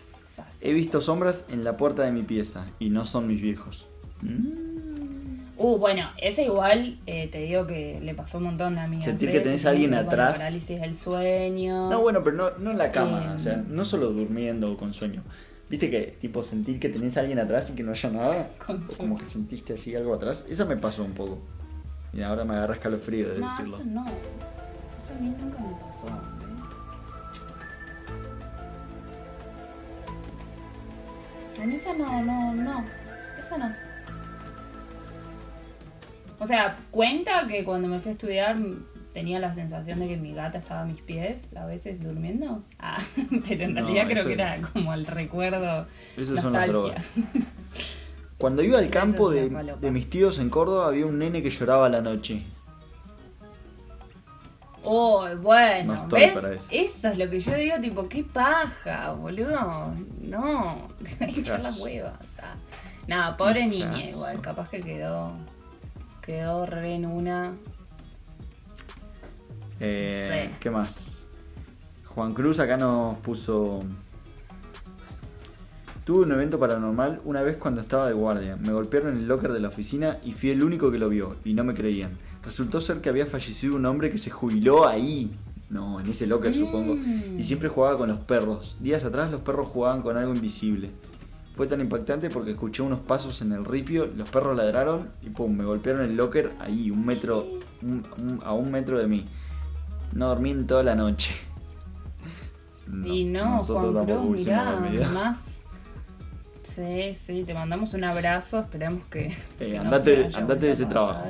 He 0.61 0.73
visto 0.73 1.01
sombras 1.01 1.47
en 1.51 1.65
la 1.65 1.77
puerta 1.77 2.03
de 2.03 2.13
mi 2.13 2.23
pieza 2.23 2.67
y 2.79 2.91
no 2.91 3.05
son 3.07 3.27
mis 3.27 3.41
viejos. 3.43 3.87
Mm. 4.23 4.68
Uh, 5.61 5.77
bueno, 5.77 6.09
ese 6.23 6.45
igual 6.45 6.99
eh, 7.07 7.27
te 7.29 7.39
digo 7.39 7.67
que 7.67 7.99
le 8.01 8.15
pasó 8.15 8.39
un 8.39 8.45
montón 8.45 8.77
de 8.77 8.81
amigas. 8.81 9.07
Sentir 9.07 9.31
eh, 9.31 9.33
que 9.33 9.41
tenés 9.41 9.63
tienen 9.63 9.67
a 9.67 9.71
alguien 9.71 9.91
la 9.91 9.99
atrás. 10.01 10.35
parálisis 10.39 10.81
del 10.81 10.97
sueño. 10.97 11.91
No, 11.91 12.01
bueno, 12.01 12.23
pero 12.23 12.37
no, 12.37 12.51
no 12.59 12.71
en 12.71 12.79
la 12.79 12.93
cama, 12.93 13.25
Eh. 13.33 13.35
o 13.35 13.39
sea, 13.41 13.57
no 13.69 13.85
solo 13.85 14.11
durmiendo 14.11 14.71
o 14.73 14.77
con 14.77 14.95
sueño. 14.95 15.23
¿Viste 15.69 15.91
que 15.91 16.17
tipo 16.21 16.45
sentir 16.45 16.79
que 16.79 16.89
tenés 16.89 17.17
a 17.17 17.21
alguien 17.21 17.41
atrás 17.41 17.71
y 17.71 17.75
que 17.75 17.83
no 17.83 17.91
haya 17.91 18.09
nada? 18.11 18.49
Con 18.67 18.77
O 18.89 18.97
como 18.97 19.19
que 19.19 19.27
sentiste 19.27 19.75
así 19.75 19.95
algo 19.97 20.15
atrás. 20.15 20.47
Esa 20.49 20.65
me 20.65 20.77
pasó 20.77 21.05
un 21.05 21.13
poco. 21.13 21.43
Y 22.13 22.23
ahora 22.23 22.45
me 22.45 22.55
agarra 22.55 22.75
escalofrío 22.75 23.29
de 23.35 23.39
No, 23.41 23.51
decirlo. 23.51 23.77
eso 23.77 23.85
no. 23.87 24.05
Eso 24.07 25.13
a 25.15 25.21
mí 25.21 25.29
nunca 25.39 25.59
me 25.59 25.73
pasó. 25.75 26.07
mí 31.67 31.75
esa 31.75 31.93
no, 31.95 32.23
no, 32.25 32.55
no. 32.55 32.85
Esa 33.41 33.59
no. 33.59 33.88
O 36.41 36.47
sea, 36.47 36.77
cuenta 36.91 37.47
que 37.49 37.65
cuando 37.65 37.89
me 37.89 37.99
fui 38.01 38.11
a 38.11 38.13
estudiar 38.13 38.57
tenía 39.13 39.41
la 39.41 39.53
sensación 39.55 39.99
de 39.99 40.07
que 40.09 40.17
mi 40.17 40.33
gata 40.33 40.59
estaba 40.59 40.83
a 40.83 40.85
mis 40.85 41.01
pies, 41.03 41.55
a 41.57 41.67
veces 41.67 42.01
durmiendo. 42.03 42.63
Ah, 42.79 42.99
pero 43.49 43.65
en 43.65 43.75
No, 43.75 43.81
realidad 43.81 44.05
creo 44.07 44.19
eso 44.19 44.27
que 44.29 44.33
es- 44.35 44.39
era 44.41 44.57
como 44.73 44.95
el 44.95 45.07
recuerdo. 45.07 45.87
Esos 46.17 46.41
son 46.41 46.53
las 46.53 46.69
nostalgia. 46.69 46.73
drogas. 46.73 47.05
Cuando 48.39 48.63
iba 48.63 48.79
al 48.79 48.89
campo 48.91 49.33
Eso 49.33 49.77
de, 49.81 49.91
mis 49.91 50.09
tíos 50.09 50.39
en 50.39 50.49
Córdoba 50.49 50.87
había 50.87 51.07
un 51.07 51.19
nene 51.19 51.43
que 51.43 51.51
lloraba 51.51 51.87
a 51.87 51.89
la 51.89 52.01
noche. 52.01 52.45
Oh, 54.85 55.27
bueno, 55.43 56.07
eso. 56.17 56.69
Eso 56.71 57.09
es 57.09 57.19
lo 57.19 57.29
que 57.29 57.41
yo 57.41 57.55
digo, 57.57 57.77
tipo, 57.81 58.09
qué 58.09 58.23
paja, 58.25 59.11
boludo. 59.13 59.93
No, 60.21 60.89
deja 61.01 61.27
de 61.27 61.33
hinchar 61.33 61.63
las 61.63 61.81
huevas. 61.81 62.15
O 62.21 62.37
sea, 62.37 62.55
nada, 63.09 63.37
pobre 63.37 63.67
niña 63.67 64.03
igual, 64.05 64.41
capaz 64.41 64.71
que 64.71 64.81
quedó, 64.81 65.33
quedó 66.29 66.67
re 66.67 66.95
en 66.95 67.07
una. 67.07 67.57
Eh, 69.81 70.49
Sí. 70.51 70.55
¿Qué 70.61 70.71
más? 70.71 71.27
Juan 72.05 72.35
Cruz 72.35 72.61
acá 72.61 72.77
nos 72.77 73.17
puso... 73.19 73.83
Tuve 76.05 76.25
un 76.25 76.33
evento 76.33 76.59
paranormal 76.59 77.23
una 77.25 77.43
vez 77.43 77.57
cuando 77.57 77.81
estaba 77.81 78.07
de 78.07 78.13
guardia. 78.13 78.57
Me 78.57 78.73
golpearon 78.73 79.13
en 79.13 79.19
el 79.21 79.29
locker 79.29 79.53
de 79.53 79.61
la 79.61 79.69
oficina 79.69 80.19
y 80.23 80.33
fui 80.33 80.51
el 80.51 80.63
único 80.63 80.91
que 80.91 80.99
lo 80.99 81.09
vio 81.09 81.37
y 81.45 81.55
no 81.55 81.65
me 81.65 81.75
creían. 81.75 82.11
Resultó 82.45 82.83
ser 82.83 83.01
que 83.01 83.09
había 83.09 83.25
fallecido 83.25 83.77
un 83.77 83.87
hombre 83.87 84.11
que 84.11 84.19
se 84.19 84.29
jubiló 84.29 84.87
ahí. 84.87 85.31
No, 85.71 85.99
en 85.99 86.09
ese 86.09 86.27
locker 86.27 86.55
supongo. 86.55 86.95
Mm. 86.95 87.39
Y 87.39 87.43
siempre 87.43 87.71
jugaba 87.71 87.97
con 87.97 88.09
los 88.11 88.19
perros. 88.21 88.77
Días 88.81 89.05
atrás 89.05 89.31
los 89.31 89.41
perros 89.41 89.67
jugaban 89.69 90.03
con 90.03 90.19
algo 90.19 90.35
invisible. 90.35 90.91
Fue 91.59 91.67
tan 91.67 91.81
impactante 91.81 92.31
porque 92.31 92.53
escuché 92.53 92.83
unos 92.83 93.05
pasos 93.05 93.43
en 93.43 93.51
el 93.51 93.65
ripio, 93.65 94.07
los 94.15 94.29
perros 94.31 94.57
ladraron 94.57 95.09
y 95.23 95.31
pum, 95.31 95.57
me 95.57 95.65
golpearon 95.65 96.03
el 96.03 96.15
locker 96.17 96.53
ahí, 96.61 96.89
un 96.93 97.05
metro, 97.05 97.45
un- 97.83 98.07
un- 98.17 98.41
a 98.45 98.53
un 98.53 98.71
metro 98.71 98.97
de 98.97 99.09
mí. 99.09 99.27
No 100.13 100.29
dormí 100.29 100.51
en 100.53 100.69
toda 100.69 100.85
la 100.85 100.95
noche. 100.95 101.35
y 103.05 103.25
no, 103.25 103.57
nosotros 103.57 103.93
Juan 103.93 104.07
Cruz, 104.07 104.47
mirá, 104.47 105.09
más. 105.13 105.65
Sí, 106.63 107.13
sí, 107.15 107.43
te 107.43 107.55
mandamos 107.55 107.93
un 107.93 108.05
abrazo, 108.05 108.61
esperemos 108.61 109.03
que. 109.07 109.37
que 109.59 109.81
no 109.81 109.91
andate- 109.91 110.33
andate 110.37 110.67
de 110.67 110.71
ese 110.71 110.87
trabajo. 110.87 111.27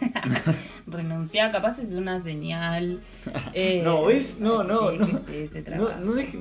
Renunciar, 0.86 1.50
capaz 1.50 1.80
es 1.80 1.92
una 1.94 2.20
señal. 2.20 3.00
eh, 3.54 3.82
No, 3.84 4.04
¿ves? 4.04 4.38
No, 4.40 4.62
no, 4.62 4.92
no. 4.92 5.06
No, 5.08 5.96
no, 5.98 6.12
deje- 6.14 6.38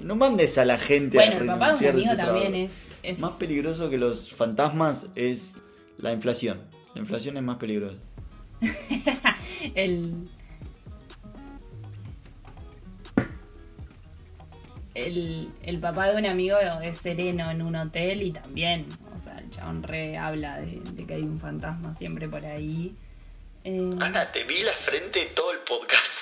no, 0.00 0.16
mandes 0.16 0.58
a 0.58 0.64
la 0.64 0.78
gente 0.78 1.18
Bueno, 1.18 1.36
a 1.36 1.38
el 1.38 1.46
papá 1.46 1.74
de 1.74 1.74
un 1.74 1.78
renunciar 1.80 1.94
de 1.94 2.08
amigo 2.08 2.16
también 2.16 2.54
es. 2.54 2.84
es 3.02 3.18
Más 3.18 3.32
peligroso 3.32 3.90
que 3.90 3.98
los 3.98 4.32
fantasmas 4.32 5.08
es 5.14 5.56
la 5.98 6.12
inflación. 6.12 6.60
La 6.94 7.00
inflación 7.00 7.36
es 7.36 7.42
más 7.42 7.56
peligrosa. 7.56 7.98
el. 9.74 10.28
El, 14.94 15.52
el 15.62 15.78
papá 15.78 16.10
de 16.10 16.16
un 16.16 16.24
amigo 16.24 16.56
es 16.82 16.96
sereno 16.96 17.50
en 17.50 17.60
un 17.60 17.76
hotel 17.76 18.22
y 18.22 18.32
también, 18.32 18.86
o 19.14 19.20
sea, 19.20 19.36
el 19.36 19.50
chabón 19.50 19.82
re 19.82 20.16
habla 20.16 20.58
de, 20.58 20.80
de 20.80 21.06
que 21.06 21.14
hay 21.14 21.22
un 21.22 21.38
fantasma 21.38 21.94
siempre 21.94 22.28
por 22.28 22.42
ahí. 22.46 22.96
Eh, 23.68 23.96
Ana, 24.00 24.30
te 24.30 24.44
vi 24.44 24.62
la 24.62 24.72
frente 24.74 25.26
todo 25.34 25.50
el 25.50 25.58
podcast. 25.58 26.20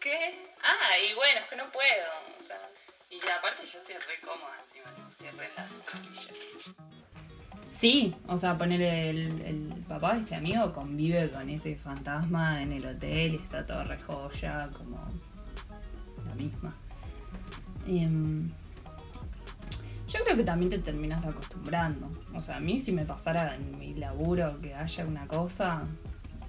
¿Qué? 0.00 0.34
Ah, 0.60 0.98
y 0.98 1.14
bueno, 1.14 1.40
es 1.40 1.46
que 1.48 1.54
no 1.54 1.70
puedo. 1.70 2.39
Y 3.10 3.18
aparte 3.28 3.66
yo 3.66 3.78
estoy 3.80 3.94
re 3.96 4.20
cómoda 4.24 4.54
encima, 4.64 5.08
estoy 5.10 5.28
re 5.38 5.46
en 5.46 5.54
las 5.56 5.68
sillas. 5.70 6.76
Sí, 7.72 8.14
o 8.26 8.38
sea, 8.38 8.56
poner 8.56 8.80
el, 8.82 9.40
el 9.40 9.84
papá 9.88 10.14
de 10.14 10.20
este 10.20 10.34
amigo 10.36 10.72
convive 10.72 11.30
con 11.30 11.48
ese 11.48 11.76
fantasma 11.76 12.62
en 12.62 12.72
el 12.72 12.86
hotel 12.86 13.34
y 13.34 13.36
está 13.36 13.62
todo 13.62 13.82
re 13.84 13.98
joya, 14.00 14.68
como 14.76 14.98
la 16.26 16.34
misma. 16.34 16.74
Em, 17.86 18.50
yo 20.06 20.22
creo 20.24 20.36
que 20.36 20.44
también 20.44 20.70
te 20.70 20.78
terminas 20.78 21.24
acostumbrando. 21.24 22.10
O 22.34 22.42
sea, 22.42 22.56
a 22.56 22.60
mí 22.60 22.78
si 22.80 22.92
me 22.92 23.04
pasara 23.04 23.56
en 23.56 23.78
mi 23.78 23.94
laburo 23.94 24.56
que 24.60 24.74
haya 24.74 25.06
una 25.06 25.26
cosa, 25.26 25.86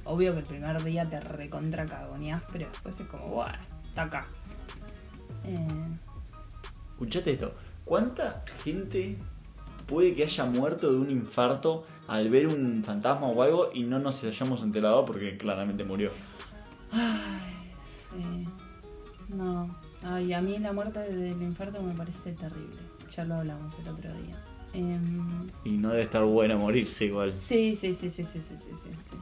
obvio 0.03 0.33
que 0.33 0.39
el 0.39 0.45
primer 0.45 0.83
día 0.83 1.09
te 1.09 1.19
recontra 1.19 1.85
cagoneás, 1.85 2.43
pero 2.51 2.67
después 2.67 2.99
es 2.99 3.07
como, 3.07 3.27
bueno, 3.27 3.53
está 3.87 4.03
acá. 4.03 4.25
Eh, 5.45 5.87
escuchate 7.01 7.31
esto, 7.31 7.51
¿cuánta 7.83 8.43
gente 8.63 9.17
puede 9.87 10.13
que 10.13 10.23
haya 10.23 10.45
muerto 10.45 10.91
de 10.91 10.99
un 10.99 11.09
infarto 11.09 11.83
al 12.07 12.29
ver 12.29 12.45
un 12.45 12.83
fantasma 12.83 13.25
o 13.27 13.41
algo 13.41 13.71
y 13.73 13.81
no 13.81 13.97
nos 13.97 14.23
hayamos 14.23 14.61
enterado 14.61 15.03
porque 15.03 15.35
claramente 15.35 15.83
murió? 15.83 16.11
Ay, 16.91 17.55
sí. 18.11 18.47
No. 19.35 19.75
Ay, 20.03 20.31
a 20.33 20.41
mí 20.41 20.57
la 20.57 20.73
muerte 20.73 20.99
del 20.99 21.41
infarto 21.41 21.81
me 21.81 21.95
parece 21.95 22.33
terrible. 22.33 22.77
Ya 23.15 23.25
lo 23.25 23.35
hablamos 23.35 23.73
el 23.79 23.87
otro 23.87 24.13
día. 24.13 24.43
Em, 24.73 25.49
y 25.65 25.71
no 25.71 25.89
debe 25.89 26.03
estar 26.03 26.23
bueno 26.23 26.59
morirse 26.59 27.05
igual. 27.05 27.33
Sí, 27.39 27.75
sí, 27.75 27.95
sí, 27.95 28.11
sí, 28.11 28.23
sí, 28.25 28.41
sí, 28.41 28.55
sí, 28.57 28.73
sí. 28.75 29.15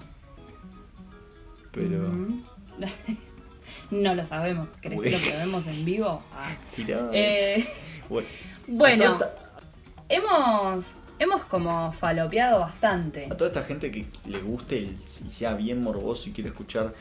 Pero... 1.72 2.28
no 3.92 4.16
lo 4.16 4.26
sabemos. 4.26 4.68
¿Crees 4.82 5.02
que 5.02 5.08
Uy. 5.10 5.14
lo 5.14 5.20
probemos 5.20 5.68
en 5.68 5.86
vivo? 5.86 6.22
Ah. 6.36 6.56
Eh, 7.14 7.68
Bueno, 8.68 9.18
hemos, 10.10 10.92
hemos 11.20 11.44
como 11.46 11.92
falopeado 11.94 12.60
bastante. 12.60 13.26
a 13.26 13.36
toda 13.38 13.48
esta 13.50 13.64
gente 13.64 13.92
que 13.92 14.06
le 14.28 14.40
guste 14.42 14.78
el- 14.80 14.96
y 14.96 15.30
sea 15.30 15.54
bien 15.54 15.82
morboso 15.82 16.30
y 16.30 16.32
quiere 16.34 16.50
escuchar 16.50 16.94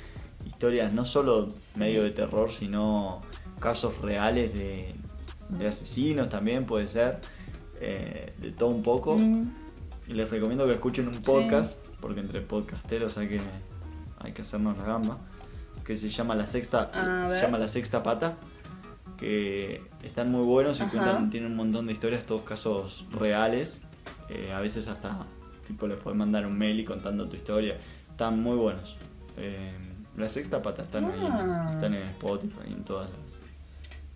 historias 0.47 0.93
no 0.93 1.05
solo 1.05 1.49
Sí. 1.59 1.81
medio 1.81 2.03
de 2.03 2.11
terror, 2.11 2.51
sino 2.53 3.19
casos 3.61 3.99
reales 4.03 4.53
de, 4.55 4.95
de 5.51 5.69
asesinos 5.69 6.29
también 6.29 6.65
puede 6.65 6.87
ser. 6.87 7.21
eh, 7.81 8.33
de 8.39 8.51
todo 8.51 8.71
un 8.71 8.83
poco. 8.83 9.17
Mm, 9.17 9.53
Y 10.09 10.15
les 10.15 10.29
recomiendo 10.31 10.67
que 10.67 10.73
escuchen 10.73 11.07
un 11.07 11.21
podcast, 11.23 11.79
porque 12.01 12.19
entre 12.21 12.41
podcasteros 12.41 13.17
hay 13.19 13.29
que, 13.29 13.41
hay 14.19 14.33
que 14.33 14.43
hacernos 14.43 14.77
la 14.79 14.83
gamba, 14.85 15.19
que 15.89 15.97
se 15.97 16.11
llama 16.11 16.35
La 16.37 16.45
Sexta, 16.47 16.91
A 16.93 17.29
se 17.31 17.41
llama 17.41 17.57
La 17.59 17.67
Sexta 17.67 18.03
Pata, 18.03 18.37
que 19.19 19.81
están 20.03 20.31
muy 20.31 20.45
buenos 20.45 20.79
y 20.79 20.83
Ajá. 20.83 20.93
cuentan, 20.93 21.31
tienen 21.31 21.53
un 21.53 21.57
montón 21.57 21.87
de 21.87 21.95
historias, 21.95 22.25
todos 22.27 22.43
casos 22.43 23.05
reales. 23.11 23.81
Eh, 24.29 24.53
a 24.55 24.61
veces 24.61 24.87
hasta 24.87 25.25
tipo 25.67 25.87
les 25.87 25.97
puedes 25.99 26.19
mandar 26.19 26.45
un 26.47 26.57
mail 26.59 26.79
y 26.81 26.85
contando 26.85 27.27
tu 27.27 27.37
historia. 27.37 27.79
Están 28.11 28.39
muy 28.43 28.57
buenos. 28.57 28.97
Eh, 29.39 29.73
la 30.19 30.29
Sexta 30.29 30.61
Pata 30.61 30.83
están 30.83 31.07
Ah. 31.07 31.65
ahí, 31.69 31.75
están 31.75 31.95
en 31.95 32.03
Spotify 32.11 32.67
en 32.67 32.85
todas 32.85 33.09
las. 33.09 33.41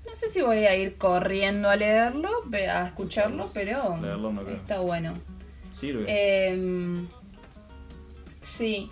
No 0.06 0.14
sé 0.14 0.28
si 0.28 0.42
voy 0.42 0.58
a 0.66 0.76
ir 0.76 0.98
corriendo 0.98 1.70
a 1.70 1.76
leerlo, 1.76 2.28
a 2.52 2.86
escucharlo, 2.86 3.48
pero 3.54 3.96
Leerlo 4.00 4.30
no 4.30 4.42
creo. 4.42 4.56
está 4.56 4.78
bueno. 4.80 5.14
Sirve. 5.74 6.04
Em, 6.06 7.06
sí. 8.44 8.90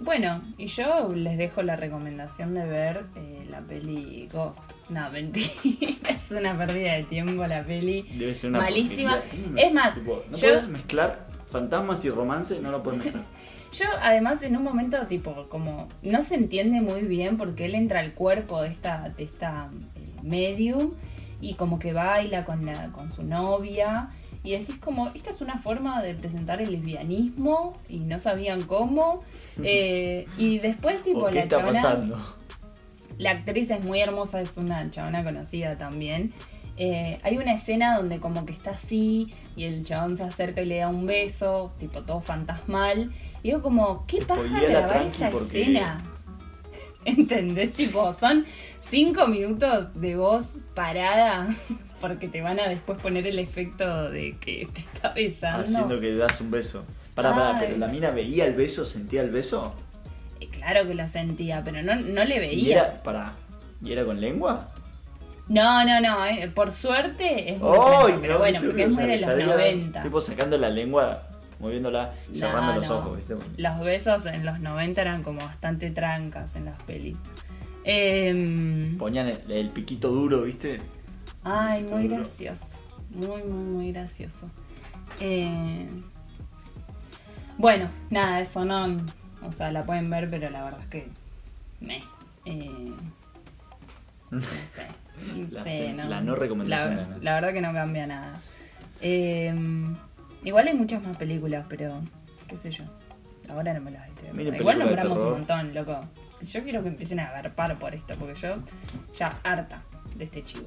Bueno, 0.00 0.42
y 0.58 0.66
yo 0.66 1.08
les 1.14 1.38
dejo 1.38 1.62
la 1.62 1.74
recomendación 1.76 2.54
de 2.54 2.66
ver 2.66 3.04
eh, 3.16 3.44
la 3.50 3.60
peli 3.60 4.28
Ghost. 4.32 4.60
No, 4.90 5.10
mentira, 5.10 5.48
es 6.10 6.30
una 6.30 6.56
pérdida 6.56 6.94
de 6.94 7.04
tiempo 7.04 7.46
la 7.46 7.64
peli. 7.64 8.02
Debe 8.14 8.34
ser 8.34 8.50
una 8.50 8.60
malísima. 8.60 9.20
Es 9.56 9.72
más, 9.72 9.94
Tipo, 9.94 10.22
no 10.30 10.36
yo- 10.36 10.48
puedes 10.48 10.68
mezclar 10.68 11.26
fantasmas 11.50 12.04
y 12.04 12.10
romance, 12.10 12.60
no 12.60 12.70
lo 12.70 12.82
puedes 12.82 13.04
mezclar. 13.04 13.24
Yo 13.72 13.84
además 14.00 14.42
en 14.42 14.56
un 14.56 14.62
momento 14.62 14.96
tipo 15.06 15.48
como 15.48 15.88
no 16.00 16.22
se 16.22 16.36
entiende 16.36 16.80
muy 16.80 17.00
bien 17.02 17.36
porque 17.36 17.64
él 17.66 17.74
entra 17.74 18.00
al 18.00 18.14
cuerpo 18.14 18.62
de 18.62 18.68
esta, 18.68 19.08
de 19.10 19.24
esta 19.24 19.66
eh, 19.96 20.00
medium 20.22 20.92
y 21.40 21.54
como 21.54 21.78
que 21.78 21.92
baila 21.92 22.44
con, 22.44 22.64
la, 22.64 22.90
con 22.92 23.10
su 23.10 23.22
novia 23.24 24.06
y 24.46 24.52
decís 24.52 24.76
como, 24.78 25.08
esta 25.14 25.30
es 25.30 25.40
una 25.40 25.58
forma 25.58 26.00
de 26.02 26.14
presentar 26.14 26.62
el 26.62 26.70
lesbianismo 26.72 27.76
y 27.88 28.00
no 28.00 28.18
sabían 28.20 28.62
cómo. 28.62 29.18
Eh, 29.62 30.26
y 30.38 30.58
después 30.58 31.02
tipo 31.02 31.20
¿O 31.20 31.26
qué 31.28 31.34
la 31.36 31.40
está 31.42 31.58
chabona- 31.58 31.82
pasando? 31.82 32.34
la 33.18 33.30
actriz 33.30 33.70
es 33.70 33.82
muy 33.84 34.00
hermosa, 34.00 34.40
es 34.42 34.56
una 34.58 34.90
chabona 34.90 35.24
conocida 35.24 35.76
también. 35.76 36.32
Eh, 36.78 37.18
hay 37.22 37.38
una 37.38 37.54
escena 37.54 37.96
donde 37.96 38.20
como 38.20 38.44
que 38.44 38.52
está 38.52 38.72
así 38.72 39.32
y 39.56 39.64
el 39.64 39.82
chabón 39.84 40.18
se 40.18 40.24
acerca 40.24 40.60
y 40.60 40.66
le 40.66 40.76
da 40.76 40.88
un 40.88 41.06
beso, 41.06 41.72
tipo 41.78 42.02
todo 42.04 42.20
fantasmal. 42.20 43.10
Y 43.42 43.48
digo 43.48 43.62
como, 43.62 44.04
¿qué 44.06 44.18
paja 44.20 44.60
grabar 44.60 45.02
esa 45.06 45.30
porque- 45.30 45.62
escena? 45.62 46.02
¿Entendés? 47.06 47.70
Tipo, 47.72 48.12
son 48.12 48.44
cinco 48.80 49.26
minutos 49.28 49.94
de 49.98 50.16
voz 50.16 50.58
parada 50.74 51.48
porque 52.00 52.28
te 52.28 52.42
van 52.42 52.58
a 52.60 52.68
después 52.68 53.00
poner 53.00 53.26
el 53.26 53.38
efecto 53.38 54.10
de 54.10 54.36
que 54.38 54.66
te 54.72 54.80
está 54.80 55.12
besando. 55.12 55.62
Haciendo 55.64 56.00
que 56.00 56.14
das 56.14 56.40
un 56.40 56.50
beso. 56.50 56.84
Pará, 57.14 57.34
pará, 57.34 57.58
pero 57.60 57.76
la 57.78 57.88
mina 57.88 58.10
veía 58.10 58.44
el 58.46 58.54
beso, 58.54 58.84
sentía 58.84 59.22
el 59.22 59.30
beso. 59.30 59.74
Eh, 60.40 60.48
Claro 60.48 60.86
que 60.86 60.94
lo 60.94 61.06
sentía, 61.08 61.62
pero 61.64 61.82
no, 61.82 61.94
no 61.96 62.24
le 62.24 62.36
Y 62.36 62.40
veía. 62.40 62.74
era, 62.82 63.02
pará, 63.02 63.32
¿y 63.82 63.92
era 63.92 64.04
con 64.04 64.20
lengua? 64.20 64.68
No, 65.48 65.84
no, 65.84 66.00
no, 66.00 66.26
eh, 66.26 66.50
por 66.54 66.72
suerte 66.72 67.52
es 67.52 67.60
muy 67.60 67.70
¡Ay, 67.70 67.78
tranca, 68.02 68.18
pero 68.20 68.32
no, 68.34 68.38
bueno, 68.40 68.60
porque 68.64 68.82
es 68.82 68.94
muy 68.94 69.04
de 69.04 69.18
los 69.20 69.30
estaría 69.30 69.46
90. 69.46 70.02
Tipo 70.02 70.20
sacando 70.20 70.58
la 70.58 70.68
lengua, 70.68 71.22
moviéndola 71.60 72.12
y 72.28 72.32
No, 72.32 72.46
cerrando 72.48 72.74
los 72.74 72.90
ojos, 72.90 73.16
¿viste? 73.16 73.34
Los 73.56 73.80
besos 73.80 74.26
en 74.26 74.44
los 74.44 74.58
90 74.60 75.00
eran 75.00 75.22
como 75.22 75.38
bastante 75.40 75.90
trancas 75.92 76.56
en 76.56 76.64
las 76.66 76.82
pelis. 76.82 77.16
Em, 77.84 78.98
Ponían 78.98 79.28
el, 79.28 79.40
el 79.50 79.70
piquito 79.70 80.08
duro, 80.08 80.42
¿viste? 80.42 80.80
Ay, 81.46 81.82
muy 81.84 82.08
gracioso. 82.08 82.66
Muy, 83.10 83.42
muy, 83.44 83.64
muy 83.64 83.92
gracioso. 83.92 84.50
Eh, 85.20 85.88
bueno, 87.56 87.88
nada, 88.10 88.40
eso 88.40 88.64
no. 88.64 88.96
O 89.42 89.52
sea, 89.52 89.70
la 89.70 89.84
pueden 89.86 90.10
ver, 90.10 90.28
pero 90.28 90.50
la 90.50 90.64
verdad 90.64 90.80
es 90.82 90.88
que. 90.88 91.08
Me. 91.80 92.02
eh, 92.44 92.92
no 94.30 94.40
sé. 94.40 94.86
No 95.34 95.46
La 95.50 95.62
sé, 95.62 95.94
no. 95.94 96.04
la 96.04 96.20
no 96.20 96.34
recomendación 96.34 97.24
La, 97.24 97.34
verdad 97.36 97.54
que 97.54 97.62
no 97.62 97.72
cambia 97.72 98.06
nada. 98.06 98.38
Eh, 99.00 99.50
igual 100.44 100.68
hay 100.68 100.74
muchas 100.74 101.02
más 101.02 101.16
películas, 101.16 101.64
pero. 101.70 102.02
qué 102.46 102.58
sé 102.58 102.70
yo. 102.70 102.84
Ahora 103.48 103.72
no 103.72 103.80
me 103.80 103.92
las 103.92 104.06
estoy 104.08 104.28
Miren 104.34 104.56
Igual 104.56 104.78
nombramos 104.78 105.18
un 105.20 105.30
montón, 105.30 105.72
loco. 105.74 106.04
Yo 106.42 106.62
quiero 106.64 106.82
que 106.82 106.88
empiecen 106.88 107.20
a 107.20 107.28
agarpar 107.28 107.78
por 107.78 107.94
esto, 107.94 108.12
porque 108.18 108.34
yo 108.34 108.50
ya 109.18 109.40
harta 109.42 109.80
de 110.16 110.24
este 110.24 110.44
chivo 110.44 110.66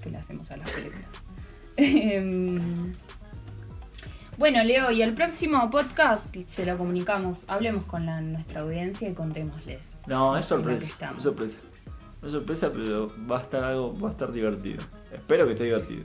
que 0.00 0.10
le 0.10 0.18
hacemos 0.18 0.50
a 0.50 0.56
las 0.56 0.70
películas. 0.70 1.08
Em, 1.76 2.92
bueno, 4.36 4.62
Leo, 4.64 4.90
y 4.90 5.02
el 5.02 5.14
próximo 5.14 5.70
podcast 5.70 6.34
se 6.46 6.66
lo 6.66 6.76
comunicamos. 6.78 7.42
Hablemos 7.46 7.86
con 7.86 8.06
la, 8.06 8.20
nuestra 8.20 8.60
audiencia 8.62 9.08
y 9.08 9.14
contémosles. 9.14 9.82
No, 10.06 10.36
es 10.36 10.46
sorpresa. 10.46 11.10
Es 11.16 11.22
sorpresa. 11.22 11.60
Es 12.22 12.30
sorpresa, 12.32 12.70
pero 12.70 13.12
va 13.30 13.38
a 13.38 13.42
estar 13.42 13.64
algo, 13.64 13.98
va 13.98 14.08
a 14.08 14.12
estar 14.12 14.32
divertido. 14.32 14.82
Espero 15.12 15.46
que 15.46 15.52
esté 15.52 15.64
divertido. 15.64 16.04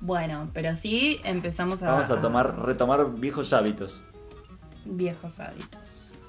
Bueno, 0.00 0.46
pero 0.54 0.74
sí 0.76 1.20
empezamos 1.24 1.82
a, 1.82 1.90
Vamos 1.92 2.10
a 2.10 2.20
tomar, 2.20 2.58
retomar 2.64 3.10
viejos 3.14 3.52
hábitos. 3.52 4.00
viejos 4.86 5.40
hábitos. 5.40 5.80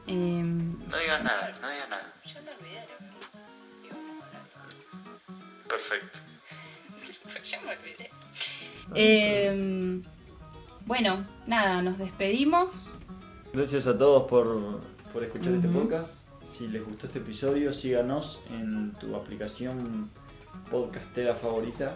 Em, 0.07 0.77
No 0.89 0.97
digas 0.97 1.23
nada, 1.23 1.51
no 1.61 1.69
digas 1.69 1.89
nada. 1.89 2.13
ya 2.25 2.41
me 2.41 2.51
olvidé 2.51 2.81
lo 2.81 3.81
que 3.81 3.87
íbamos 3.87 4.23
a 4.23 4.27
hablar. 4.27 5.67
Perfecto. 5.69 6.19
Ya 7.49 7.61
me 7.61 7.71
olvidé. 7.71 8.09
Em, 8.95 10.01
bueno, 10.85 11.25
nada, 11.47 11.81
nos 11.81 11.97
despedimos. 11.97 12.93
Gracias 13.53 13.87
a 13.87 13.97
todos 13.97 14.29
por, 14.29 14.81
por 15.13 15.23
escuchar 15.23 15.53
este 15.53 15.67
podcast. 15.67 16.25
Si 16.43 16.67
les 16.67 16.83
gustó 16.85 17.07
este 17.07 17.19
episodio, 17.19 17.73
síganos 17.73 18.41
en 18.51 18.93
tu 18.93 19.15
aplicación 19.15 20.09
podcastera 20.69 21.35
favorita. 21.35 21.95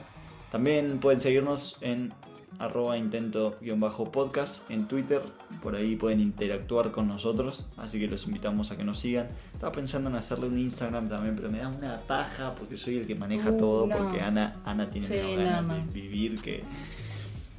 También 0.51 0.99
pueden 0.99 1.19
seguirnos 1.19 1.77
en 1.81 2.13
arroba 2.59 2.97
intento-podcast 2.97 4.69
en 4.71 4.87
Twitter. 4.87 5.21
Por 5.61 5.75
ahí 5.75 5.95
pueden 5.95 6.19
interactuar 6.19 6.91
con 6.91 7.07
nosotros. 7.07 7.65
Así 7.77 7.99
que 7.99 8.07
los 8.07 8.25
invitamos 8.27 8.71
a 8.71 8.77
que 8.77 8.83
nos 8.83 8.99
sigan. 8.99 9.27
Estaba 9.53 9.71
pensando 9.71 10.09
en 10.09 10.15
hacerle 10.15 10.47
un 10.47 10.57
Instagram 10.59 11.09
también, 11.09 11.35
pero 11.35 11.49
me 11.49 11.59
da 11.59 11.69
una 11.69 11.97
paja 11.99 12.55
porque 12.55 12.77
soy 12.77 12.97
el 12.97 13.07
que 13.07 13.15
maneja 13.15 13.51
Uh, 13.51 13.57
todo. 13.57 13.87
no. 13.87 13.97
Porque 13.97 14.21
Ana, 14.21 14.55
Ana 14.65 14.87
tiene 14.89 15.07
Sí, 15.07 15.13
menos 15.13 15.37
ganas 15.37 15.61
no, 15.63 15.67
no. 15.77 15.85
de 15.85 15.91
vivir 15.91 16.41
que... 16.41 16.63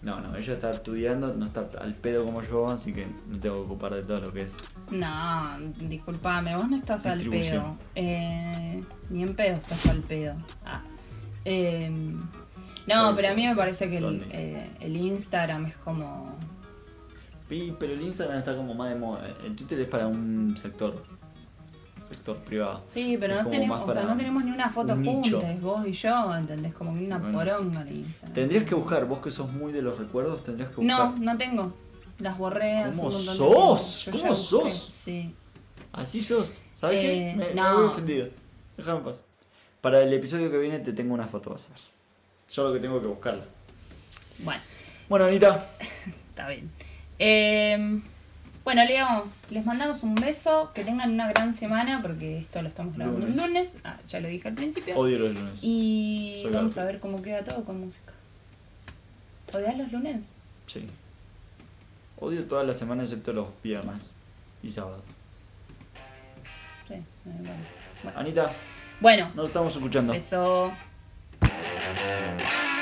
No, 0.02 0.20
no, 0.20 0.36
ella 0.36 0.52
está 0.52 0.70
estudiando, 0.70 1.34
no 1.34 1.46
está 1.46 1.68
al 1.80 1.94
pedo 1.94 2.24
como 2.24 2.40
yo, 2.40 2.68
así 2.68 2.92
que 2.92 3.06
me 3.28 3.38
tengo 3.38 3.56
que 3.56 3.62
ocupar 3.62 3.92
de 3.92 4.02
todo 4.02 4.20
lo 4.20 4.32
que 4.32 4.42
es 4.42 4.56
No, 4.92 5.58
disculpame, 5.80 6.54
vos 6.54 6.68
no 6.68 6.76
estás 6.76 7.06
al 7.06 7.18
pedo. 7.28 7.76
Eh, 7.96 8.80
ni 9.10 9.22
en 9.24 9.34
pedo 9.34 9.56
estás 9.56 9.84
al 9.86 10.02
pedo. 10.02 10.34
Ah. 10.64 10.80
Em, 11.44 12.22
no, 12.86 13.14
pero 13.16 13.30
a 13.30 13.34
mí 13.34 13.46
me 13.46 13.54
parece 13.56 13.88
que 13.90 13.98
eh, 14.30 14.70
el 14.80 14.96
Instagram 14.96 15.66
es 15.66 15.76
como. 15.76 16.36
Sí, 17.48 17.74
pero 17.78 17.92
el 17.92 18.02
Instagram 18.02 18.38
está 18.38 18.56
como 18.56 18.74
más 18.74 18.90
de 18.90 18.96
moda. 18.96 19.28
El 19.44 19.54
Twitter 19.54 19.80
es 19.80 19.88
para 19.88 20.06
un 20.06 20.56
sector. 20.56 21.02
Sector 22.08 22.36
privado. 22.38 22.82
Sí, 22.86 23.16
pero 23.18 23.36
Es 23.38 23.44
no 23.44 23.50
tenemos, 23.50 23.88
o 23.88 23.92
sea, 23.92 24.02
no 24.04 24.16
tenemos 24.16 24.44
ni 24.44 24.52
una 24.52 24.70
foto 24.70 24.92
un 24.94 25.04
juntas, 25.04 25.60
vos 25.60 25.84
y 25.86 25.92
yo, 25.92 26.34
¿entendés? 26.36 26.72
Como 26.72 26.94
que 26.94 27.04
una 27.04 27.18
Bueno. 27.18 27.36
poronga 27.36 27.82
en 27.82 27.96
Instagram. 27.96 28.32
Tendrías 28.32 28.62
que 28.64 28.74
buscar, 28.76 29.04
vos 29.06 29.18
que 29.18 29.32
sos 29.32 29.52
muy 29.52 29.72
de 29.72 29.82
los 29.82 29.98
recuerdos, 29.98 30.44
tendrías 30.44 30.70
que 30.70 30.82
No, 30.84 31.06
buscar. 31.10 31.24
no 31.24 31.36
tengo. 31.36 31.74
Las 32.20 32.38
borré 32.38 32.84
¿Cómo 32.94 33.10
de 33.10 33.16
sos? 33.18 34.08
¿Cómo 34.12 34.34
sos? 34.36 34.72
Sí. 35.04 35.34
Así 35.92 36.22
sos. 36.22 36.62
¿Sabes 36.74 36.98
Eh, 36.98 37.32
qué? 37.32 37.38
Me, 37.38 37.48
me 37.48 37.54
no. 37.54 37.74
voy 37.76 37.86
ofendido. 37.86 38.28
Déjame 38.76 38.98
en 38.98 39.04
paz. 39.04 39.24
Para 39.80 40.00
el 40.02 40.12
episodio 40.12 40.48
que 40.50 40.58
viene 40.58 40.78
te 40.78 40.92
tengo 40.92 41.12
una 41.12 41.26
foto, 41.26 41.50
vas 41.50 41.66
a 41.66 41.70
ver. 41.70 41.80
Solo 42.46 42.72
que 42.72 42.80
tengo 42.80 43.00
que 43.00 43.06
buscarla. 43.08 43.44
Bueno, 44.38 44.60
Bueno, 45.08 45.24
Anita, 45.26 45.66
está 46.28 46.48
bien. 46.48 46.70
Eh, 47.18 48.00
bueno, 48.64 48.84
Leo, 48.84 49.24
les 49.50 49.64
mandamos 49.64 50.02
un 50.02 50.14
beso. 50.14 50.70
Que 50.74 50.84
tengan 50.84 51.10
una 51.12 51.28
gran 51.28 51.54
semana 51.54 52.02
porque 52.02 52.38
esto 52.38 52.60
lo 52.62 52.68
estamos 52.68 52.96
grabando 52.96 53.26
el 53.26 53.32
Lunes. 53.36 53.46
lunes. 53.46 53.70
Ah, 53.84 53.98
ya 54.08 54.20
lo 54.20 54.28
dije 54.28 54.48
al 54.48 54.54
principio. 54.54 54.96
odio 54.96 55.18
los 55.18 55.34
lunes. 55.34 55.58
Y 55.62 56.40
Soy 56.42 56.52
vamos 56.52 56.76
a 56.78 56.84
ver 56.84 57.00
cómo 57.00 57.22
queda 57.22 57.42
todo 57.44 57.64
con 57.64 57.80
música. 57.80 58.12
¿Odias 59.54 59.78
los 59.78 59.92
lunes? 59.92 60.24
Sí. 60.66 60.86
Odio 62.18 62.44
todas 62.46 62.66
las 62.66 62.76
semanas 62.78 63.04
excepto 63.06 63.32
los 63.32 63.48
viernes 63.62 64.12
y 64.62 64.70
sábado. 64.70 65.02
Sí, 66.88 66.94
bueno. 67.24 67.50
Bueno, 68.02 68.18
Anita, 68.18 68.52
bueno 69.00 69.30
nos 69.34 69.46
estamos 69.48 69.74
escuchando. 69.74 70.12
beso. 70.12 70.72
Thank 71.94 72.70
you. 72.70 72.75